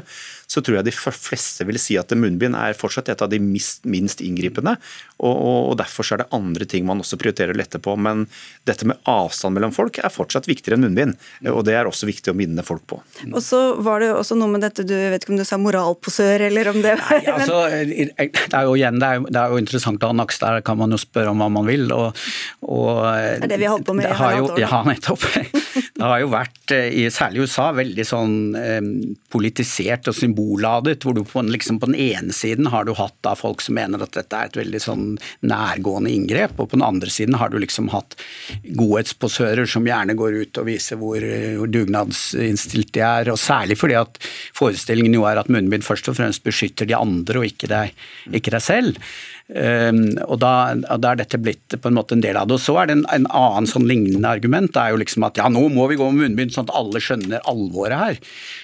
så 0.54 0.62
tror 0.62 0.78
jeg 0.78 0.86
de 0.86 0.94
fleste 0.94 1.66
vil 1.66 1.80
si 1.82 1.96
at 1.98 2.12
munnbind 2.14 2.54
er 2.54 2.76
fortsatt 2.78 3.10
et 3.10 3.22
av 3.24 3.30
de 3.32 3.40
minst 3.42 4.22
inngripende. 4.22 4.76
Og, 5.18 5.34
og 5.34 5.74
Derfor 5.80 6.06
er 6.14 6.22
det 6.22 6.28
andre 6.36 6.68
ting 6.68 6.86
man 6.86 7.02
også 7.02 7.18
prioriterer 7.20 7.54
å 7.54 7.58
lette 7.58 7.80
på. 7.82 7.96
Men 7.98 8.26
dette 8.68 8.86
med 8.86 9.00
avstand 9.10 9.56
mellom 9.58 9.74
folk 9.74 9.98
er 9.98 10.12
fortsatt 10.14 10.46
viktigere 10.50 10.78
enn 10.78 10.86
munnbind. 10.86 11.18
Og 11.50 11.64
det 11.66 11.74
er 11.78 11.90
også 11.90 12.08
viktig 12.08 12.30
å 12.30 12.36
minne 12.38 12.64
folk 12.66 12.86
på. 12.90 13.00
Og 13.30 13.40
så 13.42 13.62
var 13.82 14.04
det 14.04 14.12
også 14.14 14.38
noe 14.38 14.52
med 14.54 14.64
dette, 14.64 14.86
du 14.86 14.94
vet 14.94 15.24
ikke 15.24 15.34
om 15.34 15.40
du 15.40 15.46
sa 15.48 15.58
moralposør, 15.60 16.46
eller 16.50 16.70
om 16.70 16.80
det 16.84 16.94
Nei, 16.94 17.18
altså, 17.32 17.64
det 17.74 18.54
er 18.54 18.68
jo 18.68 18.76
igjen, 18.78 19.00
det 19.02 19.08
er, 19.10 19.24
det 19.26 19.40
er 19.40 19.52
jo 19.52 19.58
interessant 19.60 20.04
å 20.06 20.12
ha 20.12 20.16
Naks, 20.16 20.38
der 20.40 20.60
kan 20.64 20.78
man 20.78 20.94
jo 20.94 21.00
spørre 21.00 21.32
om 21.34 21.42
hva 21.42 21.50
man 21.52 21.66
vil. 21.68 21.88
Og, 21.94 22.24
og, 22.62 23.02
det 23.02 23.48
er 23.48 23.54
det 23.56 23.60
vi 23.60 23.68
har 23.68 23.74
holdt 23.74 23.88
på 23.88 23.96
med 23.98 24.08
i 24.08 24.14
halvannet 24.14 24.54
år. 24.54 24.62
Ja, 24.62 24.82
nettopp. 24.86 25.26
Det 25.94 26.02
har 26.02 26.18
jo 26.18 26.30
vært, 26.32 26.72
særlig 27.14 27.38
i 27.38 27.44
USA, 27.46 27.68
veldig 27.74 28.04
sånn 28.06 28.34
eh, 28.58 28.80
politisert 29.30 30.08
og 30.10 30.16
symbolladet, 30.44 31.02
hvor 31.04 31.14
du 31.14 31.24
på, 31.24 31.42
liksom, 31.42 31.78
på 31.80 31.86
den 31.86 31.94
ene 31.94 32.32
siden 32.32 32.66
har 32.66 32.84
du 32.84 32.94
hatt 32.94 33.14
da 33.22 33.34
folk 33.34 33.60
som 33.60 33.74
mener 33.74 34.02
at 34.02 34.12
dette 34.14 34.36
er 34.36 34.46
et 34.48 34.56
veldig 34.56 34.80
sånn 34.80 35.18
nærgående 35.42 36.10
inngrep, 36.10 36.58
og 36.58 36.70
på 36.70 36.76
den 36.76 36.84
andre 36.84 37.10
siden 37.10 37.34
har 37.34 37.50
du 37.50 37.58
liksom 37.58 37.90
hatt 37.92 38.16
godhetsposører 38.64 39.66
som 39.66 39.86
gjerne 39.86 40.14
går 40.14 40.40
ut 40.44 40.58
og 40.58 40.66
viser 40.68 40.96
hvor, 41.00 41.20
hvor 41.58 41.68
dugnadsinnstilt 41.68 42.92
de 42.94 43.04
er, 43.04 43.30
og 43.30 43.38
særlig 43.38 43.78
fordi 43.78 43.98
at 43.98 44.18
forestillingen 44.54 45.14
jo 45.14 45.26
er 45.28 45.40
at 45.40 45.50
munnbind 45.52 45.84
først 45.84 46.08
og 46.08 46.18
fremst 46.18 46.44
beskytter 46.44 46.86
de 46.86 46.96
andre 46.96 47.40
og 47.40 47.48
ikke 47.48 47.70
deg, 47.70 47.94
ikke 48.32 48.54
deg 48.54 48.64
selv. 48.64 49.00
Um, 49.44 50.14
og 50.24 50.38
da, 50.40 50.72
da, 50.72 51.10
er 51.10 51.18
dette 51.20 51.36
blitt 51.36 51.74
på 51.76 51.90
en 51.90 51.96
måte 51.98 52.16
en 52.16 52.22
del 52.24 52.38
av 52.40 52.48
det. 52.48 52.56
Og 52.56 52.62
så 52.64 52.78
er 52.80 52.88
det 52.88 52.94
en, 52.96 53.04
en 53.12 53.26
annen 53.28 53.68
sånn 53.68 53.84
lignende 53.84 54.30
argument. 54.30 54.72
Det 54.72 54.80
er 54.80 54.94
jo 54.94 55.00
liksom 55.02 55.26
at 55.28 55.36
ja, 55.36 55.50
nå 55.52 55.66
må 55.74 55.84
vi 55.90 55.98
gå 56.00 56.06
med 56.08 56.22
munnbind 56.22 56.54
sånn 56.54 56.64
at 56.70 56.72
alle 56.78 57.02
skjønner 57.04 57.44
alvoret 57.50 58.00
her. 58.00 58.20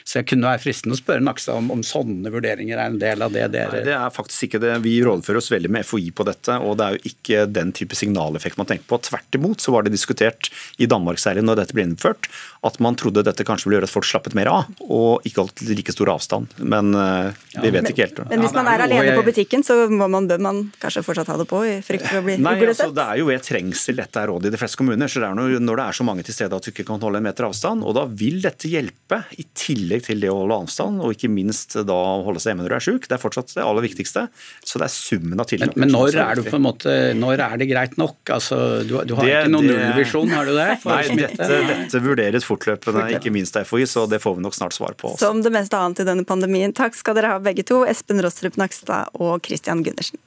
Så 0.09 0.21
jeg 0.21 0.31
kunne 0.31 0.49
være 0.49 0.63
fristende 0.65 0.97
å 0.97 1.01
spørre 1.03 1.25
Nakstad 1.27 1.60
om, 1.61 1.71
om, 1.77 1.85
sånne 1.87 2.33
vurderinger 2.33 2.79
er 2.79 2.91
en 2.91 2.99
del 3.01 3.25
av 3.25 3.35
det 3.35 3.47
dere 3.55 3.81
Nei, 3.81 3.85
Det 3.89 3.97
er 3.97 4.15
faktisk 4.15 4.49
ikke 4.49 4.63
det. 4.63 4.75
Vi 4.85 4.97
rådfører 5.07 5.41
oss 5.41 5.51
veldig 5.53 5.71
med 5.73 5.87
FHI 5.87 6.11
på 6.17 6.27
dette, 6.29 6.57
og 6.59 6.79
det 6.81 6.87
er 6.87 6.97
jo 6.97 7.13
ikke 7.13 7.45
den 7.51 7.75
type 7.77 7.99
signaleffekt 7.99 8.59
man 8.61 8.69
tenker 8.71 8.89
på. 8.91 9.01
Tvert 9.11 9.39
imot 9.39 9.63
så 9.63 9.75
var 9.75 9.87
det 9.87 9.95
diskutert 9.95 10.51
i 10.81 10.89
Danmark 10.91 11.21
særlig 11.23 11.45
når 11.47 11.63
dette 11.63 11.77
ble 11.77 11.87
innført, 11.89 12.31
at 12.67 12.81
man 12.83 12.99
trodde 13.01 13.25
dette 13.27 13.47
kanskje 13.47 13.69
ville 13.69 13.81
gjøre 13.81 13.89
at 13.89 13.95
folk 13.95 14.09
slappet 14.09 14.37
mer 14.37 14.51
av, 14.53 14.71
og 14.85 15.27
ikke 15.29 15.45
holdt 15.45 15.65
like 15.71 15.95
stor 15.95 16.13
avstand. 16.13 16.53
Men 16.61 16.93
uh, 16.97 17.31
vi 17.55 17.69
ja, 17.69 17.73
vet 17.73 17.81
men, 17.81 17.91
ikke 17.93 18.07
helt. 18.07 18.21
Men 18.31 18.45
hvis 18.45 18.57
man 18.57 18.69
er 18.71 18.85
alene 18.85 19.17
på 19.17 19.25
butikken, 19.27 19.65
så 19.67 19.77
må 19.91 20.09
man, 20.13 20.29
bør 20.31 20.43
man 20.45 20.63
kanskje 20.83 21.05
fortsatt 21.07 21.31
ha 21.33 21.39
det 21.41 21.49
på 21.51 21.63
i 21.67 21.79
frykt 21.85 22.09
for 22.09 22.21
å 22.21 22.25
bli 22.27 22.37
Nei, 22.41 22.57
altså, 22.65 22.91
Det 22.95 23.05
er 23.05 23.21
jo 23.21 23.29
ved 23.29 23.45
trengsel 23.45 24.01
dette 24.01 24.21
er 24.21 24.31
rådet 24.31 24.51
i 24.51 24.55
de 24.55 24.61
fleste 24.61 24.81
kommuner. 24.81 25.11
så 25.11 25.23
det 25.23 25.31
er 25.31 25.39
noe, 25.39 25.61
Når 25.61 25.81
det 25.81 25.87
er 25.87 25.99
så 25.99 26.07
mange 26.07 26.25
til 26.27 26.37
stede 26.37 26.57
at 26.57 26.67
du 26.67 26.73
ikke 26.73 26.87
kan 26.89 27.03
holde 27.03 27.21
en 27.21 27.27
meter 27.27 27.49
avstand. 27.49 27.85
og 27.85 27.97
Da 27.99 28.07
vil 28.07 28.41
dette 28.45 28.71
hjelpe, 28.71 29.23
i 29.41 29.47
tillegg 29.57 30.07
til 30.07 30.23
det 30.23 30.31
å 30.33 30.39
holde 30.43 30.61
avstand, 30.65 31.03
og 31.03 31.17
ikke 31.17 31.33
minst 31.33 31.50
da 31.87 31.97
å 31.97 32.23
holde 32.27 32.43
seg 32.43 32.53
hjemme 32.53 32.65
når 32.65 32.73
du 32.73 32.77
er 32.79 32.85
syk. 32.87 33.09
Det 33.11 33.17
er 33.17 33.23
fortsatt 33.23 33.55
det 33.57 33.65
aller 33.65 33.85
viktigste. 33.85 34.27
Så 34.65 34.81
det 34.81 34.89
er 34.89 34.95
summen 34.95 35.43
av 35.43 35.49
tiltak. 35.51 35.75
Men, 35.77 35.89
men 35.89 35.95
når, 35.97 36.19
er 36.23 36.41
du 36.41 36.49
på 36.49 36.59
en 36.59 36.65
måte, 36.65 36.95
når 37.19 37.45
er 37.47 37.61
det 37.61 37.69
greit 37.71 37.99
nok? 38.01 38.19
Altså, 38.33 38.61
du, 38.87 38.97
du 39.09 39.15
har 39.19 39.27
det, 39.27 39.37
ikke 39.43 39.53
noen 39.55 39.71
nullvisjon, 39.71 40.33
har 40.35 40.49
du 40.51 40.55
det? 40.57 40.71
Nei, 40.87 41.03
dette, 41.21 41.51
dette, 41.73 42.03
vurderes 42.05 42.49
fortløpende, 42.49 43.07
ikke 43.19 43.35
minst 43.35 43.59
av 43.61 43.69
FHI, 43.69 43.87
så 43.91 44.07
det 44.11 44.23
får 44.23 44.39
vi 44.39 44.47
nok 44.47 44.57
snart 44.57 44.77
svar 44.77 44.97
på. 44.97 45.15
Også. 45.15 45.27
Som 45.27 45.45
det 45.47 45.55
meste 45.55 45.79
annet 45.79 46.03
i 46.05 46.09
denne 46.09 46.27
pandemien. 46.29 46.75
Takk 46.77 46.99
skal 46.99 47.19
dere 47.19 47.35
ha 47.35 47.43
begge 47.43 47.67
to, 47.67 47.83
Espen 47.91 48.23
Rostrup 48.25 48.61
Nakstad 48.61 49.15
og 49.19 49.41
Christian 49.47 49.85
Gundersen. 49.87 50.21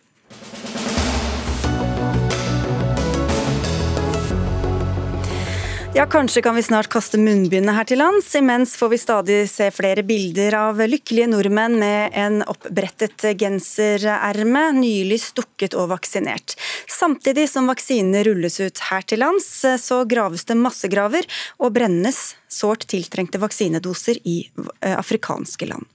Ja, 5.93 6.07
kanskje 6.09 6.41
kan 6.41 6.55
vi 6.55 6.63
snart 6.65 6.87
kaste 6.89 7.19
munnbindet 7.21 7.75
her 7.77 7.85
til 7.85 7.99
lands. 8.01 8.31
Imens 8.33 8.71
får 8.79 8.89
vi 8.89 8.97
stadig 8.97 9.35
se 9.51 9.67
flere 9.69 10.01
bilder 10.01 10.55
av 10.57 10.79
lykkelige 10.89 11.27
nordmenn 11.29 11.75
med 11.77 12.15
en 12.17 12.39
oppbrettet 12.49 13.21
gensererme, 13.37 14.63
nylig 14.73 15.19
stukket 15.21 15.75
og 15.77 15.91
vaksinert. 15.91 16.55
Samtidig 16.89 17.45
som 17.51 17.69
vaksinene 17.69 18.23
rulles 18.25 18.57
ut 18.57 18.81
her 18.87 19.05
til 19.05 19.21
lands, 19.21 19.51
så 19.85 19.99
graves 20.09 20.47
det 20.49 20.57
massegraver 20.57 21.29
og 21.61 21.75
brennes 21.77 22.23
sårt 22.49 22.87
tiltrengte 22.89 23.37
vaksinedoser 23.43 24.17
i 24.25 24.39
eh, 24.81 24.97
afrikanske 24.97 25.69
land. 25.69 25.85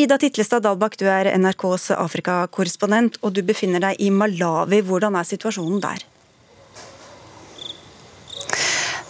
Ida 0.00 0.16
Titlestad 0.16 0.64
Dalbakk, 0.64 0.96
du 0.96 1.04
er 1.12 1.28
NRKs 1.36 1.90
Afrikakorrespondent, 1.98 3.20
og 3.20 3.36
du 3.36 3.44
befinner 3.44 3.84
deg 3.84 4.00
i 4.00 4.08
Malawi. 4.08 4.80
Hvordan 4.80 5.20
er 5.20 5.28
situasjonen 5.28 5.84
der? 5.84 6.08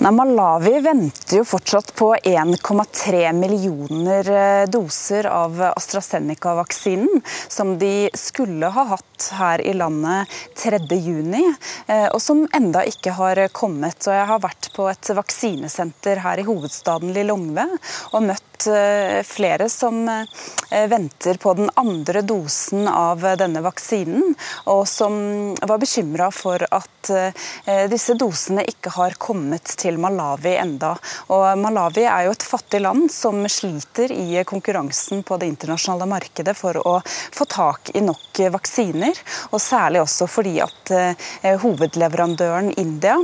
Nei, 0.02 0.10
Malawi 0.10 0.80
venter 0.82 1.36
jo 1.36 1.44
fortsatt 1.46 1.92
på 1.94 2.08
1,3 2.16 3.32
millioner 3.38 4.30
eh, 4.30 4.64
doser 4.66 5.28
av 5.30 5.60
AstraZeneca-vaksinen, 5.62 7.22
som 7.48 7.76
de 7.78 8.10
skulle 8.18 8.66
ha 8.66 8.84
hatt 8.96 9.28
her 9.38 9.62
i 9.62 9.76
landet 9.78 10.26
3.6, 10.58 11.54
eh, 11.86 12.08
og 12.08 12.18
som 12.18 12.42
enda 12.50 12.82
ikke 12.90 13.14
har 13.14 13.44
kommet. 13.54 14.02
Og 14.08 14.16
jeg 14.16 14.26
har 14.32 14.42
vært 14.42 14.72
på 14.74 14.88
et 14.90 15.12
vaksinesenter 15.14 16.24
her 16.24 16.42
i 16.42 16.46
hovedstaden 16.50 17.14
Lilongwe 17.14 17.68
og 18.10 18.26
møtt 18.26 18.66
eh, 18.66 19.22
flere 19.22 19.70
som 19.70 20.02
venter 20.72 21.38
på 21.38 21.52
den 21.54 21.70
andre 21.78 22.24
dosen 22.26 22.88
av 22.88 23.22
denne 23.38 23.62
vaksinen, 23.62 24.34
og 24.72 24.82
som 24.88 25.14
var 25.60 25.78
bekymra 25.82 26.30
for 26.34 26.64
at 26.72 27.10
disse 27.90 28.14
dosene 28.16 28.62
ikke 28.70 28.92
har 28.94 29.18
kommet 29.20 29.74
til 29.76 29.91
til 29.92 30.00
Malawi 30.00 30.56
enda. 30.56 30.94
Og 31.32 31.58
Malawi 31.60 32.06
er 32.06 32.26
jo 32.26 32.34
et 32.34 32.46
fattig 32.46 32.80
land 32.82 33.10
som 33.12 33.42
sliter 33.48 34.12
i 34.12 34.42
konkurransen 34.48 35.22
på 35.22 35.38
det 35.38 35.50
internasjonale 35.52 36.08
markedet 36.08 36.56
for 36.56 36.78
å 36.80 36.98
få 37.04 37.46
tak 37.50 37.92
i 37.94 38.02
nok 38.04 38.42
vaksiner, 38.52 39.18
og 39.52 39.60
særlig 39.60 40.02
også 40.02 40.28
fordi 40.30 40.58
at 40.64 40.92
eh, 40.96 41.56
hovedleverandøren 41.62 42.72
India 42.80 43.18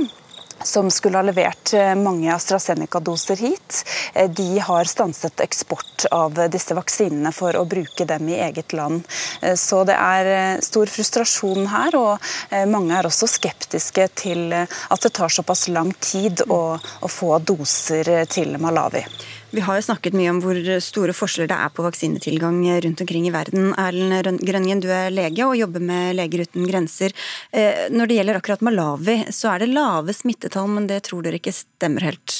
som 0.63 0.91
skulle 0.91 1.17
ha 1.17 1.23
levert 1.23 1.73
eh, 1.73 1.95
mange 1.95 2.33
AstraZeneca-doser 2.33 3.35
hit, 3.35 3.85
eh, 4.13 4.29
de 4.29 4.59
har 4.59 4.83
stanset 4.85 5.39
eksport 5.39 6.05
av 6.11 6.37
disse 6.51 6.75
vaksinene 6.75 7.31
for 7.35 7.55
å 7.57 7.65
bruke 7.69 8.05
dem 8.05 8.29
i 8.29 8.39
eget 8.39 8.73
land. 8.73 9.03
Eh, 9.41 9.55
så 9.55 9.83
det 9.87 9.95
er 9.95 10.61
stor 10.63 10.91
frustrasjon 10.91 11.67
her, 11.71 11.95
og 11.95 12.29
mange 12.69 12.95
er 12.95 13.07
også 13.07 13.27
skeptiske 13.29 14.07
til 14.19 14.53
at 14.53 15.03
det 15.03 15.11
tar 15.15 15.31
såpass 15.33 15.67
lang 15.71 15.91
tid 15.99 16.43
å, 16.47 16.77
å 16.77 17.11
få 17.11 17.37
doser 17.39 18.25
til 18.31 18.57
Malawi. 18.61 19.05
Vi 19.51 19.63
har 19.65 19.79
jo 19.79 19.85
snakket 19.87 20.13
mye 20.13 20.29
om 20.29 20.41
hvor 20.43 20.57
store 20.83 21.13
forskjeller 21.17 21.49
det 21.49 21.57
er 21.57 21.71
på 21.73 21.85
vaksinetilgang 21.85 22.59
rundt 22.85 23.01
omkring 23.01 23.25
i 23.25 23.33
verden. 23.33 23.71
Erlend 23.81 24.43
Grønningen, 24.45 24.83
du 24.83 24.89
er 24.93 25.09
lege 25.13 25.47
og 25.47 25.57
jobber 25.57 25.81
med 25.81 26.19
Leger 26.19 26.45
uten 26.45 26.67
grenser. 26.69 27.15
Eh, 27.49 27.87
når 27.89 28.09
det 28.09 28.19
gjelder 28.19 28.39
akkurat 28.39 28.65
Malawi, 28.65 29.23
så 29.33 29.55
er 29.55 29.63
det 29.63 29.71
lave 29.73 30.13
smittetall, 30.13 30.69
men 30.75 30.85
det 30.91 31.01
tror 31.09 31.25
dere 31.25 31.41
ikke 31.41 31.55
stemmer 31.55 32.05
helt 32.05 32.37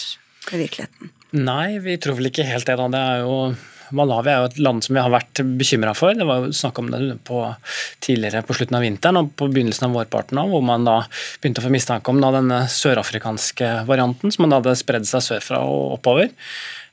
med 0.51 0.61
virkeligheten? 0.67 1.11
Nei, 1.39 1.79
vi 1.81 1.97
tror 2.01 2.17
vel 2.19 2.29
ikke 2.29 2.45
helt 2.45 2.69
det. 2.69 2.77
da. 2.77 2.87
Det 2.93 3.01
er 3.01 3.25
jo 3.25 3.35
Malawi 3.95 4.29
er 4.29 4.43
jo 4.43 4.49
et 4.51 4.59
land 4.61 4.83
som 4.85 4.95
vi 4.95 5.01
har 5.01 5.11
vært 5.13 5.41
bekymra 5.57 5.95
for. 5.97 6.13
Det 6.13 6.25
var 6.27 6.43
jo 6.43 6.53
snakk 6.53 6.79
om 6.81 6.89
det 6.93 7.01
på, 7.25 7.41
tidligere 8.05 8.43
på 8.45 8.55
slutten 8.57 8.77
av 8.77 8.85
vinteren 8.85 9.21
og 9.21 9.31
på 9.39 9.49
begynnelsen 9.49 9.87
av 9.87 9.95
vårparten 9.97 10.41
hvor 10.51 10.61
man 10.65 10.85
da 10.85 10.99
begynte 11.41 11.63
å 11.63 11.65
få 11.65 11.73
mistanke 11.73 12.13
om 12.13 12.21
da, 12.21 12.31
denne 12.35 12.59
sørafrikanske 12.69 13.71
varianten 13.89 14.33
som 14.33 14.45
man 14.45 14.59
hadde 14.59 14.77
spredd 14.77 15.09
seg 15.09 15.25
sørfra 15.25 15.63
og 15.65 15.97
oppover. 15.97 16.29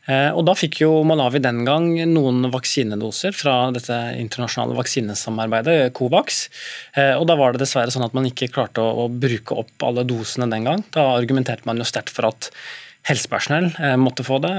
Eh, 0.06 0.30
og 0.30 0.44
Da 0.46 0.54
fikk 0.54 0.80
jo 0.84 0.90
Malawi 1.06 1.40
den 1.42 1.64
gang 1.66 1.88
noen 2.12 2.46
vaksinedoser 2.52 3.34
fra 3.34 3.72
dette 3.74 3.96
internasjonale 4.20 4.76
vaksinesamarbeidet, 4.78 5.92
Covax. 5.96 6.46
Eh, 6.94 7.14
og 7.18 7.26
Da 7.26 7.36
var 7.38 7.52
det 7.52 7.64
dessverre 7.64 7.90
sånn 7.90 8.06
at 8.06 8.14
man 8.14 8.28
ikke 8.28 8.50
klarte 8.52 8.82
å, 8.82 9.08
bruke 9.10 9.58
opp 9.58 9.86
alle 9.86 10.06
dosene 10.06 10.50
den 10.50 10.66
gang. 10.68 10.84
Da 10.94 11.16
argumenterte 11.16 11.66
man 11.66 11.78
jo 11.78 11.86
sterkt 11.88 12.14
for 12.14 12.30
at 12.30 12.50
helsepersonell 13.06 13.68
eh, 13.78 13.94
måtte 14.00 14.24
få 14.26 14.38
det, 14.42 14.52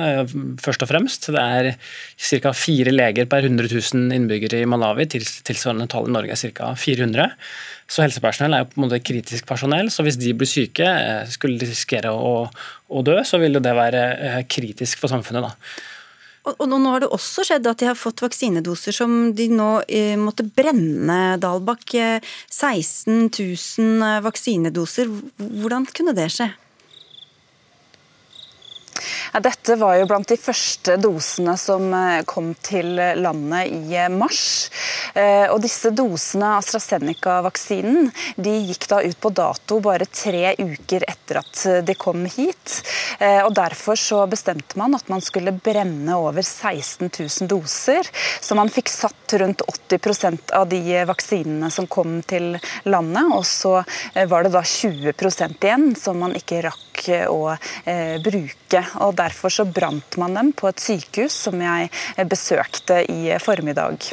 først 0.64 0.86
og 0.86 0.92
fremst. 0.92 1.28
Det 1.34 1.42
er 1.42 1.74
ca. 2.44 2.54
fire 2.56 2.94
leger 2.94 3.28
per 3.30 3.48
100 3.48 3.68
000 3.74 4.16
innbyggere 4.16 4.62
i 4.64 4.70
Malawi, 4.70 5.08
tilsvarende 5.12 5.90
tall 5.92 6.08
i 6.08 6.16
Norge 6.16 6.38
er 6.38 6.56
ca. 6.56 6.72
400. 6.80 7.28
Så 7.88 8.04
helsepersonell 8.04 8.56
er 8.56 8.64
jo 8.64 8.72
på 8.72 8.80
en 8.80 8.88
måte 8.88 9.04
kritisk 9.04 9.48
personell, 9.48 9.92
så 9.92 10.06
hvis 10.06 10.20
de 10.20 10.34
blir 10.38 10.50
syke, 10.50 10.88
eh, 10.88 11.28
skulle 11.32 11.60
de 11.60 11.70
risikere 11.70 12.14
å, 12.16 12.48
å 12.48 13.06
dø, 13.06 13.20
så 13.28 13.40
vil 13.42 13.60
det 13.60 13.76
være 13.76 14.08
eh, 14.16 14.42
kritisk 14.48 15.04
for 15.04 15.12
samfunnet. 15.12 15.48
da. 15.48 15.54
Og, 16.48 16.54
og, 16.56 16.68
Nå 16.72 16.94
har 16.94 17.04
det 17.04 17.10
også 17.12 17.44
skjedd 17.48 17.68
at 17.68 17.82
de 17.82 17.90
har 17.90 18.00
fått 18.00 18.24
vaksinedoser 18.24 18.96
som 18.96 19.18
de 19.36 19.50
nå 19.52 19.72
eh, 19.88 20.16
måtte 20.20 20.48
brenne, 20.48 21.36
Dalbakk. 21.44 21.98
16 22.48 23.28
000 23.28 24.24
vaksinedoser. 24.24 25.12
Hvordan 25.36 25.90
kunne 25.92 26.16
det 26.16 26.30
skje? 26.36 26.48
Dette 29.34 29.76
var 29.76 29.98
jo 30.00 30.08
blant 30.08 30.30
de 30.30 30.38
første 30.40 30.96
dosene 31.02 31.56
som 31.60 31.92
eh, 31.94 32.24
kom 32.28 32.54
til 32.64 32.96
landet 32.96 33.74
i 33.74 33.98
eh, 33.98 34.10
mars. 34.12 34.70
Eh, 35.14 35.46
og 35.52 35.60
disse 35.64 35.92
dosene, 35.96 36.56
AstraZeneca-vaksinen, 36.62 38.10
de 38.40 38.56
gikk 38.70 38.88
da 38.92 39.02
ut 39.04 39.20
på 39.22 39.32
dato 39.36 39.80
bare 39.84 40.08
tre 40.10 40.56
uker 40.58 41.06
etter 41.08 41.42
at 41.42 41.64
de 41.86 41.96
kom 42.00 42.26
hit. 42.26 42.80
Og 43.20 43.54
Derfor 43.58 43.98
så 43.98 44.20
bestemte 44.30 44.78
man 44.80 44.94
at 44.96 45.08
man 45.10 45.24
skulle 45.24 45.52
brenne 45.52 46.16
over 46.18 46.46
16 46.46 47.10
000 47.10 47.50
doser. 47.50 48.08
Så 48.42 48.56
man 48.58 48.70
fikk 48.72 48.92
satt 48.94 49.34
rundt 49.42 49.64
80% 49.66 50.54
av 50.56 50.68
de 50.70 50.82
vaksinene 51.10 51.72
som 51.74 51.88
kom 51.90 52.20
til 52.28 52.60
landet. 52.86 53.32
Og 53.34 53.44
så 53.48 53.74
var 54.30 54.46
det 54.46 54.54
da 54.54 54.62
20% 54.62 55.68
igjen 55.68 55.90
som 55.98 56.22
man 56.22 56.38
ikke 56.38 56.62
rakk 56.68 57.04
å 57.32 57.58
bruke. 58.24 58.84
Og 59.04 59.17
Derfor 59.18 59.54
så 59.54 59.66
brant 59.66 60.18
man 60.22 60.38
dem 60.38 60.54
på 60.58 60.70
et 60.70 60.84
sykehus 60.84 61.36
som 61.48 61.60
jeg 61.62 61.90
besøkte 62.30 63.04
i 63.12 63.34
formiddag. 63.44 64.12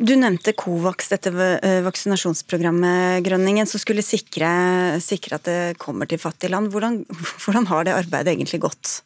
Du 0.00 0.14
nevnte 0.16 0.54
Covax, 0.56 1.10
dette 1.12 1.30
eh, 1.60 1.82
vaksinasjonsprogrammet 1.84 3.20
Grønningen, 3.26 3.68
som 3.68 3.82
skulle 3.82 4.04
sikre, 4.04 4.48
sikre, 5.04 5.36
at 5.36 5.44
det 5.44 5.58
kommer 5.82 6.08
til 6.08 6.20
fattige 6.22 6.54
land. 6.54 6.70
Hvordan, 6.72 7.02
hvordan 7.44 7.68
har 7.68 7.84
det 7.84 7.98
arbeidet 7.98 8.32
egentlig 8.32 8.62
gått? 8.64 9.00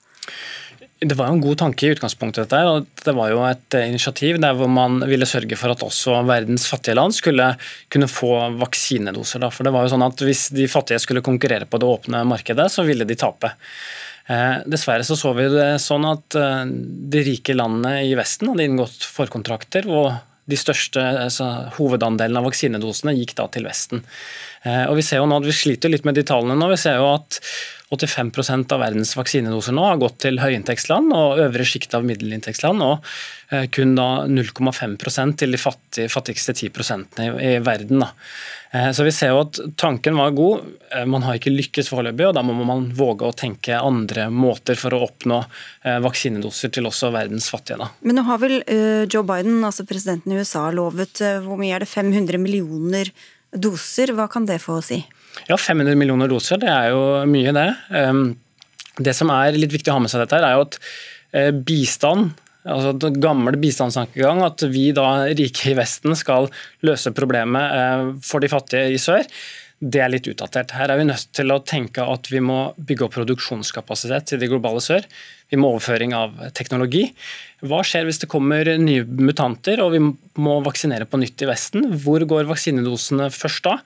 Det 1.04 1.16
var 1.18 1.28
jo 1.28 1.36
en 1.36 1.42
god 1.42 1.58
tanke 1.60 1.88
i 1.88 1.90
utgangspunktet. 1.96 2.46
dette, 2.46 2.60
og 2.70 2.86
Det 3.04 3.14
var 3.18 3.32
jo 3.32 3.42
et 3.48 3.74
eh, 3.74 3.88
initiativ 3.90 4.38
der 4.40 4.54
hvor 4.54 4.70
man 4.70 5.02
ville 5.10 5.26
sørge 5.26 5.58
for 5.58 5.74
at 5.74 5.82
også 5.82 6.22
verdens 6.28 6.68
fattige 6.70 6.94
land 6.94 7.16
skulle 7.18 7.50
kunne 7.90 8.08
få 8.08 8.30
vaksinedoser. 8.62 9.42
Da. 9.42 9.50
For 9.50 9.66
det 9.66 9.74
var 9.74 9.84
jo 9.84 9.92
sånn 9.96 10.06
at 10.06 10.22
Hvis 10.22 10.46
de 10.54 10.70
fattige 10.70 11.02
skulle 11.02 11.26
konkurrere 11.26 11.66
på 11.66 11.82
det 11.82 11.90
åpne 11.90 12.22
markedet, 12.22 12.70
så 12.70 12.86
ville 12.86 13.04
de 13.04 13.18
tape. 13.18 13.50
Eh, 14.26 14.60
dessverre 14.70 15.04
så, 15.04 15.16
så 15.20 15.34
vi 15.36 15.50
det 15.52 15.74
sånn 15.84 16.06
at 16.08 16.36
eh, 16.38 16.62
de 17.12 17.24
rike 17.26 17.56
landene 17.56 17.98
i 18.08 18.14
Vesten 18.16 18.52
hadde 18.52 18.68
inngått 18.68 19.04
forkontrakter. 19.16 19.90
og 19.90 20.14
de 20.44 20.56
største 20.60 21.00
altså, 21.00 21.46
Hovedandelen 21.78 22.36
av 22.36 22.44
vaksinedosene 22.48 23.14
gikk 23.16 23.32
da 23.38 23.46
til 23.52 23.64
Vesten. 23.64 24.02
Eh, 24.64 24.84
og 24.88 24.98
Vi 24.98 25.06
ser 25.06 25.22
jo 25.22 25.28
nå 25.30 25.38
at 25.40 25.46
vi 25.46 25.54
sliter 25.54 25.92
litt 25.92 26.04
med 26.08 26.18
de 26.18 26.26
tallene 26.26 26.56
nå. 26.58 26.68
Vi 26.72 26.80
ser 26.80 26.98
jo 27.00 27.12
at 27.14 27.40
85% 27.94 28.72
av 28.74 28.80
verdens 28.82 29.12
vaksinedoser 29.14 29.76
nå 29.76 29.84
har 29.86 30.00
gått 30.02 30.18
til 30.24 30.40
høyinntektsland 30.42 31.12
og 31.14 31.38
øvre 31.44 31.66
sjikt 31.68 31.94
av 31.94 32.02
middelinntektsland, 32.08 32.82
og 32.82 33.04
kun 33.70 33.92
da 33.94 34.24
0,5% 34.26 35.36
til 35.38 35.54
de 35.54 35.60
fattige, 35.60 36.10
fattigste 36.10 36.56
10 36.56 36.72
i, 37.22 37.28
i 37.28 37.52
verden. 37.62 38.02
Da. 38.02 38.08
Eh, 38.74 38.90
så 38.90 39.04
vi 39.06 39.12
ser 39.14 39.30
jo 39.30 39.42
at 39.44 39.58
Tanken 39.78 40.16
var 40.18 40.32
god, 40.34 40.64
eh, 40.90 41.04
man 41.06 41.22
har 41.22 41.38
ikke 41.38 41.52
lykkes 41.52 41.90
foreløpig. 41.92 42.26
og 42.28 42.34
Da 42.34 42.42
må 42.42 42.56
man 42.66 42.88
våge 42.96 43.28
å 43.28 43.36
tenke 43.36 43.78
andre 43.78 44.26
måter 44.30 44.78
for 44.78 44.94
å 44.94 45.04
oppnå 45.06 45.44
eh, 45.84 46.00
vaksinedoser 46.02 46.72
til 46.74 46.90
også 46.90 47.12
verdens 47.14 47.48
fattige. 47.52 47.78
Da. 47.78 47.90
Men 48.02 48.18
nå 48.18 48.26
har 48.26 48.42
vel 48.42 48.58
Joe 49.12 49.22
Biden, 49.26 49.62
altså 49.62 49.86
presidenten 49.86 50.34
i 50.34 50.40
USA, 50.42 50.66
lovet 50.74 51.22
hvor 51.44 51.58
mye 51.60 51.76
er 51.76 51.84
det, 51.84 51.90
500 51.92 52.40
millioner 52.40 53.12
doser. 53.54 54.14
Hva 54.16 54.28
kan 54.30 54.46
det 54.48 54.60
få 54.62 54.78
å 54.78 54.84
si? 54.84 55.00
Ja, 55.48 55.58
500 55.58 55.98
millioner 55.98 56.30
doser, 56.30 56.60
det 56.62 56.70
er 56.70 56.92
jo 56.94 57.02
mye, 57.30 57.54
det. 57.54 57.68
Det 59.02 59.14
som 59.16 59.32
er 59.34 59.56
litt 59.58 59.74
viktig 59.74 59.90
å 59.90 59.96
ha 59.96 60.02
med 60.04 60.12
seg 60.12 60.22
dette, 60.22 60.38
er 60.38 60.54
jo 60.54 60.66
at 60.68 61.56
bistand 61.66 62.36
altså 62.64 62.94
den 62.96 63.20
gamle 63.22 63.58
bistandstankegang, 63.60 64.42
at 64.44 64.64
vi 64.72 64.88
da 64.96 65.26
rike 65.36 65.72
i 65.72 65.76
Vesten 65.78 66.16
skal 66.18 66.48
løse 66.86 67.12
problemet 67.16 67.76
eh, 67.76 68.06
for 68.24 68.44
de 68.44 68.50
fattige 68.52 68.94
i 68.94 69.00
sør, 69.00 69.26
det 69.84 70.00
er 70.00 70.12
litt 70.12 70.28
utdatert. 70.30 70.72
Her 70.78 70.92
er 70.92 71.00
vi 71.00 71.08
nødt 71.10 71.28
til 71.36 71.52
å 71.52 71.60
tenke 71.66 72.06
at 72.08 72.30
vi 72.32 72.40
må 72.40 72.72
bygge 72.78 73.04
opp 73.04 73.16
produksjonskapasitet 73.18 74.36
i 74.36 74.40
det 74.40 74.48
globale 74.48 74.80
sør. 74.80 75.04
Vi 75.54 75.60
må 75.62 75.70
overføring 75.70 76.14
av 76.18 76.34
teknologi. 76.58 77.06
Hva 77.64 77.80
skjer 77.86 78.04
hvis 78.04 78.20
det 78.20 78.28
kommer 78.28 78.68
nye 78.80 79.04
mutanter 79.06 79.80
og 79.80 79.94
vi 79.94 80.00
må 80.42 80.56
vaksinere 80.64 81.06
på 81.08 81.20
nytt 81.20 81.40
i 81.44 81.48
Vesten? 81.48 81.86
Hvor 82.02 82.20
går 82.28 82.48
vaksinedosene 82.50 83.30
først 83.32 83.64
da? 83.64 83.78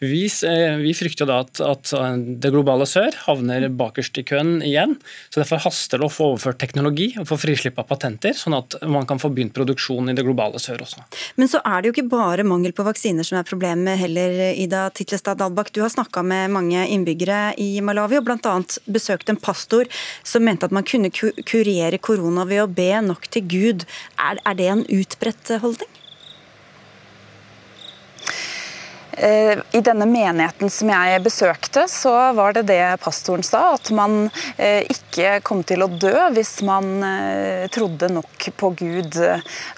Vi, 0.00 0.22
eh, 0.24 0.76
vi 0.80 0.92
frykter 0.96 1.28
da 1.28 1.40
at, 1.44 1.60
at, 1.64 1.92
det 2.40 2.52
globale 2.52 2.84
sør 2.88 3.16
havner 3.26 3.66
bakerst 3.72 4.18
i 4.20 4.24
køen 4.28 4.60
igjen. 4.64 4.94
så 5.32 5.40
Derfor 5.40 5.62
haster 5.64 6.00
det 6.00 6.08
å 6.08 6.12
få 6.12 6.30
overført 6.34 6.60
teknologi 6.60 7.10
og 7.20 7.26
få 7.28 7.38
frislipp 7.40 7.80
av 7.80 7.88
patenter, 7.88 8.36
sånn 8.36 8.56
at 8.56 8.78
man 8.84 9.08
kan 9.08 9.20
få 9.20 9.30
begynt 9.32 9.56
produksjon 9.56 10.12
i 10.12 10.16
det 10.16 10.24
globale 10.24 10.60
sør 10.62 10.84
også. 10.84 11.04
Men 11.40 11.50
så 11.52 11.62
er 11.64 11.80
det 11.80 11.90
jo 11.90 11.96
ikke 11.96 12.12
bare 12.12 12.44
mangel 12.46 12.76
på 12.76 12.84
vaksiner 12.86 13.26
som 13.26 13.40
er 13.40 13.48
problemet 13.48 14.00
heller, 14.00 14.36
Ida 14.52 14.86
Titlestad 14.96 15.40
Dalbakk. 15.40 15.72
Du 15.76 15.82
har 15.84 15.92
snakka 15.92 16.24
med 16.24 16.52
mange 16.56 16.84
innbyggere 16.92 17.56
i 17.60 17.82
Malawi 17.84 18.20
og 18.20 18.28
bl.a. 18.28 18.56
besøkt 18.88 19.32
en 19.32 19.40
pastor 19.40 19.88
som 20.24 20.44
mente 20.44 20.68
at 20.68 20.76
man 20.76 20.86
kunne 20.86 21.12
kurere 21.46 21.98
korona 21.98 22.46
ved 22.48 22.64
å 22.64 22.70
be 22.70 22.90
nok 23.04 23.28
til 23.32 23.46
Gud. 23.50 23.86
Er, 24.16 24.40
er 24.44 24.58
det 24.58 24.72
en 24.72 24.84
utbredt 24.98 25.56
holdning? 25.62 25.92
Eh, 29.16 29.58
I 29.72 29.80
denne 29.80 30.04
menigheten 30.06 30.70
som 30.70 30.90
jeg 30.92 31.20
besøkte, 31.24 31.86
så 31.88 32.12
var 32.36 32.52
det 32.52 32.66
det 32.68 32.98
pastoren 33.00 33.44
sa, 33.46 33.70
at 33.78 33.88
man 33.96 34.26
eh, 34.60 34.84
ikke 34.92 35.38
kom 35.46 35.62
til 35.64 35.86
å 35.86 35.88
dø 35.88 36.12
hvis 36.36 36.58
man 36.68 36.90
eh, 37.06 37.64
trodde 37.72 38.10
nok 38.12 38.48
på 38.60 38.70
Gud. 38.76 39.16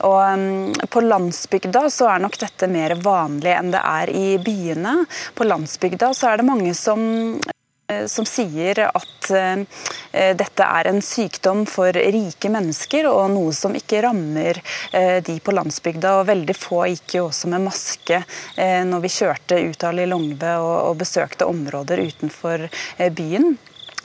Og 0.08 0.18
mm, 0.42 0.88
På 0.90 1.04
landsbygda 1.06 1.84
så 1.94 2.10
er 2.16 2.24
nok 2.24 2.40
dette 2.40 2.66
mer 2.70 2.96
vanlig 3.04 3.54
enn 3.54 3.70
det 3.74 3.84
er 3.84 4.10
i 4.10 4.26
byene. 4.42 4.96
På 5.38 5.46
landsbygda 5.46 6.10
så 6.18 6.32
er 6.32 6.42
det 6.42 6.48
mange 6.50 6.74
som 6.74 7.38
som 8.06 8.26
sier 8.28 8.82
at 8.88 9.28
dette 10.38 10.64
er 10.64 10.88
en 10.90 11.00
sykdom 11.04 11.64
for 11.68 11.92
rike 11.92 12.50
mennesker 12.52 13.08
og 13.10 13.30
noe 13.32 13.54
som 13.56 13.76
ikke 13.76 14.02
rammer 14.04 14.60
de 15.24 15.36
på 15.44 15.54
landsbygda. 15.56 16.18
og 16.20 16.28
Veldig 16.28 16.56
få 16.56 16.82
gikk 16.92 17.18
jo 17.18 17.26
også 17.28 17.50
med 17.52 17.64
maske 17.64 18.20
når 18.58 19.04
vi 19.04 19.12
kjørte 19.12 19.60
ut 19.70 19.88
av 19.88 19.96
Lilongve 19.96 20.52
og 20.64 21.00
besøkte 21.00 21.48
områder 21.48 22.04
utenfor 22.08 22.68
byen 23.16 23.56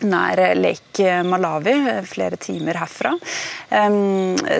nær 0.07 0.41
Lake 0.59 1.19
Malawi, 1.27 1.75
flere 2.09 2.39
timer 2.41 2.79
herfra. 2.81 3.13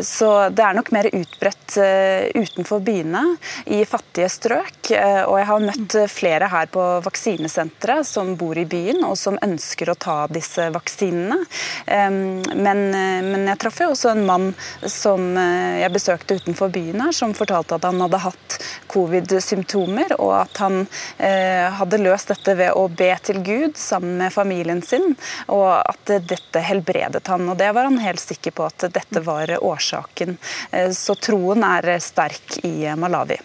Så 0.03 0.29
det 0.49 0.63
er 0.65 0.75
nok 0.77 0.91
mer 0.95 1.09
utbredt 1.13 1.77
eh, 1.77 2.29
utenfor 2.35 2.81
byene, 2.83 3.23
i 3.65 3.83
fattige 3.85 4.29
strøk. 4.31 4.91
Eh, 4.91 5.21
og 5.23 5.37
jeg 5.39 5.47
har 5.49 5.65
møtt 5.67 5.97
flere 6.11 6.49
her 6.51 6.69
på 6.73 6.83
vaksinesenteret 7.05 8.07
som 8.07 8.33
bor 8.39 8.57
i 8.59 8.65
byen 8.69 9.03
og 9.07 9.15
som 9.19 9.39
ønsker 9.43 9.91
å 9.91 9.97
ta 9.99 10.17
disse 10.31 10.69
vaksinene. 10.73 11.39
Men, 11.87 12.79
men 12.93 13.47
jeg 13.49 13.59
traff 13.61 13.81
jo 13.81 13.89
også 13.93 14.11
en 14.13 14.25
mann 14.27 14.49
som 14.89 15.33
eh, 15.39 15.81
jeg 15.83 15.93
besøkte 15.93 16.37
utenfor 16.41 16.71
byen 16.73 17.05
her, 17.07 17.15
som 17.15 17.35
fortalte 17.37 17.77
at 17.77 17.87
han 17.87 18.01
hadde 18.03 18.21
hatt 18.23 18.57
covid-symptomer, 18.93 20.15
og 20.21 20.33
at 20.43 20.59
han 20.61 20.83
hadde 21.17 21.99
løst 22.01 22.29
dette 22.29 22.53
ved 22.57 22.75
å 22.77 22.85
be 22.91 23.09
til 23.25 23.39
Gud 23.45 23.77
sammen 23.79 24.19
med 24.21 24.33
familien 24.33 24.81
sin 24.85 25.15
og 25.53 25.71
at 25.79 26.13
dette 26.29 26.63
helbredet 26.63 27.25
han. 27.27 27.47
og 27.49 27.57
Det 27.59 27.71
var 27.75 27.89
han 27.89 27.99
helt 28.03 28.21
sikker 28.23 28.55
på 28.55 28.67
at 28.67 28.87
dette 28.93 29.23
var 29.25 29.51
årsaken. 29.59 30.37
Eh, 30.71 30.91
så 30.95 31.15
troen 31.19 31.65
er 31.67 31.97
sterk 32.03 32.59
i 32.67 32.87
Malawi. 32.99 33.39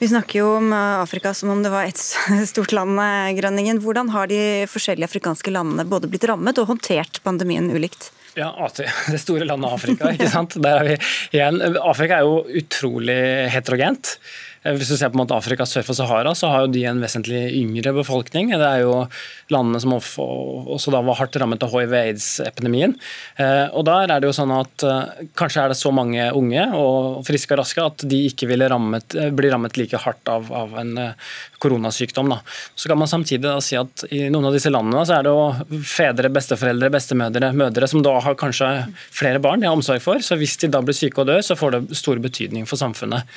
Vi 0.00 0.08
snakker 0.08 0.40
jo 0.42 0.54
om 0.58 0.72
Afrika 0.72 1.34
som 1.36 1.52
om 1.52 1.62
det 1.64 1.72
var 1.72 1.88
et 1.88 2.00
stort 2.52 2.72
land, 2.76 2.98
eh, 3.00 3.34
Grønningen. 3.40 3.82
Hvordan 3.84 4.12
har 4.14 4.30
de 4.30 4.40
forskjellige 4.70 5.10
afrikanske 5.10 5.52
landene 5.54 5.88
både 5.88 6.10
blitt 6.10 6.28
rammet 6.28 6.58
og 6.60 6.72
håndtert 6.72 7.22
pandemien 7.26 7.70
ulikt? 7.70 8.12
Ja, 8.38 8.70
Det 9.10 9.18
store 9.18 9.44
landet 9.44 9.72
Afrika. 9.72 10.12
ikke 10.14 10.30
sant? 10.30 10.54
Der 10.62 10.78
er 10.80 10.86
vi 10.86 10.96
igjen. 11.36 11.60
Afrika 11.82 12.20
er 12.20 12.28
jo 12.28 12.44
utrolig 12.62 13.20
heterogent. 13.54 14.16
Eh, 14.62 14.76
hvis 14.76 14.90
du 14.92 14.96
ser 14.96 15.08
på 15.08 15.16
en 15.16 15.22
måte 15.22 15.36
Afrika 15.36 15.64
sør 15.68 15.86
for 15.86 15.96
Sahara, 15.96 16.34
så 16.36 16.50
har 16.52 16.64
jo 16.64 16.72
de 16.74 16.84
en 16.88 17.00
vesentlig 17.00 17.40
yngre 17.56 17.94
befolkning. 17.96 18.52
Det 18.52 18.66
er 18.66 18.84
jo 18.84 18.96
landene 19.52 19.80
som 19.82 19.96
også 19.96 20.92
da 20.92 21.00
var 21.06 21.20
hardt 21.20 21.38
rammet 21.40 21.64
av 21.64 21.72
hiv-aids-epidemien. 21.74 22.96
Eh, 23.40 23.66
og 23.72 23.86
der 23.88 24.10
er 24.10 24.20
det 24.20 24.30
jo 24.30 24.36
sånn 24.36 24.52
at 24.54 24.86
eh, 24.86 24.98
Kanskje 25.40 25.62
er 25.62 25.72
det 25.72 25.78
så 25.78 25.90
mange 25.94 26.26
unge 26.36 26.62
og 26.76 27.22
friske 27.26 27.54
og 27.54 27.60
raske 27.62 27.82
at 27.84 28.04
de 28.08 28.18
ikke 28.28 28.48
ville 28.50 28.68
rammet, 28.68 29.16
bli 29.36 29.50
rammet 29.52 29.78
like 29.78 30.00
hardt 30.02 30.28
av, 30.28 30.50
av 30.52 30.74
en 30.80 30.92
koronasykdom. 31.60 32.30
Da. 32.32 32.40
Så 32.74 32.90
kan 32.90 32.98
man 33.00 33.08
samtidig 33.10 33.46
da 33.46 33.56
si 33.64 33.78
at 33.78 34.04
i 34.10 34.26
noen 34.32 34.48
av 34.50 34.56
disse 34.56 34.72
landene 34.72 35.04
så 35.08 35.18
er 35.18 35.26
det 35.26 35.32
jo 35.32 35.80
fedre, 35.86 36.32
besteforeldre, 36.32 36.92
bestemødre, 36.92 37.52
mødre 37.56 37.88
som 37.90 38.04
da 38.04 38.16
har 38.24 38.38
kanskje 38.40 38.70
flere 39.08 39.42
barn 39.42 39.62
de 39.62 39.68
har 39.70 39.76
omsorg 39.76 40.02
for. 40.04 40.24
Så 40.24 40.38
hvis 40.40 40.58
de 40.60 40.72
da 40.72 40.82
blir 40.84 40.96
syke 40.96 41.22
og 41.22 41.30
dør, 41.30 41.44
så 41.44 41.58
får 41.58 41.76
det 41.76 42.00
stor 42.00 42.20
betydning 42.22 42.68
for 42.68 42.80
samfunnet. 42.80 43.28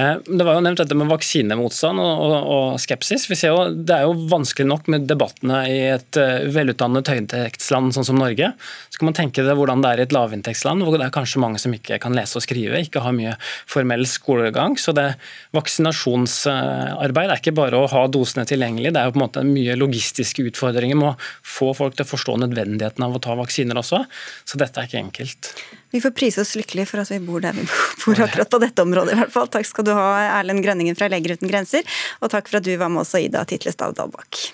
Eh, 0.00 0.16
det 0.24 0.44
var 0.46 0.56
jo 0.56 0.62
nevnt 0.64 0.80
dette 0.80 0.96
med 0.96 1.10
vaksinemotstand 1.10 2.00
og, 2.00 2.20
og, 2.24 2.36
og 2.54 2.80
skepsis. 2.80 3.26
Vi 3.30 3.36
ser 3.38 3.52
jo, 3.52 3.66
Det 3.74 3.96
er 3.96 4.06
jo 4.06 4.28
vanskelig 4.30 4.68
nok 4.70 4.88
med 4.92 5.06
debattene 5.10 5.60
i 5.68 5.78
et 5.90 6.18
uh, 6.20 6.46
velutdannet 6.54 7.10
høyinntektsland 7.10 7.94
sånn 7.96 8.06
som 8.08 8.20
Norge. 8.20 8.52
Så 8.88 9.00
kan 9.00 9.10
man 9.10 9.18
tenke 9.18 9.44
det 9.44 9.56
hvordan 9.58 9.84
det 9.84 9.90
er 9.92 10.02
i 10.02 10.06
et 10.06 10.14
lavinntektsland 10.14 10.86
hvor 10.86 10.96
det 10.96 11.08
er 11.08 11.14
kanskje 11.14 11.42
mange 11.42 11.60
som 11.60 11.74
ikke 11.76 12.00
kan 12.02 12.16
lese 12.16 12.38
og 12.40 12.46
skrive, 12.46 12.80
ikke 12.80 13.02
har 13.04 13.16
mye 13.16 13.34
formell 13.68 14.06
skolegang. 14.08 14.78
Så 14.80 14.94
det 14.96 15.08
vaksinasjonsarbeid 15.56 17.34
er 17.34 17.42
ikke 17.42 17.56
bare 17.58 17.82
å 17.82 17.90
ha 17.90 18.06
dosene 18.12 18.46
tilgjengelig, 18.48 18.94
det 18.94 19.02
er 19.02 19.10
jo 19.10 19.16
på 19.16 19.20
en 19.20 19.26
måte 19.26 19.44
mye 19.46 19.76
logistiske 19.78 20.46
utfordringer 20.52 20.98
med 21.00 21.12
å 21.12 21.18
få 21.56 21.74
folk 21.76 21.98
til 21.98 22.06
å 22.06 22.12
forstå 22.14 22.40
nødvendigheten 22.46 23.04
av 23.04 23.16
å 23.16 23.22
ta 23.22 23.36
vaksiner 23.38 23.82
også. 23.82 24.04
Så 24.48 24.60
dette 24.60 24.80
er 24.80 24.88
ikke 24.88 25.04
enkelt. 25.04 25.54
Vi 25.90 26.00
får 26.00 26.14
prise 26.14 26.44
oss 26.44 26.54
lykkelige 26.58 26.86
for 26.86 27.02
at 27.02 27.10
vi 27.10 27.18
bor 27.24 27.42
der 27.42 27.56
vi 27.56 27.66
bor 28.04 28.22
akkurat 28.26 28.50
på 28.50 28.62
dette 28.62 28.82
området. 28.86 29.16
i 29.16 29.20
hvert 29.22 29.34
fall. 29.34 29.50
Takk 29.50 29.66
skal 29.66 29.86
du 29.88 29.94
ha, 29.96 30.06
Erlend 30.38 30.64
Grønningen 30.64 30.98
fra 30.98 31.10
Leger 31.10 31.34
uten 31.38 31.50
grenser, 31.50 31.86
og 32.20 32.30
takk 32.30 32.48
for 32.50 32.60
at 32.60 32.68
du 32.68 32.74
var 32.76 32.92
med 32.92 33.02
oss, 33.02 33.14
Ida 33.18 33.44
Titlestad 33.48 33.98
Dalbakk. 33.98 34.44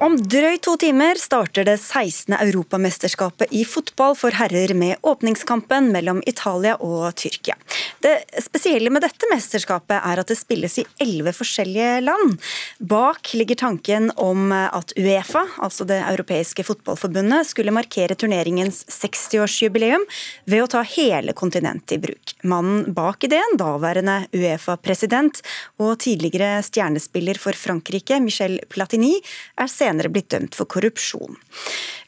Om 0.00 0.14
drøyt 0.16 0.62
to 0.64 0.78
timer 0.80 1.18
starter 1.20 1.66
det 1.68 1.74
16. 1.76 2.32
europamesterskapet 2.32 3.50
i 3.52 3.66
fotball 3.68 4.14
for 4.16 4.32
herrer 4.32 4.72
med 4.72 4.96
åpningskampen 5.04 5.90
mellom 5.92 6.22
Italia 6.30 6.78
og 6.80 7.10
Tyrkia. 7.20 7.52
Det 8.00 8.14
spesielle 8.40 8.88
med 8.88 9.04
dette 9.04 9.28
mesterskapet 9.28 9.98
er 9.98 10.22
at 10.22 10.30
det 10.32 10.38
spilles 10.40 10.78
i 10.80 10.86
elleve 11.04 11.34
forskjellige 11.36 11.98
land. 12.06 12.38
Bak 12.80 13.34
ligger 13.36 13.60
tanken 13.60 14.08
om 14.16 14.54
at 14.56 14.94
Uefa, 14.96 15.42
altså 15.60 15.84
det 15.84 15.98
europeiske 16.00 16.64
fotballforbundet, 16.64 17.50
skulle 17.50 17.76
markere 17.76 18.16
turneringens 18.16 18.86
60-årsjubileum 18.88 20.08
ved 20.48 20.64
å 20.64 20.70
ta 20.78 20.84
hele 20.94 21.36
kontinentet 21.36 21.98
i 21.98 22.00
bruk. 22.06 22.34
Mannen 22.48 22.88
bak 22.96 23.28
ideen, 23.28 23.60
daværende 23.60 24.16
Uefa-president 24.32 25.44
og 25.76 25.98
tidligere 26.00 26.64
stjernespiller 26.64 27.36
for 27.36 27.52
Frankrike, 27.52 28.16
Michel 28.24 28.62
Platini, 28.72 29.18
er 29.60 29.68
senere 29.68 29.89
senere 29.90 30.10
blitt 30.12 30.30
dømt 30.32 30.56
for 30.56 30.70
korrupsjon. 30.70 31.38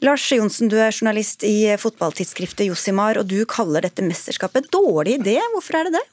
Lars 0.03 0.25
Johnsen, 0.31 0.71
du 0.71 0.77
er 0.79 0.91
journalist 0.91 1.45
i 1.47 1.75
fotballtidsskriftet 1.79 2.67
Josimar, 2.67 3.19
og 3.19 3.29
du 3.31 3.43
kaller 3.49 3.85
dette 3.85 4.05
mesterskapet 4.05 4.71
dårlig 4.73 5.19
idé. 5.21 5.37
Hvorfor 5.53 5.79
er 5.79 5.89
det 5.89 5.99
det? 5.99 6.05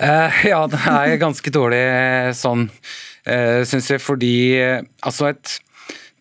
Uh, 0.00 0.42
ja, 0.52 0.62
det 0.72 0.80
er 0.92 1.18
ganske 1.22 1.54
dårlig 1.54 1.82
sånn, 2.38 2.68
uh, 3.28 3.60
syns 3.68 3.92
jeg, 3.92 4.02
fordi 4.04 4.34
uh, 4.60 4.80
altså 5.04 5.32
et 5.32 5.58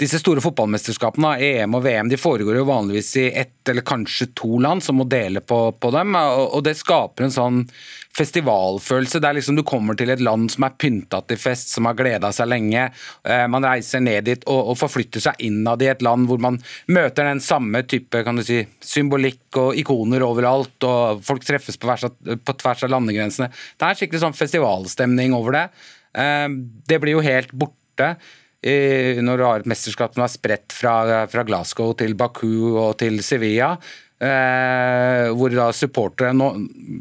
disse 0.01 0.17
store 0.17 0.41
fotballmesterskapene, 0.41 1.35
EM 1.45 1.75
og 1.77 1.83
VM, 1.85 2.09
de 2.09 2.17
foregår 2.17 2.57
jo 2.57 2.65
vanligvis 2.65 3.09
i 3.21 3.25
ett 3.37 3.69
eller 3.69 3.85
kanskje 3.85 4.31
to 4.37 4.57
land 4.61 4.81
som 4.81 4.97
må 4.97 5.05
dele 5.09 5.43
på, 5.45 5.59
på 5.77 5.91
dem. 5.93 6.15
og 6.17 6.63
Det 6.65 6.73
skaper 6.79 7.27
en 7.27 7.33
sånn 7.35 7.59
festivalfølelse. 8.17 9.21
Der 9.21 9.37
liksom 9.37 9.59
du 9.59 9.63
kommer 9.67 9.97
til 9.97 10.09
et 10.09 10.23
land 10.23 10.49
som 10.51 10.65
er 10.65 10.73
pynta 10.81 11.21
til 11.29 11.37
fest, 11.39 11.69
som 11.75 11.85
har 11.85 11.99
gleda 11.99 12.31
seg 12.33 12.49
lenge. 12.49 12.87
Eh, 13.21 13.45
man 13.51 13.67
reiser 13.67 14.01
ned 14.01 14.25
dit 14.25 14.47
og, 14.49 14.73
og 14.73 14.79
forflytter 14.81 15.23
seg 15.23 15.45
innad 15.45 15.85
i 15.85 15.91
et 15.93 16.01
land 16.05 16.25
hvor 16.29 16.41
man 16.41 16.57
møter 16.89 17.29
den 17.29 17.43
samme 17.43 17.83
type 17.85 18.23
kan 18.25 18.41
du 18.41 18.45
si, 18.47 18.63
symbolikk 18.81 19.61
og 19.61 19.77
ikoner 19.79 20.25
overalt, 20.25 20.75
og 20.87 21.21
folk 21.25 21.45
treffes 21.45 21.77
på, 21.77 21.93
på 22.41 22.59
tvers 22.63 22.85
av 22.87 22.95
landegrensene. 22.95 23.51
Det 23.77 23.87
er 23.87 24.01
skikkelig 24.01 24.25
sånn 24.25 24.37
festivalstemning 24.41 25.37
over 25.37 25.59
det. 25.59 25.65
Eh, 26.17 26.47
det 26.89 27.01
blir 27.03 27.19
jo 27.19 27.25
helt 27.29 27.53
borte 27.53 28.15
når 28.61 29.39
du 29.39 29.43
har 29.47 29.63
et 29.63 29.69
mesterskap 29.69 30.13
som 30.13 30.21
er 30.21 30.29
spredt 30.29 30.75
fra, 30.75 31.25
fra 31.31 31.41
Glasgow 31.47 31.95
til 31.97 32.13
Baku 32.13 32.77
og 32.77 32.99
til 33.01 33.17
Sevilla. 33.25 33.71
Eh, 34.21 35.31
hvor 35.33 35.49
da 35.49 35.71
supportere 35.73 36.29
nå, 36.37 36.51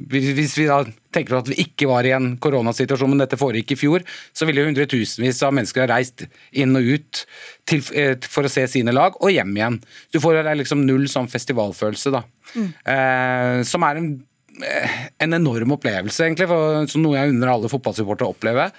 Hvis 0.09 0.55
vi 0.57 0.65
da 0.65 0.79
tenker 1.13 1.37
at 1.37 1.51
vi 1.51 1.59
ikke 1.61 1.91
var 1.91 2.07
i 2.09 2.15
en 2.17 2.31
koronasituasjon, 2.41 3.13
men 3.13 3.21
dette 3.21 3.37
foregikk 3.37 3.75
i 3.75 3.77
fjor, 3.77 4.07
så 4.33 4.49
ville 4.49 4.65
hundretusenvis 4.65 5.43
av 5.45 5.53
mennesker 5.53 5.85
ha 5.85 5.91
reist 5.91 6.25
inn 6.57 6.73
og 6.79 6.89
ut 6.95 7.21
til, 7.69 7.85
eh, 7.93 8.15
for 8.25 8.49
å 8.49 8.53
se 8.53 8.65
sine 8.73 8.95
lag, 8.97 9.19
og 9.21 9.35
hjem 9.35 9.53
igjen. 9.53 9.79
Du 10.15 10.21
får 10.23 10.41
liksom 10.57 10.87
null 10.87 11.05
sånn 11.13 11.29
festivalfølelse, 11.29 12.15
da. 12.15 12.23
Mm. 12.55 12.73
Eh, 12.95 13.63
som 13.69 13.85
er 13.85 14.01
en, 14.01 14.25
eh, 14.65 14.99
en 15.21 15.35
enorm 15.35 15.77
opplevelse, 15.77 16.25
egentlig, 16.25 16.49
for, 16.49 16.87
som 16.87 17.03
noe 17.03 17.19
jeg 17.19 17.35
unner 17.35 17.53
alle 17.53 17.69
fotballsupportere 17.69 18.31
å 18.31 18.33
oppleve. 18.33 18.73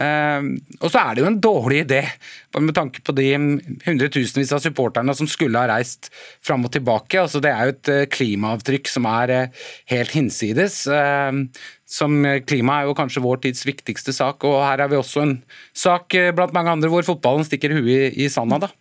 Ehm, 0.00 0.56
og 0.80 0.90
så 0.90 1.00
er 1.00 1.14
det 1.14 1.22
jo 1.22 1.28
en 1.28 1.40
dårlig 1.42 1.84
idé, 1.84 2.00
med 2.58 2.74
tanke 2.74 3.02
på 3.04 3.14
de 3.14 3.28
hundretusenvis 3.84 4.52
av 4.54 4.62
supporterne 4.64 5.14
som 5.14 5.28
skulle 5.30 5.60
ha 5.60 5.70
reist 5.70 6.10
fram 6.44 6.66
og 6.66 6.72
tilbake. 6.74 7.20
Altså, 7.20 7.42
det 7.42 7.52
er 7.52 7.68
jo 7.68 7.74
et 7.76 7.92
eh, 7.92 8.06
klimaavtrykk 8.10 8.90
som 8.90 9.08
er 9.10 9.34
eh, 9.34 9.64
helt 9.94 10.14
hinsides. 10.14 10.84
Ehm, 10.90 11.46
som 11.94 12.16
Klima 12.48 12.80
er 12.80 12.88
jo 12.88 12.96
kanskje 12.98 13.22
vår 13.22 13.44
tids 13.44 13.62
viktigste 13.68 14.14
sak, 14.16 14.42
og 14.48 14.62
her 14.64 14.82
er 14.82 14.90
vi 14.90 14.98
også 14.98 15.22
en 15.22 15.36
sak 15.76 16.16
eh, 16.18 16.32
blant 16.34 16.54
mange 16.56 16.74
andre 16.74 16.90
hvor 16.90 17.06
fotballen 17.06 17.46
stikker 17.46 17.76
huet 17.76 18.18
i 18.18 18.30
sanda. 18.32 18.64
da. 18.66 18.72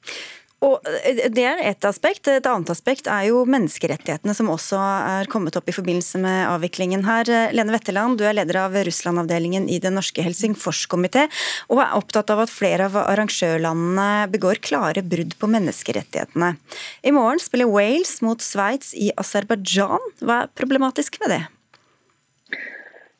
Og 0.63 0.87
eh, 0.87 1.25
Det 1.33 1.43
er 1.47 1.61
ett 1.63 1.85
aspekt. 1.87 2.27
Et 2.31 2.47
annet 2.49 2.71
aspekt 2.73 3.09
er 3.11 3.27
jo 3.29 3.43
menneskerettighetene, 3.49 4.35
som 4.37 4.51
også 4.53 4.79
er 4.79 5.31
kommet 5.31 5.57
opp 5.59 5.69
i 5.69 5.75
forbindelse 5.75 6.21
med 6.23 6.47
avviklingen 6.49 7.05
her. 7.07 7.29
Lene 7.55 7.75
Wetteland, 7.75 8.19
du 8.19 8.25
er 8.27 8.37
leder 8.37 8.61
av 8.65 8.77
Russland-avdelingen 8.87 9.67
i 9.71 9.79
Den 9.83 9.97
norske 9.99 10.23
Helsingforskomité, 10.25 11.27
og 11.69 11.83
er 11.83 11.97
opptatt 11.97 12.31
av 12.33 12.45
at 12.45 12.53
flere 12.53 12.87
av 12.89 12.97
arrangørlandene 13.03 14.29
begår 14.33 14.61
klare 14.63 15.03
brudd 15.05 15.35
på 15.39 15.49
menneskerettighetene. 15.51 16.55
I 17.03 17.15
morgen 17.15 17.41
spiller 17.43 17.69
Wales 17.71 18.19
mot 18.25 18.41
Sveits 18.43 18.93
i 18.95 19.11
Aserbajdsjan. 19.19 20.13
Hva 20.23 20.43
er 20.43 20.55
problematisk 20.57 21.19
med 21.23 21.37
det? 21.37 21.43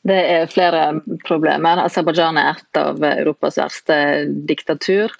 Det 0.03 0.19
er 0.19 0.49
flere 0.51 0.99
problemer. 1.23 1.79
Aserbajdsjan 1.85 2.39
er 2.39 2.57
et 2.57 2.79
av 2.79 2.99
Europas 3.07 3.59
verste 3.61 3.97
diktatur. 4.49 5.13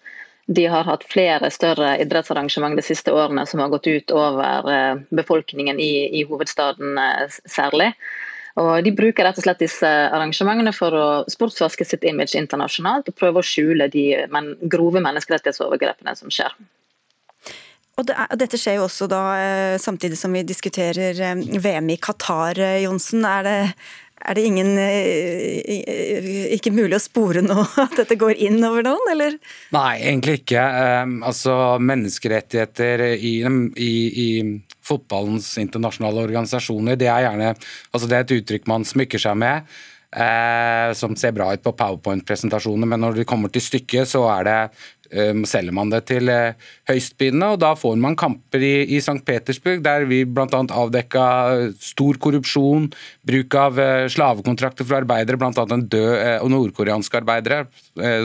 De 0.46 0.66
har 0.68 0.84
hatt 0.84 1.06
flere 1.08 1.48
større 1.52 1.96
idrettsarrangement 2.04 2.76
de 2.76 2.84
siste 2.84 3.14
årene 3.16 3.46
som 3.48 3.62
har 3.64 3.72
gått 3.72 3.88
ut 3.88 4.12
over 4.12 4.68
eh, 4.72 5.00
befolkningen 5.16 5.80
i, 5.80 6.20
i 6.20 6.26
hovedstaden 6.28 7.00
eh, 7.00 7.40
særlig. 7.48 7.94
Og 8.60 8.84
De 8.86 8.92
bruker 8.94 9.26
rett 9.26 9.40
og 9.40 9.48
slett 9.48 9.64
disse 9.64 9.88
arrangementene 9.88 10.76
for 10.76 10.94
å 10.94 11.08
sportsvaske 11.32 11.88
sitt 11.88 12.04
image 12.06 12.36
internasjonalt 12.38 13.08
og 13.10 13.18
prøve 13.18 13.42
å 13.42 13.48
skjule 13.48 13.88
de 13.90 14.06
men, 14.30 14.54
grove 14.70 15.02
menneskerettighetsovergrepene 15.02 16.14
som 16.20 16.34
skjer. 16.34 16.54
Og 17.98 18.08
det 18.10 18.18
er, 18.18 18.36
Dette 18.44 18.60
skjer 18.60 18.82
jo 18.82 18.88
også 18.90 19.08
da 19.08 19.24
eh, 19.40 19.80
samtidig 19.82 20.20
som 20.20 20.36
vi 20.36 20.44
diskuterer 20.46 21.24
VM 21.64 21.92
i 21.94 21.98
Qatar, 22.04 22.60
Johnsen. 22.84 23.24
Er 23.26 23.48
det, 23.48 23.58
er 24.24 24.38
det 24.38 24.44
ingen 24.48 24.72
eh, 24.80 26.52
Ikke 26.56 26.74
mulig 26.74 26.98
å 26.98 27.04
spore 27.04 27.44
nå 27.44 27.58
at 27.86 27.96
dette 28.00 28.18
går 28.20 28.40
inn 28.48 28.60
over 28.64 28.86
noen, 28.86 29.08
eller? 29.14 29.40
Nei, 29.76 29.94
egentlig 30.02 30.42
ikke. 30.44 30.64
Um, 31.04 31.18
altså, 31.28 31.56
menneskerettigheter 31.84 33.08
i, 33.14 33.36
i, 33.44 33.94
i, 34.26 34.30
fotballens 34.84 35.48
internasjonale 35.62 36.26
organisasjoner, 36.26 36.98
det 37.00 37.08
er 37.08 37.24
gjerne 37.24 37.54
altså 37.54 38.08
det 38.10 38.18
er 38.18 38.26
et 38.26 38.34
uttrykk 38.36 38.66
man 38.68 38.84
smykker 38.88 39.22
seg 39.22 39.38
med. 39.40 39.74
Eh, 40.14 40.94
som 40.94 41.16
ser 41.18 41.32
bra 41.34 41.48
ut 41.56 41.64
på 41.66 41.72
powerpoint-presentasjoner, 41.74 42.86
men 42.86 43.02
når 43.02 43.16
det 43.18 43.26
kommer 43.26 43.50
til 43.50 43.64
stykket, 43.66 44.06
så 44.12 44.28
er 44.36 44.46
det 44.46 44.58
selger 45.12 45.76
man 45.76 45.92
det 45.92 46.04
til 46.10 46.30
uh, 46.32 46.56
høystbydende, 46.90 47.54
og 47.54 47.60
da 47.62 47.74
får 47.78 47.98
man 48.02 48.16
kamper 48.20 48.64
i, 48.64 48.74
i 48.96 49.02
St. 49.04 49.20
Petersburg, 49.26 49.84
der 49.86 50.08
vi 50.10 50.24
bl.a. 50.26 50.48
avdekka 50.48 51.26
stor 51.82 52.20
korrupsjon, 52.24 52.90
bruk 53.28 53.58
av 53.60 53.82
uh, 53.82 54.06
slavekontrakter 54.12 54.88
for 54.88 55.02
arbeidere, 55.02 55.40
bl.a. 55.42 55.52
en 55.52 55.86
død 55.90 56.50
nordkoreanske 56.54 57.20
arbeidere 57.22 57.66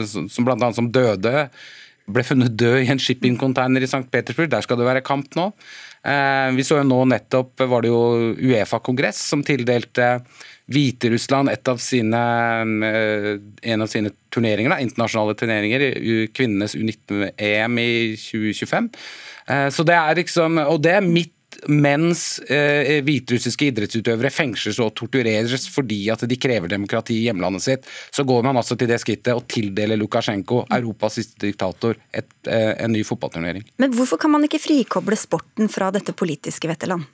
som 0.09 0.45
bl.a. 0.45 0.71
som 0.75 0.89
døde 0.93 1.49
ble 2.09 2.23
funnet 2.25 2.55
død 2.57 2.83
i 2.83 2.89
en 2.89 3.01
shippingcontainer 3.01 3.85
i 3.85 3.89
St. 3.89 4.05
Petersburg. 4.09 4.49
Der 4.49 4.65
skal 4.65 4.79
det 4.79 4.87
være 4.87 5.05
kamp 5.05 5.35
nå. 5.37 5.51
Vi 6.55 6.65
så 6.65 6.79
jo 6.79 6.87
nå 6.87 7.03
nettopp 7.11 7.61
var 7.69 7.83
det 7.83 7.91
jo 7.91 8.33
Uefa-kongress 8.33 9.19
som 9.29 9.43
tildelte 9.45 10.07
Hviterussland 10.69 11.49
av 11.71 11.81
sine, 11.81 12.21
eh, 12.85 13.31
en 13.73 13.81
av 13.81 13.89
sine 13.89 14.13
turneringer, 14.29 14.69
da, 14.75 14.79
internasjonale 14.83 15.35
turneringer, 15.39 15.85
kvinnenes 16.35 16.75
U19-EM 16.75 17.81
i 17.81 17.91
2025. 18.19 18.89
Eh, 19.49 19.67
så 19.73 19.85
det 19.87 19.97
er 19.97 20.21
liksom, 20.21 20.61
og 20.69 20.81
det 20.85 20.95
er 20.99 21.05
midt 21.05 21.35
mens 21.67 22.39
eh, 22.45 22.99
hviterussiske 23.03 23.69
idrettsutøvere 23.71 24.31
fengsles 24.31 24.79
og 24.83 24.93
tortureres 24.97 25.65
fordi 25.73 26.01
at 26.13 26.23
de 26.29 26.37
krever 26.39 26.71
demokrati 26.71 27.17
i 27.17 27.25
hjemlandet 27.27 27.65
sitt, 27.65 27.89
så 28.15 28.23
går 28.27 28.45
man 28.45 28.59
altså 28.61 28.77
til 28.79 28.89
det 28.91 28.99
skrittet 29.01 29.33
og 29.35 29.47
tildeler 29.49 29.99
Lukasjenko, 29.99 30.63
Europas 30.77 31.19
siste 31.19 31.47
diktator, 31.47 31.97
et, 32.13 32.31
eh, 32.47 32.75
en 32.77 32.93
ny 32.93 33.03
fotballturnering. 33.03 33.65
Men 33.81 33.95
hvorfor 33.97 34.21
kan 34.21 34.31
man 34.35 34.45
ikke 34.45 34.61
frikoble 34.61 35.17
sporten 35.19 35.71
fra 35.71 35.91
dette 35.95 36.13
politiske 36.13 36.69
vetteland? 36.69 37.07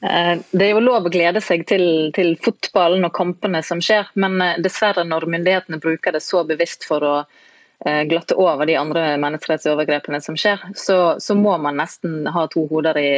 Eh, 0.00 0.38
det 0.50 0.66
er 0.66 0.74
jo 0.74 0.84
lov 0.84 1.08
å 1.08 1.12
glede 1.12 1.40
seg 1.40 1.64
til, 1.68 2.12
til, 2.16 2.34
fotballen 2.44 3.06
og 3.08 3.14
kampene 3.16 3.62
som 3.64 3.80
skjer, 3.80 4.10
men 4.20 4.38
eh, 4.44 4.58
dessverre 4.62 5.06
når 5.08 5.28
myndighetene 5.32 5.80
bruker 5.80 6.12
det 6.12 6.20
så 6.24 6.42
bevisst 6.44 6.84
for 6.84 7.04
å 7.06 7.14
eh, 7.22 8.02
glatte 8.10 8.36
over 8.36 8.68
de 8.68 8.76
andre 8.76 9.14
menneskerettsovergrepene 9.22 10.20
som 10.20 10.36
skjer, 10.36 10.60
så, 10.76 11.16
så, 11.22 11.38
må 11.38 11.56
man 11.64 11.80
nesten 11.80 12.28
ha 12.28 12.44
to, 12.52 12.66
i, 13.00 13.08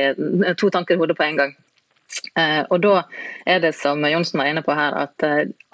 to, 0.54 0.70
tanker 0.70 0.94
i 0.94 1.02
hodet 1.02 1.18
på 1.18 1.26
en 1.26 1.42
gang. 1.42 1.56
Og 2.72 2.78
Da 2.80 3.02
er 3.44 3.58
det 3.60 3.74
som 3.76 4.00
Johnsen 4.08 4.40
var 4.40 4.48
inne 4.48 4.62
på 4.64 4.72
her, 4.72 4.94
at 4.96 5.24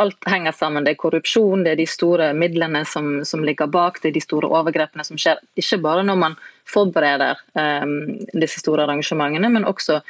alt 0.02 0.26
henger 0.26 0.50
sammen. 0.57 0.82
Det 0.82 0.96
er 0.96 0.98
korrupsjon, 0.98 1.62
det 1.62 1.76
er 1.76 1.78
de 1.78 1.86
store 1.86 2.32
midlene 2.34 2.80
som, 2.90 3.20
som 3.22 3.44
ligger 3.46 3.70
bak, 3.70 4.00
det 4.02 4.11
er 4.11 4.16
de 4.16 4.22
store 4.24 4.50
overgrepene 4.50 5.07
som 5.07 5.20
skjer. 5.20 5.38
Ikke 5.55 5.78
bare 5.84 6.02
når 6.02 6.18
man 6.18 6.34
forbereder 6.66 7.38
um, 7.55 7.94
disse 8.34 8.64
store 8.64 8.82
arrangementene, 8.82 9.52
men 9.55 9.68
også 9.70 10.00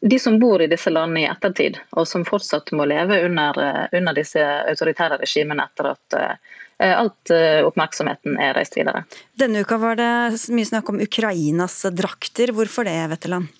de 0.00 0.18
som 0.18 0.38
bor 0.38 0.62
i 0.62 0.66
disse 0.66 0.90
landene 0.90 1.24
i 1.24 1.28
ettertid, 1.28 1.78
og 1.96 2.06
som 2.08 2.24
fortsatt 2.26 2.72
må 2.76 2.86
leve 2.88 3.20
under, 3.26 3.58
eh, 3.62 3.98
under 3.98 4.16
disse 4.16 4.42
autoritære 4.42 5.20
regimene 5.22 5.66
etter 5.66 5.90
at 5.92 6.16
uh, 6.18 6.54
alt 6.84 7.32
uh, 7.32 7.62
oppmerksomheten 7.68 8.38
er 8.40 8.54
reist 8.56 8.76
videre. 8.76 9.04
Denne 9.38 9.62
uka 9.64 9.78
var 9.78 9.98
det 10.00 10.10
mye 10.54 10.68
snakk 10.68 10.90
om 10.90 11.00
Ukrainas 11.04 11.82
drakter. 11.94 12.52
Hvorfor 12.56 12.88
det, 12.88 12.96
Vetteland? 13.12 13.52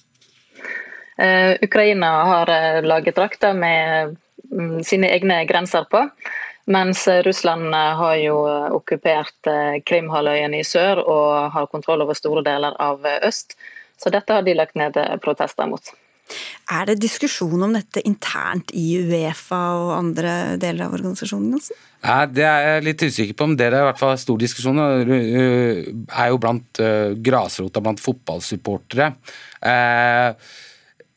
Uh, 1.20 1.54
Ukraina 1.62 2.10
har 2.30 2.54
laget 2.82 3.16
drakter 3.16 3.54
med 3.54 4.16
um, 4.50 4.82
sine 4.82 5.12
egne 5.14 5.44
grenser 5.46 5.86
på. 5.90 6.08
Mens 6.66 7.02
Russland 7.26 7.74
har 7.76 8.14
jo 8.16 8.38
okkupert 8.72 9.50
Krimhalvøya 9.84 10.46
i 10.56 10.62
sør 10.64 11.02
og 11.02 11.50
har 11.52 11.68
kontroll 11.68 12.00
over 12.06 12.16
store 12.16 12.40
deler 12.46 12.72
av 12.80 13.04
øst. 13.20 13.52
Så 14.00 14.08
dette 14.08 14.32
har 14.32 14.46
de 14.46 14.54
lagt 14.56 14.72
ned 14.72 14.96
protester 15.20 15.68
mot. 15.68 15.92
Er 16.72 16.88
det 16.88 16.96
diskusjon 17.02 17.60
om 17.66 17.74
dette 17.76 18.00
internt 18.08 18.72
i 18.72 18.96
Uefa 19.04 19.60
og 19.76 19.90
andre 19.98 20.56
deler 20.60 20.86
av 20.86 20.96
organisasjonen? 20.96 21.52
Jansen? 21.58 21.80
Ja, 22.04 22.16
det 22.28 22.44
er 22.48 22.66
jeg 22.66 22.84
litt 22.88 23.04
usikker 23.04 23.36
på, 23.36 23.48
men 23.50 23.58
det 23.60 23.68
er 23.68 23.78
i 23.78 23.86
hvert 23.88 24.00
fall 24.00 24.16
stor 24.20 24.40
diskusjon. 24.40 24.80
er 24.80 26.32
jo 26.32 26.40
blant 26.40 26.80
uh, 26.80 27.12
grasrota 27.16 27.84
blant 27.84 28.00
fotballsupportere. 28.00 29.12
Uh, 29.64 30.32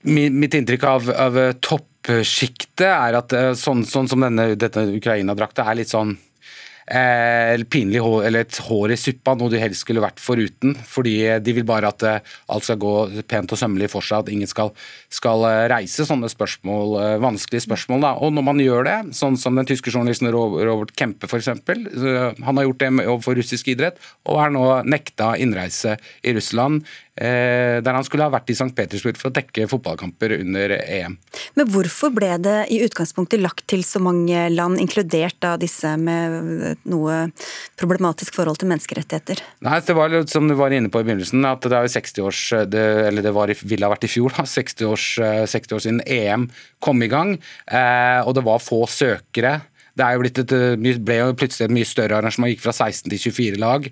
mitt 0.08 0.56
inntrykk 0.56 0.88
av, 0.88 1.12
av 1.12 1.42
toppsjiktet 1.64 2.88
er 2.92 3.20
at 3.20 3.36
uh, 3.36 3.52
sånn, 3.56 3.84
sånn, 3.88 4.12
som 4.12 4.24
denne, 4.24 4.54
dette 4.60 4.86
Ukraina-drakta 5.00 5.68
er 5.68 5.82
litt 5.82 5.92
sånn 5.92 6.16
eh, 6.88 7.64
pinlig 7.70 8.02
hår, 8.04 8.26
eller 8.28 8.46
et 8.46 8.60
hår 8.68 8.94
i 8.94 8.98
suppa, 9.00 9.36
noe 9.38 9.52
de 9.52 9.62
helst 9.62 9.84
skulle 9.86 10.04
vært 10.04 10.22
foruten. 10.24 10.76
Fordi 10.88 11.16
de 11.44 11.56
vil 11.58 11.68
bare 11.68 11.92
at 11.92 12.06
eh, 12.08 12.36
alt 12.54 12.68
skal 12.68 12.80
gå 12.82 12.94
pent 13.30 13.54
og 13.54 13.60
sømmelig 13.60 13.92
for 13.94 14.06
seg, 14.06 14.26
at 14.26 14.34
ingen 14.34 14.50
skal, 14.50 14.74
skal 15.14 15.46
eh, 15.50 15.64
reise 15.74 16.08
sånne 16.08 16.30
spørsmål, 16.32 16.96
eh, 17.02 17.16
vanskelige 17.24 17.68
spørsmål. 17.68 18.06
Da. 18.06 18.14
Og 18.24 18.36
når 18.36 18.48
man 18.50 18.64
gjør 18.64 18.88
det, 18.88 18.98
sånn 19.18 19.40
som 19.40 19.58
den 19.58 19.68
tyske 19.70 19.94
journalisten 19.94 20.32
Robert 20.32 20.96
Kempe 20.98 21.30
f.eks., 21.30 21.52
han 21.58 22.60
har 22.60 22.68
gjort 22.68 22.84
det 22.84 22.94
overfor 23.08 23.38
russisk 23.40 23.74
idrett, 23.74 24.00
og 24.28 24.42
er 24.44 24.54
nå 24.56 24.66
nekta 24.88 25.34
innreise 25.42 25.98
i 26.24 26.36
Russland 26.36 26.86
Eh, 26.86 27.07
der 27.18 27.96
han 27.96 28.06
skulle 28.06 28.28
ha 28.28 28.34
vært 28.34 28.52
i 28.54 28.56
St. 28.58 28.70
Petersburg 28.78 29.18
for 29.18 29.32
å 29.32 29.36
dekke 29.36 29.66
fotballkamper 29.72 30.36
under 30.38 30.76
EM. 30.78 31.18
Men 31.58 31.70
hvorfor 31.74 32.12
ble 32.14 32.30
det 32.44 32.58
i 32.74 32.80
utgangspunktet 32.86 33.42
lagt 33.42 33.66
til 33.72 33.84
så 33.88 34.02
mange 34.04 34.48
land, 34.54 34.78
inkludert 34.82 35.40
da 35.44 35.56
disse 35.60 35.96
med 35.98 36.78
noe 36.90 37.20
problematisk 37.80 38.38
forhold 38.38 38.62
til 38.62 38.70
menneskerettigheter? 38.72 39.42
Nei, 39.66 39.80
det 39.88 39.98
var 39.98 40.14
litt 40.14 40.34
som 40.34 40.50
du 40.50 40.56
var 40.60 40.76
inne 40.76 40.92
på 40.94 41.02
i 41.02 41.08
begynnelsen, 41.08 41.46
at 41.50 41.66
det 41.66 41.78
er 41.78 41.88
jo 41.88 41.96
60 41.96 42.28
års, 42.28 42.44
det, 42.74 42.86
eller 43.08 43.26
det 43.26 43.34
var, 43.36 43.54
ville 43.64 43.88
ha 43.88 43.94
vært 43.94 44.08
i 44.08 44.12
fjor, 44.12 44.36
da, 44.38 44.46
60 44.48 44.92
års, 44.92 45.08
60 45.56 45.78
år 45.78 45.84
siden 45.88 46.04
EM 46.06 46.48
kom 46.84 47.02
i 47.04 47.10
gang, 47.12 47.36
eh, 47.72 48.22
og 48.24 48.38
det 48.38 48.46
var 48.48 48.64
få 48.64 48.84
søkere. 48.92 49.60
Det 49.98 50.06
et, 50.30 50.54
ble 51.02 51.18
jo 51.18 51.34
plutselig 51.38 51.68
et 51.68 51.74
mye 51.74 51.88
større 51.88 52.20
arrangement, 52.20 52.52
gikk 52.52 52.62
fra 52.62 52.76
16 52.76 53.10
til 53.10 53.22
24 53.32 53.62
lag. 53.62 53.88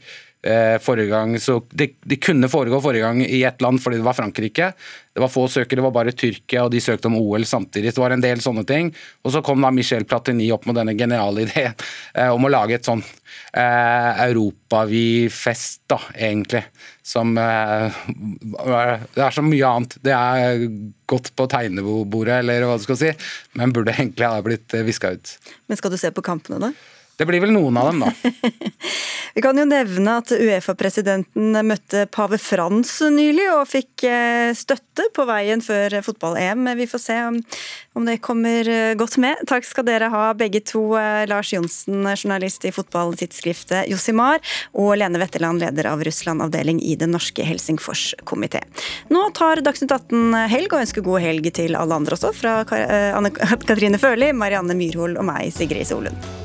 Eh, 0.45 0.79
forrige 0.79 1.09
gang, 1.09 1.39
så 1.39 1.63
det, 1.69 1.87
det, 2.05 2.15
kunne 2.21 2.45
foregå 2.49 2.77
forrige 2.81 3.01
gang 3.01 3.21
i 3.25 3.39
ett 3.43 3.61
land 3.61 3.79
fordi 3.81 3.97
det 3.97 4.05
var 4.05 4.13
Frankrike. 4.13 4.67
Det 5.13 5.23
var 5.23 5.31
få 5.33 5.47
søkere, 5.47 5.79
det 5.79 5.85
var 5.87 5.93
bare 5.95 6.11
Tyrkia, 6.13 6.67
og 6.67 6.69
de 6.69 6.81
søkte 6.83 7.09
om 7.09 7.15
OL 7.17 7.47
samtidig. 7.49 7.95
Det 7.95 8.01
var 8.03 8.13
en 8.13 8.21
del 8.21 8.43
sånne 8.45 8.61
ting. 8.69 8.91
Og 9.25 9.33
så 9.33 9.41
kom 9.41 9.65
da 9.65 9.71
Michel 9.73 10.05
Platini 10.05 10.51
opp 10.53 10.67
med 10.69 10.77
denne 10.77 10.93
geniale 10.93 11.47
ideen 11.47 11.73
eh, 12.13 12.29
om 12.29 12.45
å 12.45 12.51
lage 12.53 12.77
et 12.77 12.85
sånn 12.85 13.01
eh, 13.01 14.21
europavifest, 14.27 15.87
da, 15.89 15.97
egentlig. 16.13 16.61
Som 17.01 17.33
eh, 17.41 17.97
Det 19.15 19.25
er 19.25 19.33
så 19.33 19.41
mye 19.41 19.71
annet. 19.71 19.97
Det 20.05 20.13
er 20.13 20.67
godt 21.09 21.33
på 21.33 21.49
tegnebordet, 21.49 22.43
eller 22.43 22.67
hva 22.69 22.77
du 22.77 22.85
skal 22.85 23.01
si, 23.01 23.15
men 23.57 23.73
burde 23.73 23.97
egentlig 23.97 24.29
ha 24.29 24.45
blitt 24.45 24.77
eh, 24.77 24.85
viska 24.85 25.15
ut. 25.17 25.39
Men 25.65 25.81
skal 25.81 25.95
du 25.95 25.97
se 25.97 26.13
på 26.13 26.21
kampene, 26.25 26.61
da? 26.67 26.94
Det 27.15 27.25
blir 27.27 27.39
vel 27.43 27.53
noen 27.55 27.77
av 27.79 27.91
dem, 27.91 28.03
da. 28.03 28.11
Vi 29.35 29.41
kan 29.43 29.57
jo 29.59 29.65
nevne 29.67 30.13
at 30.21 30.31
Uefa-presidenten 30.31 31.57
møtte 31.67 32.05
pave 32.11 32.37
Frans 32.39 32.91
nylig 33.11 33.49
og 33.51 33.65
fikk 33.67 34.05
eh, 34.07 34.51
støtte 34.55 35.09
på 35.15 35.25
veien 35.27 35.59
før 35.63 35.97
fotball-EM. 36.05 36.69
Vi 36.79 36.87
får 36.87 37.01
se 37.03 37.17
om 37.27 38.07
det 38.07 38.21
kommer 38.23 38.69
eh, 38.71 38.93
godt 38.95 39.17
med. 39.19 39.43
Takk 39.51 39.67
skal 39.67 39.87
dere 39.89 40.07
ha 40.13 40.29
begge 40.39 40.63
to. 40.63 40.85
Eh, 40.99 41.25
Lars 41.27 41.51
Johnsen, 41.51 42.07
journalist 42.15 42.63
i 42.63 42.71
fotballtidsskriftet 42.75 43.91
Josimar, 43.91 44.39
og 44.71 44.95
Lene 44.99 45.19
Wetterland, 45.19 45.63
leder 45.63 45.91
av 45.91 46.07
Russland-avdeling 46.07 46.79
i 46.79 46.95
Den 46.99 47.11
norske 47.15 47.43
Helsingfors 47.43 48.13
komité. 48.23 48.63
Nå 49.11 49.27
tar 49.35 49.63
Dagsnytt 49.67 49.91
18 49.91 50.47
helg, 50.51 50.71
og 50.71 50.87
ønsker 50.87 51.03
god 51.11 51.27
helg 51.27 51.51
til 51.59 51.75
alle 51.75 51.99
andre 51.99 52.15
også, 52.15 52.31
fra 52.39 52.61
Anne 52.63 53.35
Katrine 53.67 53.99
Førli, 53.99 54.31
Marianne 54.31 54.79
Myrhol 54.79 55.19
og 55.19 55.27
meg, 55.27 55.51
Sigrid 55.55 55.91
Solund. 55.91 56.44